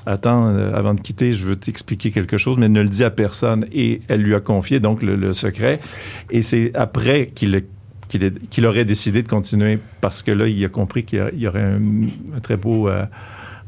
Attends, 0.06 0.50
euh, 0.50 0.76
avant 0.76 0.94
de 0.94 1.00
quitter, 1.00 1.32
je 1.32 1.46
veux 1.46 1.56
t'expliquer 1.56 2.12
quelque 2.12 2.38
chose, 2.38 2.58
mais 2.58 2.68
ne 2.68 2.82
le 2.82 2.90
dis 2.90 3.06
à 3.06 3.10
personne. 3.10 3.66
Et 3.72 4.02
elle 4.10 4.22
lui 4.22 4.36
a 4.36 4.42
confié 4.42 4.82
donc 4.82 5.02
le, 5.02 5.32
secret. 5.32 5.80
Et 6.30 6.42
c'est 6.42 6.72
après 6.76 7.28
qu'il 7.34 7.62
qu'il 8.10 8.66
aurait 8.68 8.86
décidé 8.86 9.24
de 9.24 9.28
continuer 9.28 9.80
parce 10.00 10.22
que 10.22 10.30
là, 10.30 10.48
il 10.48 10.64
a 10.64 10.70
compris 10.70 11.04
qu'il 11.04 11.32
y 11.36 11.48
aurait 11.48 11.64
un, 11.64 11.82
un 12.36 12.40
très 12.42 12.58
beau. 12.58 12.88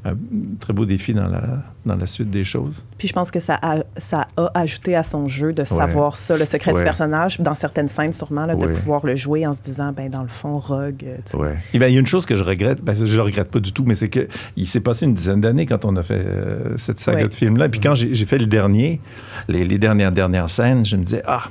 Euh, 0.06 0.12
un 0.12 0.16
très 0.60 0.74
beau 0.74 0.86
défi 0.86 1.14
dans 1.14 1.28
la, 1.28 1.42
dans 1.86 1.96
la 1.96 2.08
suite 2.08 2.30
des 2.30 2.44
choses. 2.44 2.86
Puis 2.98 3.08
je 3.08 3.14
pense 3.14 3.32
que 3.32 3.40
ça 3.40 3.58
a, 3.62 3.78
ça 3.98 4.28
a 4.38 4.52
ajouté 4.60 4.96
à 4.96 5.04
son 5.04 5.28
jeu 5.28 5.54
de 5.54 5.64
savoir 5.66 6.18
ça, 6.18 6.38
le 6.38 6.46
secret 6.46 6.72
Ouais. 6.72 6.78
du 6.80 6.84
personnage, 6.84 7.40
dans 7.40 7.56
certaines 7.56 7.90
scènes 7.90 8.14
sûrement, 8.14 8.46
là, 8.46 8.56
de 8.56 8.66
Ouais. 8.66 8.74
pouvoir 8.74 9.06
le 9.06 9.16
jouer 9.16 9.46
en 9.48 9.54
se 9.54 9.62
disant, 9.62 9.92
ben 9.96 10.10
dans 10.10 10.22
le 10.24 10.28
fond, 10.28 10.58
Rogue. 10.58 11.04
euh, 11.06 11.18
sais. 11.26 11.38
Ouais. 11.38 11.58
Eh 11.74 11.80
bien, 11.80 11.88
il 11.88 11.94
y 11.94 11.98
a 11.98 12.00
une 12.00 12.06
chose 12.08 12.26
que 12.26 12.36
je 12.36 12.44
regrette, 12.44 12.84
ben, 12.84 12.94
je 12.96 13.16
le 13.16 13.22
regrette 13.22 13.50
pas 13.52 13.60
du 13.60 13.72
tout, 13.74 13.84
mais 13.86 13.96
c'est 13.96 14.10
que 14.10 14.28
il 14.56 14.68
s'est 14.68 14.80
passé 14.82 15.06
une 15.06 15.14
dizaine 15.14 15.42
d'années 15.42 15.66
quand 15.66 15.86
on 15.86 15.96
a 15.96 16.04
fait 16.04 16.16
euh, 16.26 16.78
cette 16.78 17.00
saga 17.00 17.28
de 17.28 17.34
films-là. 17.34 17.70
Puis 17.70 17.80
quand 17.80 17.96
j'ai 17.96 18.14
j'ai 18.14 18.26
fait 18.26 18.38
le 18.38 18.46
dernier, 18.48 19.02
les, 19.48 19.66
les 19.66 19.78
dernières 19.78 20.12
dernières 20.12 20.50
scènes, 20.50 20.86
je 20.86 20.96
me 20.98 21.04
disais 21.04 21.22
ah. 21.26 21.44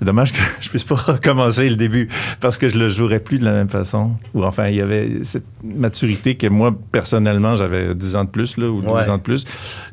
C'est 0.00 0.06
dommage 0.06 0.32
que 0.32 0.38
je 0.60 0.68
puisse 0.70 0.82
pas 0.84 0.94
recommencer 0.96 1.68
le 1.68 1.76
début 1.76 2.08
parce 2.40 2.58
que 2.58 2.68
je 2.68 2.76
le 2.78 2.88
jouerais 2.88 3.20
plus 3.20 3.38
de 3.38 3.44
la 3.44 3.52
même 3.52 3.68
façon. 3.68 4.12
Ou 4.34 4.44
enfin, 4.44 4.66
il 4.68 4.76
y 4.76 4.80
avait 4.80 5.18
cette 5.22 5.44
maturité 5.62 6.36
que 6.36 6.46
moi, 6.48 6.74
personnellement, 6.90 7.54
j'avais 7.54 7.94
10 7.94 8.16
ans 8.16 8.24
de 8.24 8.30
plus 8.30 8.56
là, 8.56 8.68
ou 8.70 8.80
12 8.80 8.90
Ouais. 8.92 9.08
ans 9.10 9.18
de 9.18 9.22
plus. 9.22 9.44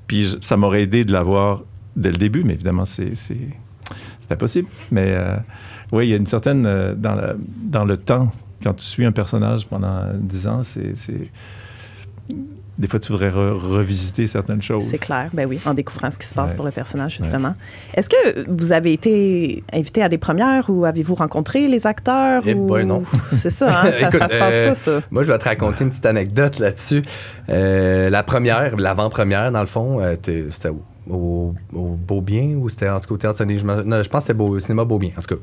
Puis 0.07 0.23
je- 0.29 0.37
ça 0.41 0.55
m'aurait 0.57 0.83
aidé 0.83 1.03
de 1.05 1.11
l'avoir 1.11 1.61
dès 1.95 2.09
le 2.11 2.17
début, 2.17 2.43
mais 2.43 2.53
évidemment, 2.53 2.85
c'est 2.85 3.15
c'est- 3.15 3.35
c'est 4.21 4.31
impossible. 4.31 4.67
Mais 4.91 5.07
euh, 5.09 5.35
oui, 5.91 6.07
il 6.07 6.09
y 6.11 6.13
a 6.13 6.17
une 6.17 6.25
certaine, 6.25 6.65
euh, 6.65 6.95
dans, 6.95 7.13
la- 7.15 7.35
dans 7.63 7.83
le 7.85 7.97
temps, 7.97 8.29
quand 8.63 8.73
tu 8.75 8.85
suis 8.85 9.05
un 9.05 9.11
personnage 9.11 9.67
pendant 9.67 10.03
10 10.13 10.47
ans, 10.47 10.61
c'est 10.63 10.95
des 12.77 12.87
fois, 12.87 12.99
tu 12.99 13.11
voudrais 13.11 13.29
revisiter 13.29 14.27
certaines 14.27 14.61
choses. 14.61 14.83
C'est 14.83 14.99
clair, 14.99 15.29
ben 15.33 15.47
oui, 15.47 15.59
en 15.65 15.73
découvrant 15.73 16.11
ce 16.11 16.17
qui 16.17 16.27
se 16.27 16.35
passe 16.35 16.53
pour 16.53 16.63
le 16.63 16.71
personnage, 16.71 17.17
justement. 17.17 17.55
Est-ce 17.95 18.07
que 18.07 18.49
vous 18.49 18.71
avez 18.71 18.93
été 18.93 19.63
invité 19.73 20.03
à 20.03 20.09
des 20.09 20.19
premières 20.19 20.69
ou 20.69 20.85
avez-vous 20.85 21.15
rencontré 21.15 21.67
les 21.67 21.87
acteurs? 21.87 22.43
Eh 22.45 22.53
ou... 22.53 22.77
non. 22.83 23.03
C'est 23.35 23.49
ça, 23.49 23.81
hein? 23.81 23.91
ça, 23.99 24.11
se 24.11 24.17
passe 24.17 24.35
pas, 24.35 24.75
ça. 24.75 24.91
Euh, 24.91 25.01
moi, 25.09 25.23
je 25.23 25.31
vais 25.31 25.39
te 25.39 25.45
raconter 25.45 25.83
une 25.85 25.89
petite 25.89 26.05
anecdote 26.05 26.59
là-dessus. 26.59 27.01
Euh, 27.49 28.11
la 28.11 28.21
première, 28.21 28.77
l'avant-première, 28.77 29.51
dans 29.51 29.61
le 29.61 29.67
fond, 29.67 29.99
euh, 29.99 30.15
c'était 30.21 30.69
où? 30.69 30.81
Au, 31.09 31.53
au 31.73 31.95
Beaubien 31.95 32.55
ou 32.57 32.69
c'était 32.69 32.89
en 32.89 32.99
tout 32.99 33.07
cas 33.07 33.13
au 33.15 33.17
Théâtre 33.17 33.45
je, 33.47 33.65
non, 33.65 34.03
je 34.03 34.09
pense 34.09 34.25
que 34.25 34.33
c'était 34.33 34.41
au 34.41 34.59
cinéma 34.59 34.85
Beaubien 34.85 35.11
en 35.17 35.21
tout 35.21 35.35
cas. 35.35 35.41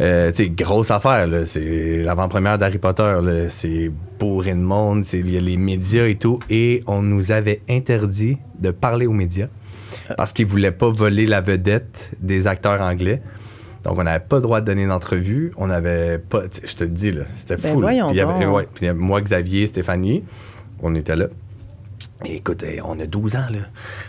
Euh, 0.00 0.30
tu 0.30 0.44
sais, 0.44 0.48
grosse 0.48 0.90
affaire, 0.90 1.26
là, 1.26 1.46
c'est 1.46 2.02
l'avant-première 2.02 2.58
d'Harry 2.58 2.78
Potter, 2.78 3.20
c'est 3.48 3.90
bourré 4.18 4.52
de 4.52 4.58
monde, 4.58 5.04
il 5.12 5.30
y 5.30 5.36
a 5.36 5.40
les 5.40 5.56
médias 5.56 6.06
et 6.06 6.16
tout, 6.16 6.38
et 6.50 6.82
on 6.86 7.02
nous 7.02 7.32
avait 7.32 7.60
interdit 7.68 8.38
de 8.58 8.70
parler 8.70 9.06
aux 9.06 9.12
médias 9.12 9.48
parce 10.16 10.32
qu'ils 10.32 10.46
voulaient 10.46 10.72
pas 10.72 10.90
voler 10.90 11.26
la 11.26 11.40
vedette 11.40 12.10
des 12.20 12.46
acteurs 12.46 12.80
anglais. 12.80 13.22
Donc, 13.84 13.98
on 13.98 14.04
n'avait 14.04 14.24
pas 14.24 14.36
le 14.36 14.42
droit 14.42 14.60
de 14.60 14.66
donner 14.66 14.82
une 14.82 14.92
entrevue. 14.92 15.52
On 15.56 15.66
n'avait 15.66 16.18
pas. 16.18 16.42
Je 16.64 16.74
te 16.74 16.84
le 16.84 16.90
dis, 16.90 17.10
là, 17.10 17.24
c'était 17.34 17.56
ben 17.56 17.72
fou. 17.72 17.80
Voyons 17.80 18.08
puis, 18.08 18.24
ouais, 18.24 18.66
puis 18.72 18.90
moi, 18.92 19.20
Xavier, 19.20 19.66
Stéphanie, 19.66 20.24
on 20.82 20.94
était 20.94 21.16
là. 21.16 21.26
Écoute, 22.24 22.64
on 22.84 22.98
a 23.00 23.06
12 23.06 23.36
ans, 23.36 23.46
là. 23.50 23.58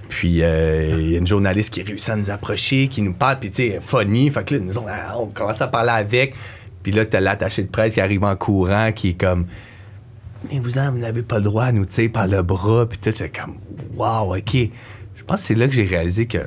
Puis, 0.09 0.41
euh, 0.41 0.97
il 0.99 1.11
y 1.11 1.15
a 1.15 1.19
une 1.19 1.27
journaliste 1.27 1.73
qui 1.73 1.81
réussit 1.83 2.09
à 2.09 2.15
nous 2.15 2.29
approcher, 2.29 2.87
qui 2.87 3.01
nous 3.01 3.13
parle, 3.13 3.39
puis, 3.39 3.51
tu 3.51 3.71
sais, 3.71 3.79
funny. 3.81 4.29
Fait 4.29 4.45
que 4.45 4.55
là, 4.55 4.61
nous, 4.61 4.77
on, 4.77 4.85
on, 5.17 5.27
commence 5.27 5.61
à 5.61 5.67
parler 5.67 5.91
avec. 5.91 6.35
Puis 6.83 6.91
là, 6.91 7.05
t'as 7.05 7.19
l'attaché 7.19 7.63
de 7.63 7.67
presse 7.67 7.95
qui 7.95 8.01
arrive 8.01 8.23
en 8.23 8.35
courant, 8.35 8.91
qui 8.91 9.09
est 9.09 9.13
comme, 9.19 9.45
mais 10.51 10.59
vous, 10.59 10.71
vous 10.71 10.99
n'avez 10.99 11.23
pas 11.23 11.37
le 11.37 11.43
droit 11.43 11.65
à 11.65 11.71
nous 11.71 11.85
tirer 11.85 12.09
par 12.09 12.27
le 12.27 12.41
bras. 12.41 12.87
Puis 12.87 12.97
tout, 12.99 13.11
c'est 13.13 13.29
comme, 13.29 13.55
wow, 13.95 14.35
OK. 14.35 14.53
Je 14.53 15.23
pense 15.23 15.39
que 15.39 15.45
c'est 15.45 15.55
là 15.55 15.67
que 15.67 15.73
j'ai 15.73 15.85
réalisé 15.85 16.27
que 16.27 16.39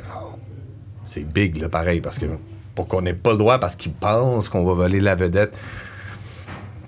c'est 1.04 1.24
big, 1.24 1.56
là, 1.56 1.68
pareil, 1.68 2.00
parce 2.00 2.18
que 2.18 2.26
pour 2.74 2.86
qu'on 2.86 3.02
n'ait 3.02 3.14
pas 3.14 3.32
le 3.32 3.38
droit, 3.38 3.58
parce 3.58 3.76
qu'ils 3.76 3.92
pensent 3.92 4.48
qu'on 4.48 4.64
va 4.64 4.74
voler 4.74 5.00
la 5.00 5.14
vedette. 5.14 5.56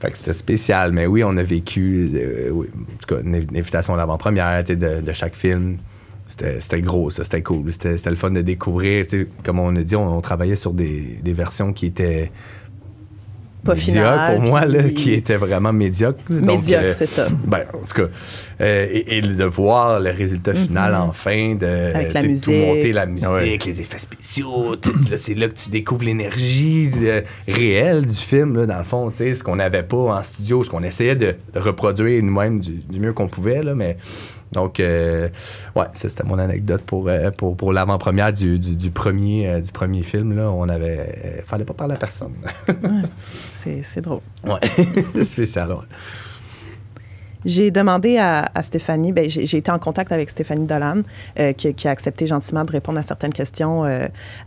Fait 0.01 0.11
que 0.11 0.17
c'était 0.17 0.33
spécial. 0.33 0.93
Mais 0.93 1.07
oui, 1.07 1.23
on 1.25 1.37
a 1.37 1.43
vécu, 1.43 2.11
euh, 2.15 2.53
en 2.53 2.63
tout 2.99 3.15
cas, 3.15 3.21
une, 3.23 3.35
invitation 3.35 3.95
à 3.95 3.97
l'avant-première 3.97 4.65
de, 4.65 4.75
de 5.01 5.13
chaque 5.13 5.37
film. 5.37 5.79
C'était 6.27 6.81
gros, 6.81 7.11
ça, 7.11 7.25
c'était 7.25 7.43
cool. 7.43 7.73
C'était 7.73 7.99
le 8.09 8.17
fun 8.17 8.31
de 8.31 8.41
découvrir. 8.41 9.05
Comme 9.45 9.59
on 9.59 9.75
a 9.77 9.83
dit, 9.83 9.97
on, 9.97 10.21
travaillait 10.21 10.57
sur 10.57 10.73
des, 10.73 11.19
des, 11.23 11.33
versions 11.33 11.73
qui 11.73 11.87
étaient 11.87 12.31
pas 13.65 13.75
pour 13.75 14.41
moi, 14.41 14.65
là, 14.65 14.91
qui 14.91 15.13
était 15.13 15.37
vraiment 15.37 15.73
médiocre. 15.73 16.21
Médiocre, 16.31 16.85
euh, 16.87 16.93
c'est 16.93 17.07
ça. 17.07 17.29
Ben, 17.47 17.65
en 17.75 17.79
tout 17.79 17.95
cas, 17.95 18.09
euh, 18.61 18.87
et, 18.91 19.21
de 19.21 19.45
voir 19.45 20.01
le 20.01 20.11
résultat 20.11 20.55
final 20.55 20.93
mm-hmm. 20.93 21.09
enfin, 21.09 21.55
de 21.55 21.95
Avec 21.95 22.13
la 22.13 22.23
tout 22.23 22.53
monter, 22.53 22.93
la 22.93 23.07
musique, 23.07 23.65
les 23.65 23.81
effets 23.81 23.99
spéciaux, 23.99 24.77
c'est 25.17 25.35
là 25.35 25.49
que 25.49 25.55
tu 25.55 25.71
découvres 25.71 26.05
l'énergie 26.05 26.91
euh, 27.03 27.23
réelle 27.49 28.07
du 28.07 28.17
film, 28.17 28.57
là, 28.57 28.67
dans 28.67 28.79
le 28.79 28.85
fond, 28.85 29.11
ce 29.13 29.43
qu'on 29.43 29.57
n'avait 29.57 29.83
pas 29.83 29.97
en 29.97 30.23
studio, 30.23 30.63
ce 30.63 30.71
qu'on 30.71 30.83
essayait 30.83 31.17
de, 31.17 31.35
reproduire 31.55 32.23
nous-mêmes 32.23 32.61
du, 32.61 32.73
du, 32.73 33.01
mieux 33.01 33.13
qu'on 33.13 33.29
pouvait, 33.29 33.63
là, 33.63 33.75
mais 33.75 33.97
donc, 34.53 34.81
euh, 34.81 35.29
ouais, 35.77 35.87
ça 35.95 36.09
c'était 36.09 36.25
mon 36.25 36.39
anecdote 36.39 36.83
pour, 36.83 37.09
euh, 37.09 37.31
pour, 37.31 37.57
pour 37.57 37.73
l'avant-première 37.73 38.33
du, 38.33 38.59
du, 38.59 38.91
premier, 38.91 39.49
euh, 39.49 39.61
du 39.61 39.71
premier 39.71 40.03
film. 40.03 40.37
Là, 40.37 40.51
on 40.51 40.69
avait. 40.69 41.43
fallait 41.47 41.65
pas 41.65 41.75
parler 41.75 41.95
à 41.95 41.99
personne. 41.99 42.33
c'est 43.55 44.01
drôle. 44.01 44.21
Ouais, 44.45 45.25
spécial, 45.25 45.69
J'ai 47.45 47.71
demandé 47.71 48.19
à, 48.19 48.51
Stéphanie, 48.63 49.13
ben, 49.13 49.31
j'ai 49.31 49.57
été 49.57 49.71
en 49.71 49.79
contact 49.79 50.11
avec 50.11 50.31
Stéphanie 50.31 50.67
Dolan, 50.67 51.03
qui, 51.57 51.73
qui, 51.75 51.87
a 51.87 51.93
accepté 51.93 52.27
gentiment 52.27 52.65
de 52.65 52.73
répondre 52.73 52.99
à 52.99 53.05
certaines 53.05 53.33
questions 53.33 53.85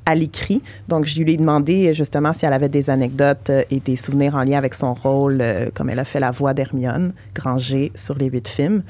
à 0.05 0.15
l'écrit. 0.15 0.61
Donc, 0.89 1.05
je 1.05 1.21
lui 1.21 1.33
ai 1.33 1.37
demandé 1.37 1.93
justement 1.93 2.33
si 2.33 2.45
elle 2.45 2.53
avait 2.53 2.69
des 2.69 2.89
anecdotes 2.89 3.51
et 3.71 3.79
des 3.79 3.95
souvenirs 3.95 4.35
en 4.35 4.43
lien 4.43 4.57
avec 4.57 4.73
son 4.73 4.93
rôle, 4.93 5.43
comme 5.73 5.89
elle 5.89 5.99
a 5.99 6.05
fait 6.05 6.19
la 6.19 6.31
voix 6.31 6.53
d'Hermione 6.53 7.13
Granger 7.33 7.91
sur 7.95 8.15
les 8.15 8.27
huit 8.27 8.47
films. 8.49 8.83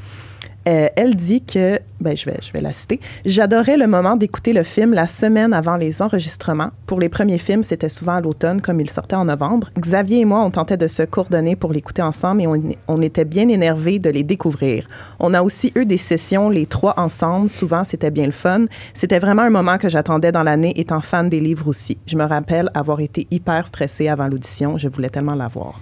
Euh, 0.68 0.88
elle 0.96 1.16
dit 1.16 1.44
que, 1.44 1.80
ben, 2.00 2.16
je, 2.16 2.26
vais, 2.26 2.38
je 2.42 2.52
vais 2.54 2.62
la 2.62 2.72
citer, 2.72 3.00
J'adorais 3.26 3.78
le 3.78 3.88
moment 3.88 4.16
d'écouter 4.16 4.54
le 4.54 4.64
film 4.64 4.94
la 4.94 5.08
semaine 5.08 5.54
avant 5.54 5.76
les 5.76 6.02
enregistrements. 6.02 6.70
Pour 6.88 7.00
les 7.00 7.10
premiers 7.10 7.38
films, 7.38 7.64
c'était 7.64 7.90
souvent 7.90 8.14
à 8.14 8.22
l'automne, 8.22 8.62
comme 8.62 8.80
il 8.80 8.90
sortait 8.90 9.16
en 9.16 9.26
novembre. 9.26 9.70
Xavier 9.78 10.22
et 10.22 10.26
moi, 10.26 10.42
on 10.42 10.52
tentait 10.52 10.78
de 10.78 10.88
se 10.88 11.04
coordonner 11.04 11.56
pour 11.56 11.74
l'écouter 11.74 12.02
ensemble 12.02 12.42
et 12.42 12.48
on, 12.88 12.98
était 12.98 13.26
bien 13.26 13.50
énervés 13.50 14.00
de 14.00 14.10
les 14.10 14.24
découvrir. 14.24 14.88
On 15.20 15.34
a 15.34 15.42
aussi 15.42 15.72
eu 15.76 15.86
des 15.86 15.98
sessions, 15.98 16.50
les 16.50 16.66
trois 16.66 16.94
ensemble. 16.98 17.50
Souvent, 17.50 17.84
c'était 17.84 18.12
bien 18.12 18.26
le 18.26 18.32
fun. 18.32 18.66
C'était 18.94 19.20
vraiment 19.20 19.42
un 19.42 19.50
moment 19.50 19.78
que 19.78 19.90
j'attendais 19.90 20.32
dans 20.32 20.44
l'année, 20.44 20.74
étant 20.80 21.02
fan 21.02 21.28
des 21.28 21.40
livres 21.40 21.68
aussi. 21.68 21.98
Je 22.06 22.16
me 22.16 22.24
rappelle 22.24 22.70
avoir 22.74 23.02
été 23.02 23.28
hyper 23.32 23.68
stressée 23.68 24.08
avant 24.08 24.28
l'audition. 24.28 24.78
Je 24.78 24.88
voulais 24.88 25.10
tellement 25.10 25.36
la 25.36 25.48
voir. 25.48 25.80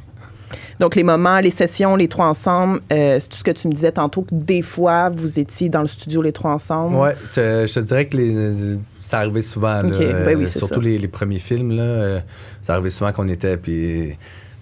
Donc, 0.80 0.96
les 0.96 1.04
moments, 1.04 1.40
les 1.40 1.52
sessions, 1.52 1.96
les 1.96 2.08
trois 2.08 2.28
ensemble, 2.28 2.82
euh, 2.92 3.20
c'est 3.20 3.30
tout 3.30 3.38
ce 3.38 3.44
que 3.44 3.52
tu 3.52 3.68
me 3.68 3.74
disais 3.74 3.92
tantôt, 3.92 4.22
que 4.22 4.34
des 4.34 4.62
fois, 4.62 5.10
vous 5.10 5.40
étiez 5.40 5.70
dans 5.70 5.82
le 5.82 5.88
studio 5.88 6.22
les 6.22 6.32
trois 6.32 6.52
ensemble. 6.52 6.96
Oui, 6.96 7.10
je, 7.36 7.74
te 7.74 7.80
dirais 7.80 8.08
que 8.08 8.18
les, 8.18 8.78
ça 9.00 9.20
arrivait 9.20 9.42
souvent. 9.42 9.84
Ben 9.84 10.38
oui, 10.38 10.48
surtout 10.48 10.80
les, 10.80 11.08
premiers 11.08 11.40
films, 11.40 11.76
là, 11.76 11.84
euh, 11.84 12.20
ça 12.62 12.74
arrivait 12.74 12.90
souvent 12.90 13.12
qu'on 13.12 13.28
était, 13.28 13.58
puis 13.58 14.18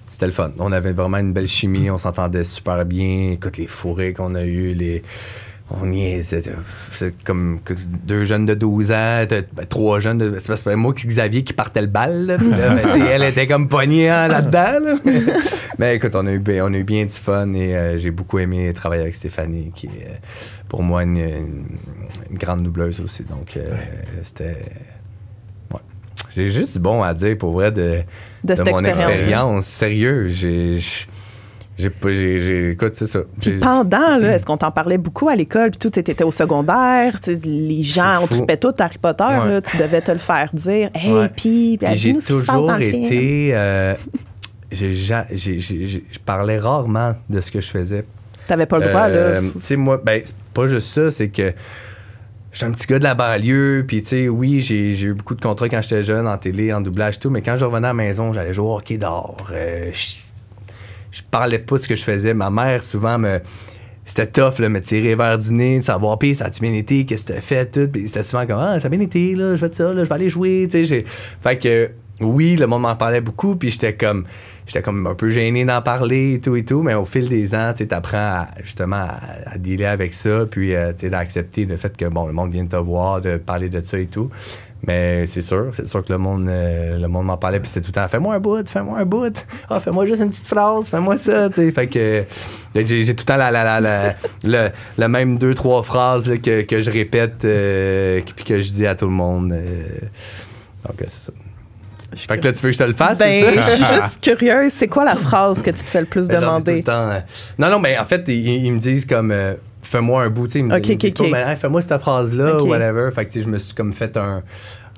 c'était 0.09 0.25
le 0.25 0.31
fun. 0.31 0.51
On 0.59 0.71
avait 0.71 0.93
vraiment 0.93 1.17
une 1.17 1.33
belle 1.33 1.47
chimie, 1.47 1.89
on 1.89 1.97
s'entendait 1.97 2.43
super 2.43 2.83
bien. 2.85 3.31
Écoute, 3.33 3.57
les 3.57 3.67
fourrés 3.67 4.13
qu'on 4.13 4.35
a 4.35 4.43
eus, 4.43 4.73
les 4.73 5.03
on 5.71 5.91
y 5.91 6.01
est, 6.01 6.21
c'est 6.23 7.23
comme 7.23 7.59
deux 8.03 8.25
jeunes 8.25 8.45
de 8.45 8.55
12 8.55 8.91
ans, 8.91 9.23
ben, 9.29 9.65
trois 9.67 9.99
jeunes 9.99 10.17
de. 10.17 10.39
C'est 10.39 10.63
pas 10.63 10.75
moi 10.75 10.93
qui 10.93 11.07
Xavier 11.07 11.43
qui 11.43 11.53
partait 11.53 11.81
le 11.81 11.87
bal. 11.87 12.37
Ben, 12.39 12.79
elle 13.09 13.23
était 13.23 13.45
comme 13.47 13.67
poignée 13.67 14.09
hein, 14.09 14.27
là-dedans. 14.27 14.99
Mais 15.77 15.95
écoute, 15.95 16.15
on 16.15 16.25
a, 16.25 16.31
eu, 16.31 16.43
on 16.61 16.73
a 16.73 16.77
eu 16.77 16.83
bien 16.83 17.05
du 17.05 17.13
fun 17.13 17.53
et 17.53 17.75
euh, 17.75 17.97
j'ai 17.97 18.11
beaucoup 18.11 18.39
aimé 18.39 18.73
travailler 18.73 19.03
avec 19.03 19.15
Stéphanie, 19.15 19.71
qui 19.73 19.87
est 19.87 20.07
euh, 20.07 20.15
pour 20.67 20.81
moi 20.81 21.03
une, 21.03 21.65
grande 22.31 22.63
doubleuse 22.63 22.99
aussi. 22.99 23.23
Donc 23.23 23.55
euh, 23.55 23.75
c'était. 24.23 24.57
J'ai 26.35 26.49
juste 26.49 26.73
du 26.73 26.79
bon 26.79 27.01
à 27.01 27.13
dire 27.13 27.37
pour 27.37 27.53
vrai 27.53 27.71
de, 27.71 28.01
de, 28.43 28.71
mon 28.71 28.83
expérience. 28.83 29.65
Sérieux, 29.65 30.27
j'ai 30.27 30.79
j'ai 31.79 31.89
pas, 31.89 32.11
j'ai, 32.11 32.71
écoute, 32.71 32.93
c'est 32.93 33.07
ça. 33.07 33.21
Puis 33.39 33.51
pendant, 33.53 34.17
là, 34.17 34.35
est-ce 34.35 34.45
qu'on 34.45 34.57
t'en 34.57 34.71
parlait 34.71 34.97
beaucoup 34.97 35.29
à 35.29 35.35
l'école, 35.35 35.71
puis 35.71 35.79
tout 35.79 35.97
était 35.97 36.23
au 36.23 36.31
secondaire, 36.31 37.17
les 37.45 37.83
gens, 37.83 38.21
on 38.21 38.27
tripait 38.27 38.57
tout 38.57 38.73
Harry 38.79 38.97
Potter, 38.97 39.23
là, 39.23 39.61
tu 39.61 39.77
devais 39.77 40.01
te 40.01 40.11
le 40.11 40.17
faire 40.17 40.49
dire. 40.53 40.89
Hey, 40.93 41.13
ouais. 41.13 41.29
puis, 41.29 41.79
j'ai 41.93 42.15
toujours 42.15 42.75
été. 42.75 43.51
Euh, 43.53 43.95
j'ai, 44.71 44.93
je 44.93 46.19
parlais 46.25 46.59
rarement 46.59 47.15
de 47.29 47.39
ce 47.39 47.49
que 47.49 47.61
je 47.61 47.69
faisais. 47.69 48.05
T'avais 48.45 48.65
pas 48.65 48.79
le 48.79 48.87
droit, 48.87 49.07
euh, 49.07 49.41
Tu 49.41 49.49
sais, 49.61 49.75
moi, 49.77 50.01
ben, 50.03 50.21
pas 50.53 50.67
juste 50.67 50.89
ça, 50.89 51.09
c'est 51.11 51.29
que 51.29 51.53
j'étais 52.51 52.65
un 52.65 52.71
petit 52.71 52.87
gars 52.87 52.99
de 52.99 53.03
la 53.05 53.15
banlieue, 53.15 53.85
puis 53.87 54.01
tu 54.01 54.09
sais, 54.09 54.27
oui, 54.27 54.59
j'ai, 54.59 54.99
eu 55.01 55.13
beaucoup 55.13 55.35
de 55.35 55.41
contrats 55.41 55.69
quand 55.69 55.81
j'étais 55.81 56.03
jeune, 56.03 56.27
en 56.27 56.37
télé, 56.37 56.73
en 56.73 56.81
doublage, 56.81 57.19
tout, 57.19 57.29
mais 57.29 57.41
quand 57.41 57.55
je 57.55 57.63
revenais 57.63 57.87
à 57.87 57.91
la 57.91 57.93
maison, 57.93 58.33
j'allais 58.33 58.53
jouer 58.53 58.67
au 58.67 58.75
hockey 58.75 58.97
d'or. 58.97 59.37
Euh, 59.51 59.91
je 61.11 61.21
parlais 61.29 61.59
pas 61.59 61.77
de 61.77 61.81
ce 61.81 61.87
que 61.87 61.95
je 61.95 62.03
faisais. 62.03 62.33
Ma 62.33 62.49
mère, 62.49 62.83
souvent, 62.83 63.17
me 63.17 63.39
c'était 64.09 64.25
tough, 64.25 64.57
là, 64.57 64.69
me 64.69 64.81
tirer 64.81 65.13
vers 65.13 65.37
du 65.37 65.53
nez, 65.53 65.79
de 65.79 65.83
savoir, 65.83 66.17
puis 66.17 66.33
ça 66.33 66.45
a-tu 66.45 66.61
qu'est-ce 67.05 67.27
que 67.27 67.33
t'as 67.33 67.41
fait, 67.41 67.67
tout. 67.67 67.87
Puis 67.91 68.07
c'était 68.07 68.23
souvent 68.23 68.47
comme, 68.47 68.57
ah, 68.59 68.79
ça 68.79 68.87
a 68.87 68.89
bien 68.89 68.99
été, 68.99 69.35
là, 69.35 69.55
je 69.55 69.63
fais 69.67 69.71
ça, 69.71 69.93
là, 69.93 70.03
je 70.03 70.09
vais 70.09 70.15
aller 70.15 70.29
jouer, 70.29 70.67
tu 70.69 70.83
sais. 70.83 71.03
Fait 71.43 71.59
que, 71.59 71.91
oui, 72.21 72.55
le 72.55 72.67
monde 72.67 72.83
m'en 72.83 72.95
parlait 72.95 73.21
beaucoup, 73.21 73.55
puis 73.55 73.69
j'étais 73.69 73.93
comme, 73.93 74.25
j'étais 74.67 74.81
comme 74.81 75.07
un 75.07 75.15
peu 75.15 75.29
gêné 75.29 75.65
d'en 75.65 75.81
parler 75.81 76.35
et 76.35 76.39
tout 76.41 76.55
et 76.55 76.65
tout, 76.65 76.81
mais 76.81 76.93
au 76.93 77.05
fil 77.05 77.29
des 77.29 77.55
ans, 77.55 77.73
tu 77.75 77.87
apprends 77.91 78.45
justement 78.63 78.97
à, 78.97 79.19
à, 79.53 79.57
dealer 79.57 79.85
avec 79.85 80.13
ça, 80.13 80.45
puis 80.49 80.75
euh, 80.75 80.93
d'accepter 80.93 81.65
le 81.65 81.77
fait 81.77 81.95
que, 81.95 82.05
bon, 82.05 82.27
le 82.27 82.33
monde 82.33 82.51
vient 82.51 82.63
de 82.63 82.69
te 82.69 82.75
voir, 82.75 83.21
de 83.21 83.37
parler 83.37 83.69
de 83.69 83.81
ça 83.81 83.97
et 83.97 84.07
tout. 84.07 84.29
Mais 84.87 85.25
c'est 85.25 85.41
sûr, 85.41 85.71
c'est 85.73 85.87
sûr 85.87 86.05
que 86.05 86.13
le 86.13 86.19
monde, 86.19 86.47
euh, 86.47 86.97
le 86.97 87.07
monde 87.09 87.25
m'en 87.25 87.35
parlait, 87.35 87.59
puis 87.59 87.69
c'est 87.69 87.81
tout 87.81 87.89
le 87.89 87.93
temps 87.93 88.07
fais-moi 88.07 88.35
un 88.35 88.39
bout, 88.39 88.67
fais-moi 88.69 88.99
un 88.99 89.05
bout, 89.05 89.45
ah, 89.69 89.79
fais-moi 89.81 90.05
juste 90.05 90.21
une 90.21 90.29
petite 90.29 90.45
phrase, 90.45 90.89
fais-moi 90.89 91.17
ça, 91.17 91.49
tu 91.49 91.55
sais. 91.55 91.71
Fait 91.71 91.87
que 91.87 92.23
j'ai, 92.73 93.05
tout 93.13 93.23
le 93.23 93.25
temps 93.25 93.35
la, 93.35 93.51
la, 93.51 93.81
la, 93.81 94.71
la, 94.97 95.07
même 95.09 95.37
deux, 95.37 95.53
trois 95.53 95.83
phrases 95.83 96.31
que, 96.41 96.61
que, 96.61 96.79
je 96.79 96.91
répète, 96.91 97.43
euh, 97.43 98.21
puis 98.35 98.45
que 98.45 98.59
je 98.61 98.71
dis 98.71 98.87
à 98.87 98.95
tout 98.95 99.05
le 99.05 99.11
monde. 99.11 99.49
Donc, 99.49 100.95
c'est 100.99 101.09
ça. 101.09 101.33
Fait 102.15 102.39
que 102.39 102.47
là, 102.47 102.53
tu 102.53 102.61
veux 102.61 102.69
que 102.69 102.73
je 102.73 102.79
te 102.79 102.83
le 102.83 102.93
fasse? 102.93 103.19
Ben, 103.19 103.53
je 103.55 103.61
suis 103.61 103.83
juste 103.83 104.19
curieuse. 104.21 104.73
C'est 104.75 104.87
quoi 104.87 105.05
la 105.05 105.15
phrase 105.15 105.61
que 105.61 105.71
tu 105.71 105.83
te 105.83 105.89
fais 105.89 106.01
le 106.01 106.07
plus 106.07 106.27
ben, 106.27 106.39
demander? 106.39 106.83
non, 106.87 107.69
non, 107.69 107.79
mais 107.79 107.97
en 107.97 108.05
fait, 108.05 108.27
ils, 108.27 108.71
me 108.71 108.79
disent 108.79 109.05
comme 109.05 109.33
fais-moi 109.81 110.23
un 110.23 110.29
bout, 110.29 110.47
tu 110.47 110.59
sais. 110.59 110.65
OK, 110.65 111.05
OK, 111.05 111.57
fais-moi 111.57 111.81
cette 111.81 112.01
phrase-là, 112.01 112.61
ou 112.61 112.67
whatever. 112.67 113.09
Fait 113.13 113.25
que, 113.25 113.41
je 113.41 113.47
me 113.47 113.57
suis 113.59 113.73
comme 113.73 113.93
fait 113.93 114.17
un, 114.17 114.43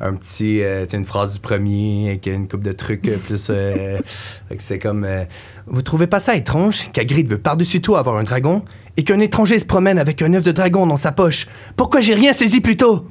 un 0.01 0.15
petit, 0.15 0.61
euh, 0.63 0.85
une 0.91 1.05
phrase 1.05 1.33
du 1.33 1.39
premier 1.39 2.09
avec 2.09 2.25
une 2.25 2.47
coupe 2.47 2.63
de 2.63 2.71
trucs 2.71 3.07
euh, 3.07 3.17
plus. 3.17 3.47
euh, 3.49 3.99
fait 4.49 4.55
que 4.57 4.61
c'est 4.63 4.79
comme. 4.79 5.03
euh, 5.05 5.23
vous 5.67 5.83
trouvez 5.83 6.07
pas 6.07 6.19
ça 6.19 6.35
étrange 6.35 6.91
qu'Agrid 6.91 7.29
veut 7.29 7.37
par-dessus 7.37 7.81
tout 7.81 7.95
avoir 7.95 8.17
un 8.17 8.23
dragon 8.23 8.65
et 8.97 9.03
qu'un 9.03 9.19
étranger 9.19 9.59
se 9.59 9.65
promène 9.65 9.99
avec 9.99 10.21
un 10.21 10.33
œuf 10.33 10.43
de 10.43 10.51
dragon 10.51 10.87
dans 10.87 10.97
sa 10.97 11.11
poche? 11.11 11.47
Pourquoi 11.75 12.01
j'ai 12.01 12.15
rien 12.15 12.33
saisi 12.33 12.61
plus 12.61 12.77
tôt? 12.77 13.07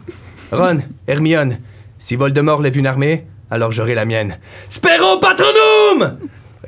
Ron, 0.53 0.80
Hermione, 1.07 1.59
si 1.98 2.16
Voldemort 2.16 2.61
lève 2.61 2.76
une 2.76 2.88
armée, 2.88 3.24
alors 3.51 3.72
j'aurai 3.72 3.94
la 3.94 4.05
mienne. 4.05 4.38
Spero 4.68 5.18
patronum 5.18 6.18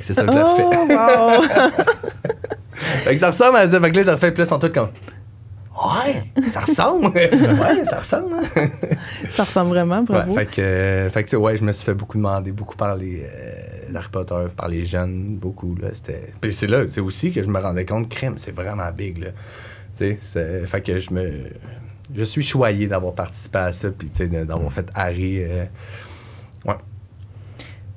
C'est 0.01 0.15
ça 0.15 0.25
que 0.25 0.33
je 0.33 0.37
l'ai 0.37 0.43
refait. 0.43 0.65
Oh, 0.65 0.87
wow! 0.89 1.43
Fait 2.75 3.15
que 3.15 3.21
ça 3.21 3.31
ressemble 3.31 3.57
à 3.59 3.71
ça. 3.71 3.81
Fait 3.81 3.91
que 3.91 3.97
là, 3.97 4.03
je 4.03 4.07
le 4.09 4.13
refais 4.15 4.33
plus 4.33 4.51
en 4.53 4.59
tout 4.59 4.69
comme. 4.71 4.89
Ouais, 5.75 6.25
ça 6.51 6.61
ressemble. 6.61 7.07
ouais, 7.17 7.85
ça 7.85 7.99
ressemble. 8.01 8.35
hein. 8.35 8.69
Ça 9.31 9.45
ressemble 9.45 9.71
vraiment, 9.71 10.01
Ouais, 10.01 10.05
bravo. 10.07 10.35
fait 10.35 10.47
que, 10.47 10.61
euh, 10.61 11.11
fait 11.11 11.25
que, 11.25 11.37
ouais, 11.37 11.57
je 11.57 11.65
me 11.65 11.73
suis 11.73 11.85
fait 11.85 11.95
beaucoup 11.95 12.19
demander, 12.19 12.53
beaucoup 12.53 12.77
par 12.77 12.95
les 12.97 13.23
euh, 13.25 13.97
Harry 13.97 14.09
Potter, 14.13 14.47
par 14.57 14.69
les 14.69 14.83
jeunes, 14.85 15.37
beaucoup. 15.41 15.75
Là, 15.81 15.89
c'était... 15.95 16.27
Puis 16.41 16.53
c'est 16.53 16.67
là, 16.67 16.85
c'est 16.89 17.01
aussi 17.01 17.33
que 17.33 17.43
je 17.43 17.49
me 17.49 17.59
rendais 17.59 17.87
compte, 17.87 18.09
crime, 18.09 18.35
c'est 18.37 18.55
vraiment 18.55 18.91
big. 18.95 19.19
Là. 19.19 19.29
C'est- 19.95 20.19
fait 20.67 20.81
que 20.83 20.99
je 20.99 21.13
me. 21.13 21.31
Je 22.15 22.25
suis 22.25 22.43
choyé 22.43 22.87
d'avoir 22.89 23.15
participé 23.15 23.59
à 23.59 23.73
ça, 23.73 23.89
puis 23.91 24.11
d'avoir 24.29 24.71
fait 24.73 24.87
Harry. 24.95 25.43
euh, 25.43 25.65
ouais. 26.67 26.77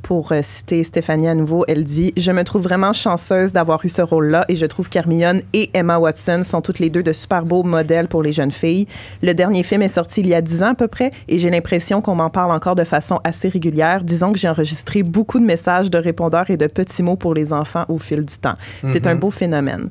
Pour 0.05 0.32
euh, 0.32 0.41
citer 0.43 0.84
Stéphanie 0.84 1.28
à 1.28 1.34
nouveau, 1.34 1.66
elle 1.68 1.84
dit 1.84 2.13
Je 2.16 2.32
me 2.32 2.43
trouve 2.43 2.61
vraiment 2.61 2.93
chanceuse 2.93 3.53
d'avoir 3.53 3.84
eu 3.84 3.89
ce 3.89 4.03
rôle-là 4.03 4.45
et 4.49 4.55
je 4.55 4.68
trouve 4.68 4.88
qu'Hermione 4.88 5.41
et 5.53 5.72
Emma 5.74 5.97
Watson 5.97 6.43
sont 6.43 6.61
toutes 6.61 6.78
les 6.78 6.91
deux 6.91 7.01
de 7.01 7.11
super 7.11 7.43
beaux 7.43 7.63
modèles 7.63 8.07
pour 8.07 8.22
les 8.22 8.32
jeunes 8.32 8.51
filles. 8.51 8.86
Le 9.24 9.34
dernier 9.34 9.63
film 9.63 9.82
est 9.82 9.89
sorti 9.89 10.22
il 10.22 10.28
y 10.28 10.36
a 10.36 10.43
10 10.43 10.61
ans 10.61 10.74
à 10.74 10.76
peu 10.76 10.88
près 10.88 11.09
et 11.28 11.39
j'ai 11.39 11.49
l'impression 11.49 12.01
qu'on 12.01 12.13
m'en 12.13 12.30
parle 12.30 12.51
encore 12.51 12.76
de 12.76 12.84
façon 12.84 13.20
assez 13.24 13.49
régulière. 13.49 14.03
Disons 14.03 14.32
que 14.32 14.38
j'ai 14.38 14.47
enregistré 14.47 15.01
beaucoup 15.01 15.39
de 15.39 15.45
messages 15.45 15.89
de 15.89 15.97
répondeurs 15.97 16.51
et 16.51 16.57
de 16.57 16.68
petits 16.68 17.01
mots 17.01 17.16
pour 17.16 17.34
les 17.34 17.51
enfants 17.51 17.86
au 17.89 17.97
fil 17.97 18.24
du 18.24 18.38
temps. 18.38 18.57
C'est 18.86 19.07
un 19.07 19.16
beau 19.16 19.32
phénomène. 19.32 19.89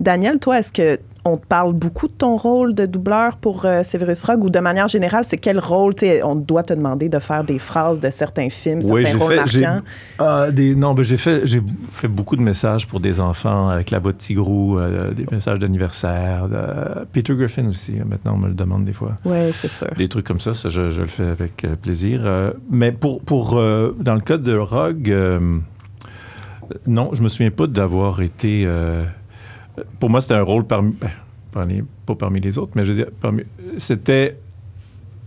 Daniel, 0.00 0.38
toi, 0.38 0.58
est-ce 0.58 0.72
que 0.72 0.98
on 1.28 1.36
te 1.36 1.44
parle 1.46 1.72
beaucoup 1.72 2.06
de 2.06 2.12
ton 2.12 2.36
rôle 2.36 2.72
de 2.72 2.86
doubleur 2.86 3.36
pour 3.38 3.64
euh, 3.64 3.82
Severus 3.82 4.22
Rogue 4.22 4.44
ou 4.44 4.50
de 4.50 4.60
manière 4.60 4.86
générale, 4.86 5.24
c'est 5.24 5.38
quel 5.38 5.58
rôle 5.58 5.92
on 6.22 6.36
doit 6.36 6.62
te 6.62 6.72
demander 6.72 7.08
de 7.08 7.18
faire 7.18 7.42
des 7.42 7.58
phrases 7.58 7.98
de 7.98 8.10
certains 8.10 8.48
films, 8.48 8.78
Oui, 8.84 9.02
certains 9.04 9.18
rôles 9.18 9.32
fait, 9.48 9.60
marquants? 9.60 9.82
ah, 10.20 10.52
des, 10.52 10.76
non, 10.76 10.94
ben, 10.94 11.02
j'ai 11.02 11.16
fait, 11.16 11.40
j'ai 11.44 11.60
fait 11.90 12.06
beaucoup 12.06 12.36
de 12.36 12.42
messages 12.42 12.86
pour 12.86 13.00
des 13.00 13.18
enfants 13.18 13.70
avec 13.70 13.90
la 13.90 13.98
voix 13.98 14.12
de 14.12 14.18
Tigrou, 14.18 14.78
euh, 14.78 15.10
des 15.14 15.26
messages 15.32 15.58
d'anniversaire. 15.58 16.46
Peter 17.10 17.34
Griffin 17.34 17.66
aussi, 17.66 17.98
euh, 17.98 18.04
maintenant 18.08 18.34
on 18.34 18.38
me 18.38 18.46
le 18.48 18.54
demande 18.54 18.84
des 18.84 18.92
fois. 18.92 19.16
Oui, 19.24 19.50
c'est 19.52 19.66
sûr. 19.68 19.88
Des 19.96 20.06
trucs 20.06 20.26
comme 20.26 20.38
ça, 20.40 20.54
ça 20.54 20.68
je, 20.68 20.90
je 20.90 21.00
le 21.02 21.08
fais 21.08 21.24
avec 21.26 21.64
euh, 21.64 21.74
plaisir. 21.74 22.20
Euh, 22.24 22.52
mais 22.70 22.92
pour, 22.92 23.20
pour 23.20 23.58
euh, 23.58 23.96
dans 23.98 24.14
le 24.14 24.20
cas 24.20 24.36
de 24.36 24.56
Rogue, 24.56 25.10
euh, 25.10 25.58
non, 26.86 27.10
je 27.14 27.22
me 27.22 27.26
souviens 27.26 27.50
pas 27.50 27.66
d'avoir 27.66 28.22
été. 28.22 28.64
Pour 30.00 30.10
moi, 30.10 30.20
c'était 30.20 30.34
un 30.34 30.42
rôle 30.42 30.66
parmi, 30.66 30.94
ben, 31.00 31.84
pas 32.04 32.14
parmi 32.14 32.40
les 32.40 32.58
autres, 32.58 32.72
mais 32.76 32.84
je 32.84 32.92
veux 32.92 32.96
dire, 32.96 33.10
c'était. 33.78 34.38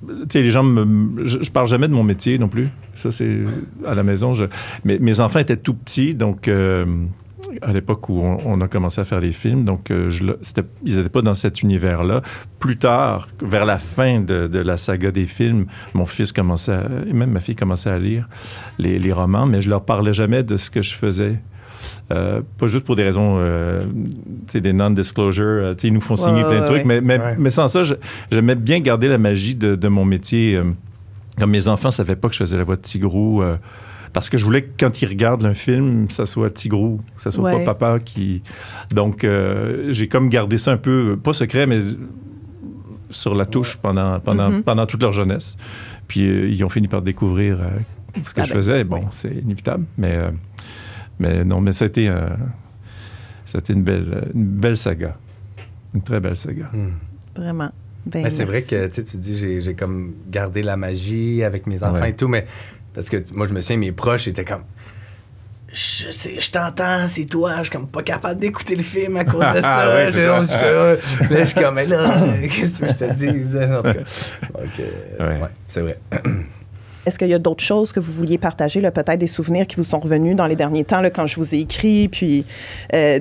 Tu 0.08 0.16
sais, 0.30 0.41
les 0.41 0.52
gens 0.52 0.64
me. 0.64 1.26
Je, 1.26 1.41
je 1.41 1.52
parle 1.52 1.68
jamais 1.68 1.88
de 1.88 1.93
mon 1.93 2.04
métier 2.04 2.38
non 2.38 2.47
plus. 2.47 2.70
Ça, 2.95 3.12
c'est 3.12 3.39
à 3.86 3.95
la 3.95 4.04
maison. 4.04 4.34
Mais 4.86 4.97
mes 5.00 5.20
enfants 5.20 5.39
étaient 5.39 5.58
tout 5.58 5.74
petits, 5.74 6.16
donc. 6.16 6.47
euh, 6.47 6.86
à 7.62 7.72
l'époque 7.72 8.10
où 8.10 8.22
on, 8.22 8.62
a 8.62 8.68
commencé 8.68 9.02
à 9.02 9.06
faire 9.06 9.20
les 9.20 9.32
films, 9.32 9.64
donc 9.64 9.91
euh, 9.91 10.12
ils 10.86 10.95
n'étaient 10.95 11.10
pas 11.10 11.22
dans 11.22 11.34
cet 11.34 11.62
univers-là. 11.62 12.22
Plus 12.60 12.78
tard, 12.78 13.30
vers 13.41 13.66
la 13.66 13.78
fin 13.78 14.22
de, 14.22 14.60
la 14.60 14.78
saga 14.78 15.12
des 15.12 15.26
films, 15.26 15.66
mon 15.93 16.06
fils 16.06 16.32
commençait, 16.32 16.82
et 17.08 17.14
même 17.14 17.32
ma 17.32 17.39
fille 17.39 17.56
commençait 17.56 17.89
à 17.89 18.00
lire 18.00 18.28
les, 18.78 19.00
les 19.00 19.14
romans, 19.14 19.45
mais 19.45 19.62
je 19.62 19.70
leur 19.70 19.84
parlais 19.84 20.14
jamais 20.14 20.43
de 20.43 20.58
ce 20.58 20.70
que 20.70 20.82
je 20.82 20.93
faisais. 20.93 21.39
Euh, 22.12 22.41
pas 22.57 22.66
juste 22.68 22.86
pour 22.86 22.95
des 22.95 23.03
raisons, 23.03 23.36
euh, 23.39 23.84
tu 24.47 24.53
sais, 24.53 24.62
des 24.62 24.74
non-disclosure. 24.74 25.43
euh, 25.45 25.74
tu 25.76 25.82
sais, 25.82 25.88
ils 25.89 25.93
nous 25.93 26.01
font 26.01 26.16
signer 26.16 26.43
ouais, 26.43 26.49
plein 26.49 26.55
de 26.57 26.62
ouais, 26.62 26.66
trucs, 26.66 26.86
mais, 26.86 27.01
mais, 27.01 27.20
Ouais. 27.20 27.36
mais 27.38 27.51
sans 27.51 27.68
ça, 27.68 27.84
j'aimais 28.32 28.55
bien 28.55 28.80
garder 28.80 29.07
la 29.07 29.18
magie 29.20 29.55
de, 29.55 29.76
de 29.76 29.88
mon 29.88 30.05
métier. 30.05 30.55
euh, 30.55 30.64
comme 31.38 31.51
mes 31.51 31.68
enfants 31.68 31.89
ne 31.89 31.93
savaient 31.93 32.16
pas 32.16 32.28
que 32.28 32.34
je 32.34 32.39
faisais 32.39 32.57
la 32.57 32.64
voix 32.64 32.76
de 32.76 32.82
Tigrou. 32.82 33.41
euh, 33.43 33.57
parce 34.12 34.28
que 34.32 34.39
je 34.39 34.43
voulais 34.45 34.64
que 34.64 34.72
quand 34.80 35.03
ils 35.03 35.05
regardent 35.07 35.45
un 35.45 35.53
film, 35.53 36.10
ça 36.10 36.26
soit 36.26 36.49
Tigrou, 36.49 36.99
que 37.16 37.22
ça 37.22 37.30
soit 37.30 37.43
Ouais. 37.43 37.64
pas 37.64 37.76
papa 37.76 37.99
qui. 37.99 38.41
Donc, 38.91 39.24
euh, 39.24 39.86
j'ai 39.91 40.07
comme 40.07 40.30
gardé 40.30 40.57
ça 40.57 40.72
un 40.72 40.78
peu, 40.78 41.16
pas 41.24 41.32
secret, 41.32 41.68
mais 41.68 41.80
sur 43.12 43.36
la 43.36 43.45
touche 43.45 43.78
pendant, 43.78 44.20
pendant, 44.20 44.49
Mhm. 44.49 44.64
pendant 44.64 44.86
toute 44.86 45.01
leur 45.01 45.12
jeunesse. 45.14 45.57
Puis 46.07 46.22
euh, 46.28 46.49
ils 46.49 46.64
ont 46.64 46.70
fini 46.70 46.88
par 46.88 47.01
découvrir 47.03 47.60
euh, 47.62 47.68
ce 48.24 48.34
que 48.34 48.41
Ah 48.41 48.43
je 48.43 48.53
ben, 48.53 48.57
faisais. 48.57 48.84
Bon, 48.84 48.97
oui. 48.97 49.05
c'est 49.12 49.32
inévitable, 49.43 49.86
mais, 49.97 50.16
euh, 50.16 50.30
mais 51.20 51.43
non, 51.43 51.61
mais 51.61 51.72
ça 51.74 51.86
a 51.86 51.88
été, 51.88 52.07
euh, 52.09 52.28
ça 53.45 53.57
a 53.57 53.59
été 53.59 53.74
une, 53.74 53.84
belle, 53.84 54.30
une 54.34 54.45
belle 54.45 54.78
saga. 54.78 55.15
Une 55.93 56.01
très 56.01 56.20
belle 56.20 56.36
saga. 56.36 56.70
Hmm. 56.74 56.91
Vraiment. 57.36 57.72
Ben, 58.05 58.24
Ben, 58.24 58.30
c'est 58.32 58.45
vrai 58.45 58.61
que 58.61 58.88
tu 58.88 58.93
sais, 58.95 59.03
tu 59.03 59.17
dis 59.17 59.38
j'ai, 59.38 59.61
j'ai 59.61 59.74
comme 59.76 60.13
gardé 60.30 60.63
la 60.63 60.78
magie 60.78 61.43
avec 61.43 61.67
mes 61.67 61.84
enfants 61.84 61.99
Ouais. 62.01 62.11
et 62.11 62.15
tout, 62.15 62.28
mais 62.28 62.45
parce 62.93 63.09
que 63.09 63.17
moi 63.34 63.45
je 63.47 63.53
me 63.53 63.61
souviens 63.61 63.78
mes 63.78 63.91
proches 63.91 64.28
étaient 64.28 64.45
comme 64.45 64.63
je 65.72 66.09
sais, 66.09 66.39
je 66.39 66.49
t'entends, 66.51 67.07
c'est 67.07 67.26
toi, 67.26 67.57
je 67.57 67.63
suis 67.63 67.72
comme 67.72 67.88
pas 67.88 68.01
capable 68.01 68.39
d'écouter 68.39 68.76
le 68.76 68.82
film 68.82 69.17
à 69.17 69.26
cause 69.26 69.45
de 69.53 69.61
ça. 69.61 69.93
Ouais, 69.95 70.09
c'est 70.11 70.26
là, 70.26 70.45
ça. 70.47 70.95
je, 70.95 71.34
là, 71.34 71.39
je 71.43 71.49
suis 71.49 71.59
comme 71.61 71.76
mais 71.76 71.86
là, 71.86 72.26
qu'est-ce 72.41 72.80
que 72.82 72.88
je 72.88 72.93
te 72.93 73.13
dis 73.13 73.30
en 73.30 73.84
tout 73.84 73.93
cas. 73.93 73.93
Donc, 74.59 74.80
euh, 74.80 75.28
Ouais. 75.28 75.41
ouais, 75.41 75.49
c'est 75.67 75.82
vrai. 75.82 75.99
Est-ce 77.06 77.18
qu'il 77.18 77.30
y 77.30 77.34
a 77.34 77.39
d'autres 77.39 77.64
choses 77.64 77.91
que 77.91 78.00
vous 78.00 78.12
vouliez 78.12 78.38
partager, 78.38 78.82
peut-être 78.82 79.18
des 79.18 79.28
souvenirs 79.28 79.68
qui 79.68 79.78
vous 79.78 79.84
sont 79.84 80.00
revenus 80.00 80.36
dans 80.36 80.47
les 80.47 80.56
derniers 80.56 80.84
temps, 80.84 81.02
là, 81.02 81.10
quand 81.10 81.28
je 81.28 81.38
vous 81.38 81.56
ai 81.56 81.60
écrit, 81.60 82.08
puis 82.08 82.45
euh, 82.93 83.20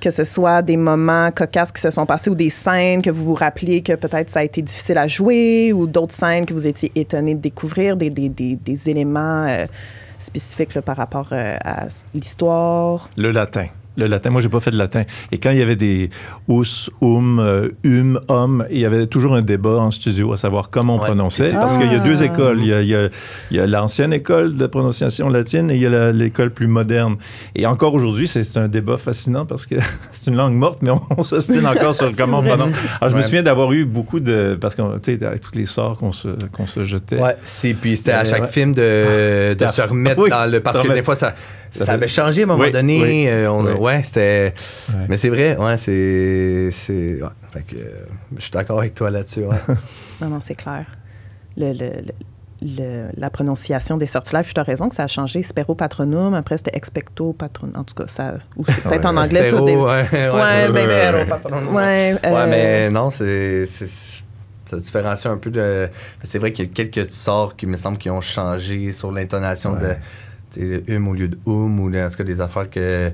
que 0.00 0.10
ce 0.10 0.24
soit 0.24 0.62
des 0.62 0.76
moments 0.76 1.30
cocasses 1.32 1.72
qui 1.72 1.80
se 1.80 1.90
sont 1.90 2.06
passés 2.06 2.30
ou 2.30 2.34
des 2.34 2.50
scènes 2.50 3.02
que 3.02 3.10
vous 3.10 3.24
vous 3.24 3.34
rappeliez 3.34 3.82
que 3.82 3.94
peut-être 3.94 4.30
ça 4.30 4.40
a 4.40 4.44
été 4.44 4.62
difficile 4.62 4.98
à 4.98 5.06
jouer 5.06 5.72
ou 5.72 5.86
d'autres 5.86 6.14
scènes 6.14 6.46
que 6.46 6.54
vous 6.54 6.66
étiez 6.66 6.92
étonné 6.94 7.34
de 7.34 7.40
découvrir, 7.40 7.96
des, 7.96 8.10
éléments 8.86 9.46
euh, 9.46 9.64
spécifiques 10.18 10.74
là, 10.74 10.82
par 10.82 10.96
rapport 10.96 11.28
euh, 11.32 11.56
à 11.64 11.88
l'histoire? 12.14 13.10
Le 13.16 13.32
latin. 13.32 13.66
Le 13.98 14.06
latin, 14.06 14.30
moi, 14.30 14.40
j'ai 14.40 14.48
pas 14.48 14.60
fait 14.60 14.70
de 14.70 14.78
latin. 14.78 15.02
Et 15.32 15.38
quand 15.38 15.50
il 15.50 15.58
y 15.58 15.62
avait 15.62 15.76
des 15.76 16.08
us, 16.48 16.88
um, 17.00 17.38
hum, 17.84 18.20
homme, 18.28 18.64
il 18.70 18.78
y 18.78 18.86
avait 18.86 19.06
toujours 19.06 19.34
un 19.34 19.42
débat 19.42 19.74
en 19.76 19.90
studio 19.90 20.32
à 20.32 20.36
savoir 20.36 20.70
comment 20.70 20.94
on 20.94 20.98
Ouais. 21.00 21.04
prononçait. 21.06 21.50
Ah. 21.54 21.58
Parce 21.60 21.76
qu'il 21.78 21.92
y 21.92 21.94
a 21.94 21.98
deux 21.98 22.22
écoles. 22.22 22.58
Il 22.60 22.66
y 22.68 22.72
a, 22.72 22.80
il 22.80 22.88
y 22.88 22.94
a- 22.94 23.08
il 23.50 23.56
y 23.56 23.60
a 23.60 23.66
l'ancienne 23.66 24.12
école 24.12 24.56
de 24.56 24.66
prononciation 24.66 25.28
latine 25.28 25.70
et 25.70 25.74
il 25.76 25.82
y 25.82 25.86
a 25.86 25.90
la- 25.90 26.12
l'école 26.12 26.50
plus 26.50 26.68
moderne. 26.68 27.16
Et 27.54 27.66
encore 27.66 27.92
aujourd'hui, 27.94 28.28
c'est 28.28 28.44
c'est 28.44 28.58
un 28.60 28.68
débat 28.68 28.96
fascinant 28.96 29.44
parce 29.46 29.66
que 29.66 29.74
c'est 30.12 30.30
une 30.30 30.36
langue 30.36 30.54
morte, 30.54 30.78
mais 30.80 30.90
on, 30.90 31.00
on 31.16 31.22
s'ostine 31.22 31.66
encore 31.66 31.94
sur 31.94 32.10
comment 32.16 32.38
on 32.38 32.42
prononce. 32.44 32.74
Alors, 33.00 33.12
je 33.12 33.16
me 33.16 33.22
souviens 33.22 33.42
d'avoir 33.42 33.72
eu 33.72 33.84
beaucoup 33.84 34.20
de. 34.20 34.56
Parce 34.60 34.74
que, 34.76 34.82
tu 35.00 35.16
sais, 35.18 35.24
avec 35.26 35.40
tous 35.40 35.54
les 35.56 35.66
sorts 35.66 35.98
qu'on 35.98 36.12
se, 36.12 36.28
qu'on 36.52 36.66
se 36.68 36.84
jetait. 36.84 37.20
Ouais, 37.20 37.36
c'est 37.44 37.74
puis 37.74 37.96
c'était 37.96 38.12
à 38.12 38.20
Euh, 38.20 38.24
chaque 38.24 38.42
ouais. 38.42 38.46
film 38.48 38.74
de, 38.74 39.56
à- 39.60 39.68
se 39.70 39.82
remettre 39.82 40.22
Oui, 40.22 40.30
dans 40.30 40.50
le 40.50 40.60
parce 40.60 40.80
que 40.80 40.92
des 40.92 41.02
fois 41.02 41.16
ça 41.16 41.34
Ça 41.70 41.80
ça, 41.80 41.84
fait- 41.86 41.90
avait 41.92 42.08
changé 42.08 42.42
à 42.42 42.44
un 42.44 42.46
moment 42.48 42.64
Oui, 42.64 42.72
donné, 42.72 43.02
oui, 43.02 43.28
euh, 43.28 43.50
on- 43.50 43.64
oui. 43.64 43.72
ouais, 43.72 44.02
c'était 44.02 44.54
Ouais. 44.88 45.06
mais 45.08 45.16
c'est 45.16 45.28
vrai, 45.28 45.56
ouais, 45.56 45.76
c'est 45.76 46.70
c'est 46.72 47.20
ouais, 47.22 47.28
fait 47.52 47.62
que 47.62 47.76
euh, 47.76 48.06
je 48.36 48.42
suis 48.42 48.50
d'accord 48.52 48.78
avec 48.78 48.94
toi 48.94 49.10
là-dessus, 49.10 49.40
ouais. 49.44 49.56
Non, 50.20 50.28
non, 50.28 50.40
c'est 50.40 50.54
clair. 50.54 50.86
Le, 51.56 51.72
le- 51.72 51.78
le- 51.78 52.12
le- 52.60 53.08
la 53.16 53.30
prononciation 53.30 53.96
des 53.96 54.06
sortilèges, 54.06 54.46
puis 54.46 54.54
tu 54.54 54.60
as 54.60 54.64
raison 54.64 54.88
que 54.88 54.94
ça 54.94 55.04
a 55.04 55.06
changé. 55.08 55.42
Spero 55.42 55.74
patronum, 55.74 56.34
après 56.34 56.56
c'était 56.58 56.76
expecto 56.76 57.32
patronum. 57.32 57.76
En 57.76 57.84
tout 57.84 57.94
cas, 57.94 58.06
ça, 58.08 58.34
ou 58.56 58.64
c'est 58.66 58.82
peut-être 58.82 59.06
en 59.06 59.16
anglais. 59.16 59.44
Spero, 59.44 59.58
sur 59.58 59.64
des- 59.66 59.76
ouais, 59.76 60.06
ouais, 60.12 60.28
Ouais, 60.30 60.68
ouais, 60.70 60.86
ben, 60.86 61.26
patronum. 61.28 61.68
Ouais, 61.74 62.14
Ouais, 62.14 62.18
euh, 62.24 62.46
mais 62.48 62.90
non, 62.90 63.10
c'est 63.10 63.64
c'est- 63.66 64.22
ça 64.64 64.76
différencie 64.76 65.26
un 65.32 65.36
peu 65.38 65.50
de. 65.50 65.88
C'est 66.24 66.38
vrai 66.38 66.52
qu'il 66.52 66.66
y 66.66 66.68
a 66.68 66.72
quelques 66.72 67.12
sorts 67.12 67.54
qui 67.56 67.66
me 67.66 67.76
semblent 67.76 67.98
qui 67.98 68.10
ont 68.10 68.20
changé 68.20 68.92
sur 68.92 69.12
l'intonation 69.12 69.72
Ouais. 69.74 69.80
de 69.80 69.94
hum 70.88 71.08
au 71.08 71.14
lieu 71.14 71.28
de 71.28 71.38
hum 71.46 71.80
ou 71.80 71.88
en 71.88 72.08
tout 72.08 72.16
cas 72.16 72.24
des 72.24 72.40
affaires 72.40 72.70
que 72.70 73.12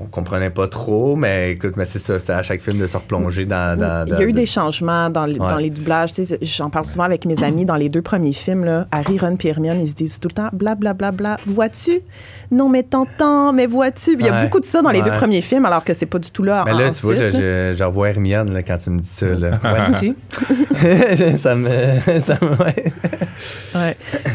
on 0.00 0.04
comprenait 0.06 0.50
pas 0.50 0.68
trop, 0.68 1.16
mais 1.16 1.52
écoute, 1.52 1.74
mais 1.76 1.84
c'est 1.84 1.98
ça, 1.98 2.18
c'est 2.18 2.32
à 2.32 2.42
chaque 2.42 2.60
film 2.62 2.78
de 2.78 2.86
se 2.86 2.96
replonger 2.96 3.44
dans. 3.44 3.78
dans- 3.78 4.04
Il 4.06 4.12
y 4.12 4.16
a 4.16 4.22
eu 4.22 4.32
des 4.32 4.46
changements 4.46 5.10
dans, 5.10 5.26
les- 5.26 5.38
Ouais. 5.38 5.48
dans 5.50 5.56
les 5.56 5.70
doublages. 5.70 6.12
Tu 6.12 6.24
sais, 6.24 6.38
J'en 6.42 6.70
parle 6.70 6.86
souvent 6.86 7.04
avec 7.04 7.24
mes 7.26 7.42
amis 7.42 7.64
dans 7.64 7.76
les 7.76 7.88
deux 7.88 8.02
premiers 8.02 8.32
films. 8.32 8.64
Là, 8.64 8.86
Harry, 8.92 9.18
Ron 9.18 9.36
et 9.42 9.48
Hermione, 9.48 9.80
ils 9.80 9.88
se 9.88 9.94
disent 9.94 10.18
tout 10.20 10.28
le 10.28 10.34
temps 10.34 10.48
blablabla. 10.52 10.94
Bla, 10.94 11.10
bla, 11.12 11.36
bla. 11.36 11.40
Vois-tu? 11.46 12.00
Non, 12.50 12.68
mais 12.68 12.82
t'entends, 12.82 13.52
mais 13.52 13.66
vois-tu? 13.66 14.14
Il 14.18 14.24
y 14.24 14.28
a 14.28 14.32
Ouais. 14.32 14.44
beaucoup 14.44 14.60
de 14.60 14.64
ça 14.64 14.80
dans 14.82 14.90
les 14.90 15.02
deux 15.02 15.10
premiais 15.10 15.42
films, 15.42 15.66
alors 15.66 15.84
que 15.84 15.92
c'est 15.94 16.06
pas 16.06 16.18
du 16.18 16.30
tout 16.30 16.42
là. 16.44 16.62
Mais 16.64 16.72
là, 16.72 16.90
tu 16.92 17.04
vois, 17.04 17.14
je, 17.16 17.26
je, 17.26 17.74
je 17.76 17.84
revois 17.84 18.08
Hermione 18.10 18.52
là, 18.54 18.62
quand 18.62 18.78
tu 18.78 18.90
me 18.90 19.00
dis 19.00 19.08
ça. 19.08 19.26
Vois-tu? 19.62 20.14
ça 21.38 21.54
me. 21.54 21.68
Ça 22.20 22.38
me. 22.40 22.56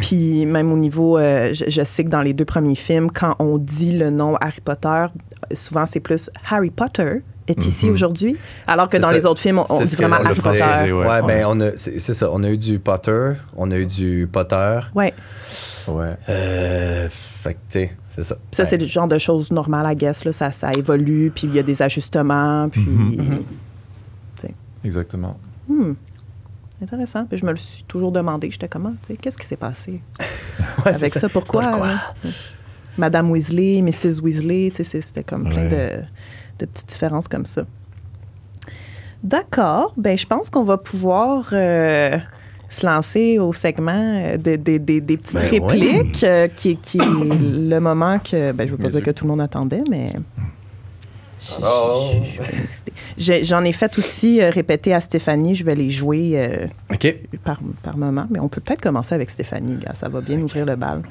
Puis 0.02 0.46
même 0.46 0.72
au 0.72 0.78
niveau, 0.78 1.18
euh, 1.18 1.54
je, 1.54 1.66
je 1.68 1.82
sais 1.84 2.04
que 2.04 2.10
dans 2.10 2.22
les 2.22 2.34
deux 2.34 2.46
premiers 2.46 2.76
films, 2.76 3.10
quand 3.12 3.36
on 3.40 3.58
dit 3.58 3.92
le 3.98 4.10
nom 4.10 4.36
Harry 4.40 4.62
Potter, 4.64 5.06
souvent 5.54 5.86
c'est 5.86 6.00
plus 6.00 6.30
Harry 6.50 6.70
Potter 6.70 7.22
est 7.48 7.66
ici 7.66 7.88
Mhm. 7.88 7.92
aujourd'hui, 7.94 8.38
alors 8.68 8.88
que 8.88 8.94
C'est 8.98 9.02
dans 9.02 9.10
ça. 9.10 9.14
les 9.14 9.26
autres 9.26 9.42
films, 9.42 9.62
on, 9.70 9.82
dit 9.84 9.96
vraiment 9.96 10.18
on 10.22 10.26
Harry 10.26 10.40
Potter. 10.40 10.62
précisé, 10.62 10.92
Ouais, 10.94 11.06
ouais. 11.08 11.22
ben 11.24 11.46
on 11.48 11.60
a, 11.60 11.76
c'est 11.76 12.00
c'est 12.00 12.14
ça. 12.14 12.30
On 12.32 12.42
a 12.44 12.50
eu 12.50 12.58
du 12.58 12.80
Potter, 12.80 13.32
on 13.58 13.70
a 13.72 13.76
eu 13.78 13.86
du 13.86 14.30
Potter. 14.32 14.80
Ouais. 14.96 15.14
Ouais. 15.88 16.16
Euh, 16.30 17.10
fait 17.42 17.54
que, 17.56 17.60
tu 17.70 17.80
sais, 17.80 17.96
c'est 18.16 18.24
ça. 18.24 18.38
Ça, 18.52 18.66
c'est 18.66 18.78
le 18.78 18.88
genre 18.88 19.08
de 19.08 19.18
choses 19.18 19.52
normales, 19.52 19.86
I 19.92 19.96
guess. 19.96 20.24
Là. 20.24 20.32
Ça, 20.32 20.52
ça 20.54 20.72
évolue, 20.78 21.32
puis 21.36 21.48
il 21.48 21.56
y 21.56 21.60
a 21.60 21.64
des 21.64 21.82
ajustements, 21.82 22.70
puis... 22.70 22.82
Mhm. 22.82 23.44
Exactement. 24.86 25.38
Hmm. 25.70 25.94
Intéressant. 26.82 27.24
Puis 27.26 27.38
je 27.38 27.46
me 27.46 27.52
le 27.52 27.58
suis 27.58 27.86
toujours 27.88 28.12
demandé. 28.12 28.52
J'étais 28.52 28.68
comment? 28.68 28.92
tu 29.08 29.14
sais, 29.14 29.18
Qu'est-ce 29.18 29.38
qui 29.38 29.46
s'est 29.48 29.56
passé 29.56 30.02
Ouais, 30.86 30.94
avec 30.94 31.14
ça? 31.14 31.30
Pourquoi? 31.30 31.64
Pourquoi? 31.64 31.90
Madame 32.98 33.30
Weasley, 33.32 33.82
Mrs. 33.82 34.22
Weasley, 34.22 34.70
tu 34.72 34.78
sais, 34.78 34.84
c'est- 34.84 35.02
c'était 35.02 35.24
comme 35.24 35.44
plein 35.50 35.64
Ouais. 35.64 35.68
de, 35.68 36.02
de 36.60 36.66
petites 36.66 36.90
différences 36.90 37.28
comme 37.28 37.46
ça. 37.46 37.64
D'accord. 39.24 39.94
Ben, 39.98 40.18
je 40.18 40.26
pense 40.28 40.50
qu'on 40.50 40.64
va 40.64 40.78
pouvoir 40.78 41.50
euh, 41.54 42.18
se 42.70 42.86
lancer 42.86 43.40
au 43.40 43.54
segment 43.54 43.92
euh, 43.94 44.38
de- 44.38 44.58
de- 44.58 44.78
de- 44.78 45.00
des 45.00 45.18
petites 45.18 45.34
Ben 45.34 45.48
répliques, 45.50 46.24
euh, 46.24 46.48
qui, 46.50 46.76
qui 46.78 46.98
est 46.98 47.06
le 47.06 47.80
moment 47.80 48.20
que, 48.20 48.52
ben, 48.52 48.68
je 48.68 48.72
veux 48.74 48.78
pas 48.78 48.90
dire 48.90 49.02
que 49.04 49.12
tout 49.12 49.24
le 49.26 49.30
monde 49.32 49.42
attendait, 49.42 49.84
mais... 49.90 50.12
je- 53.18 53.34
je 53.40 53.44
J'en 53.44 53.64
ai 53.64 53.72
fait 53.74 53.98
aussi 53.98 54.42
euh, 54.42 54.50
répéter 54.50 54.94
à 54.94 55.02
Stéphanie. 55.02 55.56
Je 55.56 55.64
vais 55.64 55.76
les 55.76 55.90
jouer 55.90 56.32
euh, 56.36 56.68
par, 57.44 57.60
par 57.84 57.98
moment, 57.98 58.26
mais 58.30 58.40
on 58.40 58.48
peut 58.50 58.62
peut-être 58.62 58.82
commencer 58.82 59.14
avec 59.14 59.30
Stéphanie. 59.30 59.78
ça 59.94 60.10
va 60.10 60.22
bien 60.22 60.40
ouvrir 60.42 60.66
le 60.66 60.76
bal. 60.76 61.02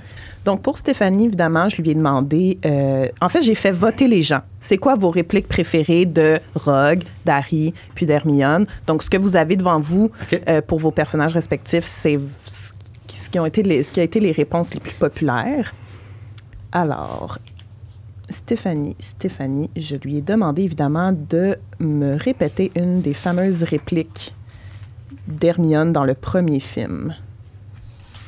Donc, 0.44 0.62
pour 0.62 0.78
Stéphanie, 0.78 1.26
évidemment, 1.26 1.68
je 1.68 1.80
lui 1.80 1.90
ai 1.90 1.94
demandé. 1.94 2.58
euh, 2.64 3.06
en 3.20 3.28
fait, 3.28 3.42
j'ai 3.42 3.54
fait 3.54 3.70
voter 3.72 4.08
les 4.08 4.22
gens. 4.22 4.40
C'est 4.60 4.78
quoi 4.78 4.96
vos 4.96 5.10
répliques 5.10 5.46
préférées 5.48 6.06
de 6.06 6.40
Rogue, 6.54 7.02
d'Harry, 7.24 7.74
puis 7.94 8.06
d'Hermione? 8.06 8.66
Donc, 8.86 9.02
ce 9.02 9.10
que 9.10 9.18
vous 9.18 9.36
avez 9.36 9.56
devant 9.56 9.78
vous 9.80 10.10
pour 10.66 10.78
vos 10.78 10.90
personnages 10.90 11.34
respectifs, 11.34 11.84
c'est 11.84 12.18
ce 12.50 12.72
qui- 13.06 13.16
ce 13.18 13.30
qui, 13.30 13.38
ont 13.38 13.46
été 13.46 13.62
les, 13.62 13.82
ce 13.82 13.92
qui 13.92 14.00
a 14.00 14.02
été 14.02 14.18
les 14.20 14.32
réponses 14.32 14.74
les 14.74 14.80
plus 14.80 14.94
populaires. 14.94 15.72
Alors, 16.72 17.38
Stéphanie, 18.32 18.96
Stéphanie, 18.98 19.70
je 19.76 19.96
lui 19.96 20.16
ai 20.16 20.22
demandé 20.22 20.62
évidemment 20.62 21.12
de 21.12 21.58
me 21.78 22.16
répéter 22.16 22.72
une 22.74 23.02
des 23.02 23.14
fameuses 23.14 23.62
répliques 23.62 24.34
d'Hermione 25.28 25.92
dans 25.92 26.04
le 26.04 26.14
premier 26.14 26.58
film. 26.58 27.14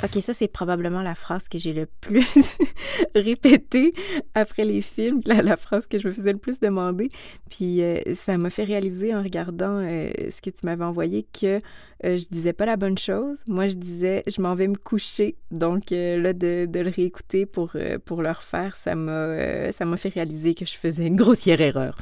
Ok, 0.03 0.21
ça 0.23 0.35
c'est 0.35 0.49
probablement 0.49 1.03
la 1.03 1.15
phrase 1.15 1.49
que 1.49 1.59
j'ai 1.59 1.73
le 1.73 1.87
plus 2.01 2.59
répétée 3.15 3.95
après 4.35 4.65
les 4.65 4.83
films, 4.83 5.21
la, 5.25 5.57
phrase 5.57 5.87
que 5.87 5.99
je 5.99 6.09
me 6.09 6.13
faisais 6.13 6.33
le 6.33 6.39
plus 6.39 6.61
demander. 6.61 7.09
Puis 7.49 7.83
euh, 7.83 8.01
ça 8.15 8.37
m'a 8.37 8.51
fait 8.51 8.65
réaliser 8.65 9.15
en 9.15 9.23
regardant 9.23 9.79
euh, 9.79 10.11
ce 10.31 10.43
que 10.43 10.51
tu 10.51 10.65
m'avais 10.65 10.85
envoyé 10.85 11.23
que 11.23 11.59
euh, 12.05 12.19
je 12.19 12.27
disais 12.31 12.53
pas 12.53 12.67
la 12.67 12.77
bonne 12.77 12.99
chose. 12.99 13.43
Moi, 13.49 13.69
je 13.69 13.75
disais 13.75 14.23
je 14.27 14.43
m'en 14.43 14.55
vais 14.55 14.69
me 14.69 14.77
coucher. 14.77 15.37
Donc 15.51 15.93
euh, 15.93 16.21
là, 16.21 16.33
de, 16.33 16.69
le 16.73 16.91
réécouter 16.91 17.47
pour, 17.47 17.77
pour 18.05 18.23
le 18.23 18.31
refaire, 18.31 18.77
ça 18.77 18.95
m'a 18.95 19.73
ça 19.73 19.85
m'a 19.85 19.97
fait 19.97 20.11
réaliser 20.11 20.55
que 20.55 20.67
je 20.67 20.77
faisais 20.77 21.07
une 21.07 21.17
grossière 21.17 21.61
erreur. 21.61 21.97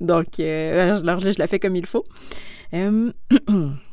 Donc, 0.00 0.40
euh, 0.40 0.96
je, 0.96 1.02
alors, 1.02 1.18
je 1.18 1.38
la 1.38 1.46
fais 1.46 1.58
comme 1.58 1.76
il 1.76 1.86
faut. 1.86 2.04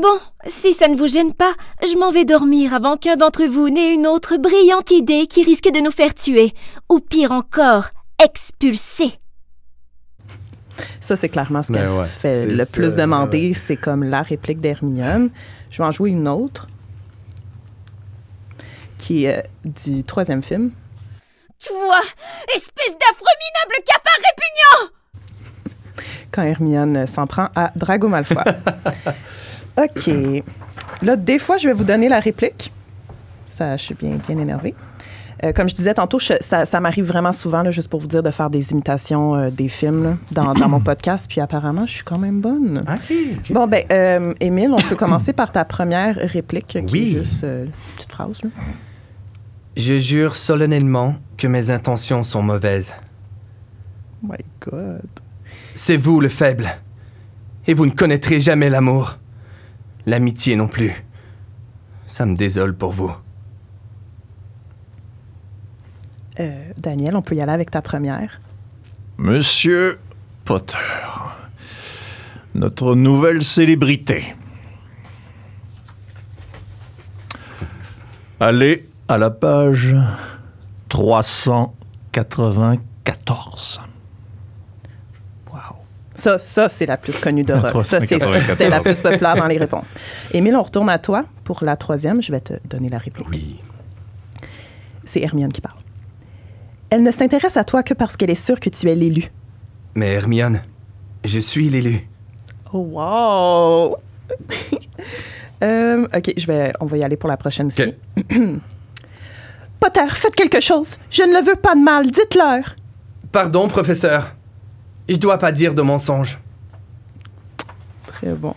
Bon, 0.00 0.18
si 0.48 0.74
ça 0.74 0.88
ne 0.88 0.96
vous 0.96 1.06
gêne 1.06 1.32
pas, 1.32 1.52
je 1.82 1.96
m'en 1.96 2.10
vais 2.10 2.24
dormir 2.24 2.74
avant 2.74 2.96
qu'un 2.96 3.14
d'entre 3.16 3.44
vous 3.44 3.68
n'ait 3.70 3.94
une 3.94 4.08
autre 4.08 4.36
brillante 4.38 4.90
idée 4.90 5.28
qui 5.28 5.44
risque 5.44 5.70
de 5.72 5.78
nous 5.78 5.92
faire 5.92 6.14
tuer, 6.14 6.52
ou 6.90 6.98
pire 6.98 7.30
encore, 7.30 7.90
expulser. 8.22 9.12
Ça, 11.00 11.14
c'est 11.14 11.28
clairement 11.28 11.62
ce 11.62 11.70
Ben 11.72 11.86
qu'elle 11.86 11.96
ouais, 11.96 12.06
se 12.06 12.18
fait 12.18 12.46
le 12.46 12.64
ça, 12.64 12.72
plus 12.72 12.96
demander. 12.96 13.50
ouais. 13.50 13.54
C'est 13.54 13.76
comme 13.76 14.02
la 14.02 14.22
réplique 14.22 14.58
d'Hermione. 14.60 15.30
Je 15.70 15.78
vais 15.78 15.84
en 15.84 15.92
jouer 15.92 16.10
une 16.10 16.26
autre, 16.26 16.66
qui 18.98 19.26
est 19.26 19.38
euh, 19.38 19.42
du 19.64 20.02
troisième 20.02 20.42
film. 20.42 20.72
Toi, 21.64 22.00
espèce 22.52 22.90
d'affreux 22.98 23.36
minable 23.44 23.84
cafard 23.86 24.18
répugnant 24.18 24.90
quand 26.32 26.42
Hermione 26.42 26.96
euh, 26.96 27.06
s'en 27.06 27.28
prend 27.28 27.48
à 27.54 27.70
Drago 27.76 28.08
Malfoy. 28.08 28.42
OK. 29.76 30.10
Là, 31.02 31.16
des 31.16 31.38
fois, 31.38 31.56
je 31.58 31.68
vais 31.68 31.74
vous 31.74 31.84
donner 31.84 32.08
la 32.08 32.20
réplique. 32.20 32.72
Ça, 33.48 33.76
je 33.76 33.82
suis 33.82 33.94
bien, 33.94 34.18
bien 34.26 34.38
énervée. 34.38 34.74
Euh, 35.42 35.52
comme 35.52 35.68
je 35.68 35.74
disais 35.74 35.92
tantôt, 35.94 36.18
je- 36.18 36.34
ça, 36.40 36.64
ça 36.64 36.80
m'arrive 36.80 37.04
vraiment 37.06 37.32
souvent, 37.32 37.62
là, 37.62 37.70
juste 37.70 37.88
pour 37.88 38.00
vous 38.00 38.06
dire, 38.06 38.22
de 38.22 38.30
faire 38.30 38.50
des 38.50 38.70
imitations 38.72 39.34
euh, 39.34 39.50
des 39.50 39.68
films 39.68 40.04
là, 40.04 40.16
dans, 40.30 40.54
dans 40.54 40.68
mon 40.68 40.80
podcast. 40.80 41.26
Puis 41.28 41.40
apparemment, 41.40 41.86
je 41.86 41.92
suis 41.92 42.04
quand 42.04 42.18
même 42.18 42.40
bonne. 42.40 42.84
OK. 42.88 43.16
Bon, 43.50 43.66
ben, 43.66 43.84
euh, 43.90 44.32
Émile, 44.40 44.70
on 44.72 44.80
peut 44.80 44.96
commencer 44.96 45.32
par 45.32 45.50
ta 45.52 45.64
première 45.64 46.14
réplique, 46.16 46.68
qui 46.86 46.92
Oui. 46.92 47.16
est 47.16 47.24
juste 47.24 47.44
euh, 47.44 47.64
une 47.66 47.70
petite 47.96 48.12
phrase. 48.12 48.42
là. 48.42 48.50
Je 49.76 49.98
jure 49.98 50.36
solennellement 50.36 51.16
que 51.36 51.48
mes 51.48 51.70
intentions 51.70 52.22
sont 52.22 52.42
mauvaises. 52.42 52.94
Oh 54.22 54.28
my 54.30 54.38
God. 54.70 55.02
C'est 55.74 55.96
vous 55.96 56.20
le 56.20 56.28
faible. 56.28 56.68
Et 57.66 57.74
vous 57.74 57.86
ne 57.86 57.90
connaîtrez 57.90 58.38
jamais 58.38 58.70
l'amour. 58.70 59.18
L'amitié 60.06 60.56
non 60.56 60.68
plus. 60.68 60.92
Ça 62.06 62.26
me 62.26 62.36
désole 62.36 62.76
pour 62.76 62.92
vous. 62.92 63.10
Euh, 66.40 66.72
Daniel, 66.78 67.14
on 67.16 67.22
peut 67.22 67.34
y 67.34 67.40
aller 67.40 67.52
avec 67.52 67.70
ta 67.70 67.80
première. 67.80 68.38
Monsieur 69.18 69.98
Potter, 70.44 70.76
notre 72.54 72.94
nouvelle 72.94 73.42
célébrité. 73.44 74.34
Allez 78.40 78.88
à 79.08 79.16
la 79.16 79.30
page 79.30 79.96
394. 80.88 83.80
Ça, 86.24 86.38
ça 86.38 86.68
c'est 86.70 86.86
la 86.86 86.96
plus 86.96 87.18
connue 87.20 87.42
de 87.42 87.52
Rock. 87.52 87.84
Ça, 87.84 88.00
c'est- 88.00 88.18
394. 88.18 88.46
c'était 88.48 88.70
la 88.70 88.80
plus 88.80 88.98
populaire 89.02 89.36
dans 89.36 89.46
les 89.46 89.58
réponses. 89.58 89.94
Émile, 90.32 90.56
on 90.56 90.62
retourne 90.62 90.88
à 90.88 90.98
toi 90.98 91.26
pour 91.44 91.62
la 91.62 91.76
troisième. 91.76 92.22
Je 92.22 92.32
vais 92.32 92.40
te 92.40 92.54
donner 92.66 92.88
la 92.88 92.96
réplique. 92.96 93.28
Oui. 93.30 93.60
C'est 95.04 95.20
Hermione 95.20 95.52
qui 95.52 95.60
parle. 95.60 95.76
Elle 96.88 97.02
ne 97.02 97.10
s'intéresse 97.10 97.58
à 97.58 97.64
toi 97.64 97.82
que 97.82 97.92
parce 97.92 98.16
qu'elle 98.16 98.30
est 98.30 98.34
sûre 98.42 98.58
que 98.58 98.70
tu 98.70 98.88
es 98.88 98.94
l'élu. 98.94 99.30
Mais 99.94 100.12
Hermione, 100.12 100.62
je 101.24 101.38
suis 101.38 101.68
l'élu. 101.68 102.08
Oh, 102.72 102.78
wow! 102.78 103.96
Euh, 105.62 106.06
OK, 106.14 106.32
je 106.36 106.46
vais, 106.46 106.72
on 106.80 106.84
va 106.84 106.96
y 106.98 107.04
aller 107.04 107.16
pour 107.16 107.28
la 107.28 107.36
prochaine 107.38 107.68
aussi. 107.68 107.94
Potter, 109.80 110.00
faites 110.10 110.34
quelque 110.34 110.60
chose. 110.60 110.98
Je 111.10 111.22
ne 111.22 111.32
le 111.38 111.44
veux 111.44 111.54
pas 111.54 111.74
de 111.74 111.80
mal. 111.82 112.10
Dites-leur. 112.10 112.76
Pardon, 113.32 113.68
professeur. 113.68 114.34
Je 115.08 115.16
dois 115.16 115.38
pas 115.38 115.52
dire 115.52 115.74
de 115.74 115.82
mensonges. 115.82 116.38
Très 118.06 118.34
bon. 118.34 118.54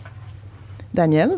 Daniel? 0.94 1.32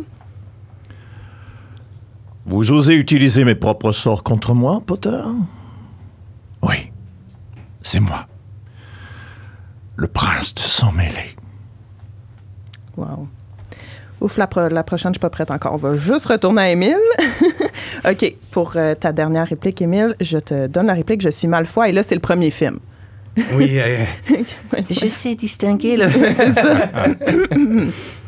Vous 2.47 2.71
osez 2.73 2.95
utiliser 2.97 3.45
mes 3.45 3.55
propres 3.55 3.93
sorts 3.93 4.23
contre 4.23 4.55
moi, 4.55 4.83
Potter? 4.85 5.23
Oui, 6.63 6.91
c'est 7.83 8.01
moi. 8.01 8.27
Le 9.97 10.07
prince 10.09 10.55
de 10.55 10.61
sang 10.61 10.93
mêlé. 10.93 11.37
Wow. 12.97 13.29
Ouf, 14.21 14.37
la, 14.37 14.47
pro- 14.47 14.69
la 14.69 14.83
prochaine, 14.83 15.11
je 15.13 15.15
suis 15.15 15.21
pas 15.21 15.31
prête 15.31 15.51
encore. 15.51 15.73
On 15.75 15.79
va 15.79 15.97
juste 15.97 16.27
retourner 16.27 16.63
à 16.63 16.71
Émile. 16.71 16.97
OK, 18.09 18.35
pour 18.51 18.73
euh, 18.77 18.95
ta 18.95 19.13
dernière 19.13 19.47
réplique, 19.47 19.81
Émile, 19.81 20.15
je 20.21 20.39
te 20.39 20.67
donne 20.67 20.87
la 20.87 20.95
réplique. 20.95 21.21
Je 21.23 21.31
suis 21.31 21.49
Malfoy 21.49 21.89
et 21.89 21.93
là, 21.93 22.03
c'est 22.03 22.15
le 22.15 22.21
premier 22.21 22.51
film. 22.51 22.79
Oui, 23.55 23.79
euh, 23.79 24.05
Je 24.91 25.09
sais 25.09 25.35
distinguer 25.35 25.97
le... 25.97 26.07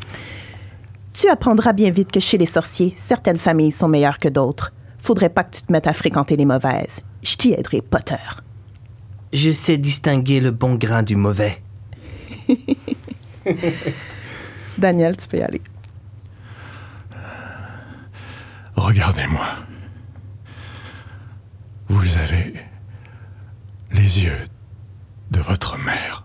Tu 1.13 1.29
apprendras 1.29 1.73
bien 1.73 1.91
vite 1.91 2.11
que 2.11 2.19
chez 2.19 2.37
les 2.39 2.47
sorciers, 2.47 2.95
certaines 2.97 3.37
familles 3.37 3.71
sont 3.71 3.87
meilleures 3.87 4.17
que 4.17 4.29
d'autres. 4.29 4.73
Faudrait 4.99 5.29
pas 5.29 5.43
que 5.43 5.55
tu 5.57 5.61
te 5.61 5.71
mettes 5.71 5.85
à 5.87 5.93
fréquenter 5.93 6.35
les 6.35 6.45
mauvaises. 6.45 7.01
Je 7.21 7.35
t'y 7.35 7.53
aiderai, 7.53 7.81
Potter. 7.81 8.15
je 9.31 9.51
sais 9.51 9.77
distinguer 9.77 10.39
le 10.39 10.51
bon 10.51 10.75
grain 10.75 11.03
du 11.03 11.15
mauvais. 11.15 11.61
Daniel, 14.77 15.15
tu 15.17 15.27
peux 15.27 15.37
y 15.37 15.41
aller. 15.41 15.61
Regardez-moi. 18.75 19.45
Vous 21.89 22.17
avez 22.17 22.53
les 23.91 24.23
yeux 24.23 24.37
de 25.33 25.41
votre 25.41 25.77
mère. 25.77 26.23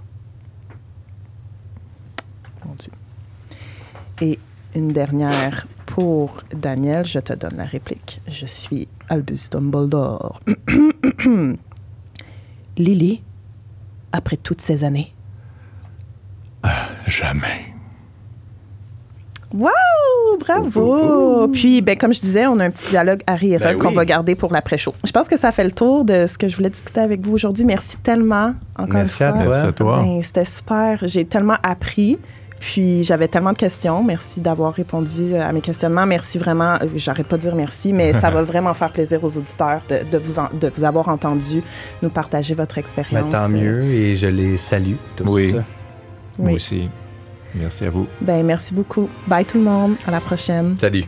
Mon 2.65 2.75
Dieu. 2.75 2.93
Et 4.21 4.39
une 4.75 4.93
dernière 4.93 5.67
pour 5.87 6.37
Daniel, 6.55 7.05
je 7.07 7.19
te 7.19 7.33
donne 7.33 7.57
la 7.57 7.65
réplique. 7.65 8.21
Je 8.29 8.47
suis 8.47 8.87
Albus 9.09 9.49
Dumbledore. 9.51 10.41
Lily, 12.77 13.23
après 14.13 14.37
toutes 14.37 14.61
ces 14.61 14.85
années, 14.85 15.13
jamais. 17.07 17.68
Wow! 19.55 19.71
Bravo! 20.41 21.49
Puis, 21.49 21.81
ben, 21.83 21.97
comme 21.97 22.13
je 22.13 22.21
disais, 22.21 22.47
on 22.47 22.59
a 22.61 22.65
un 22.67 22.71
petit 22.71 22.89
dialogue 22.91 23.23
Harry 23.27 23.55
et 23.55 23.59
Ben 23.59 23.77
qu'on 23.79 23.89
oui. 23.89 23.95
va 23.95 24.05
garder 24.05 24.35
pour 24.35 24.53
l'après-show. 24.53 24.95
Je 25.05 25.11
pense 25.11 25.27
que 25.29 25.39
ça 25.39 25.53
fait 25.53 25.65
le 25.65 25.73
tour 25.73 26.05
de 26.05 26.27
ce 26.27 26.37
que 26.37 26.49
je 26.49 26.57
voulais 26.57 26.71
discuter 26.71 27.01
avec 27.01 27.21
vous 27.25 27.33
aujourd'hui. 27.35 27.65
Merci 27.65 27.97
tellement, 27.99 28.55
encore 28.77 28.95
Merci 28.95 29.23
une 29.23 29.29
à 29.29 29.33
fois. 29.33 29.43
toi. 29.43 29.49
Merci 29.53 29.67
à 29.67 29.73
toi. 29.73 30.03
Ben, 30.03 30.23
C'était 30.23 30.45
super. 30.45 30.99
J'ai 31.03 31.25
tellement 31.25 31.57
appris. 31.63 32.19
Puis 32.61 33.05
j'avais 33.05 33.29
tellement 33.29 33.53
de 33.53 33.57
questions. 33.57 34.03
Merci 34.03 34.41
d'avoir 34.41 34.75
répondu 34.75 35.37
à 35.37 35.53
mes 35.53 35.61
questionnements. 35.61 36.07
Merci 36.07 36.39
vraiment. 36.39 36.75
euh, 36.83 36.87
J'arrête 36.97 37.29
pas 37.29 37.37
de 37.37 37.43
dire 37.43 37.55
merci, 37.55 37.93
mais 37.93 38.13
ça 38.13 38.31
va 38.33 38.43
vraiment 38.43 38.75
faire 38.75 38.91
plaisir 38.91 39.23
aux 39.23 39.39
auditeurs 39.39 39.81
de, 39.89 40.01
de 40.11 40.19
vous, 40.19 40.41
en- 40.41 40.49
de 40.53 40.69
vous 40.75 40.83
avoir 40.83 41.09
entendu 41.09 41.63
nous 42.03 42.09
partager 42.11 42.55
votre 42.55 42.75
Ben, 42.75 42.81
expérience. 42.81 43.33
tant 43.33 43.49
mieux 43.49 43.85
et 43.85 44.17
je 44.17 44.27
les 44.27 44.57
salue 44.57 44.95
tous. 45.15 45.25
Oui. 45.29 45.55
Oui. 45.55 46.45
Moi 46.45 46.53
aussi. 46.55 46.89
Merci 47.55 47.85
à 47.85 47.91
vous. 47.91 48.07
Ben, 48.21 48.45
merci 48.45 48.75
beaucoup. 48.75 49.09
Bye 49.27 49.45
tout 49.45 49.59
le 49.59 49.65
monde. 49.65 49.97
À 50.07 50.11
la 50.11 50.21
prochaine. 50.21 50.77
Salut. 50.79 51.05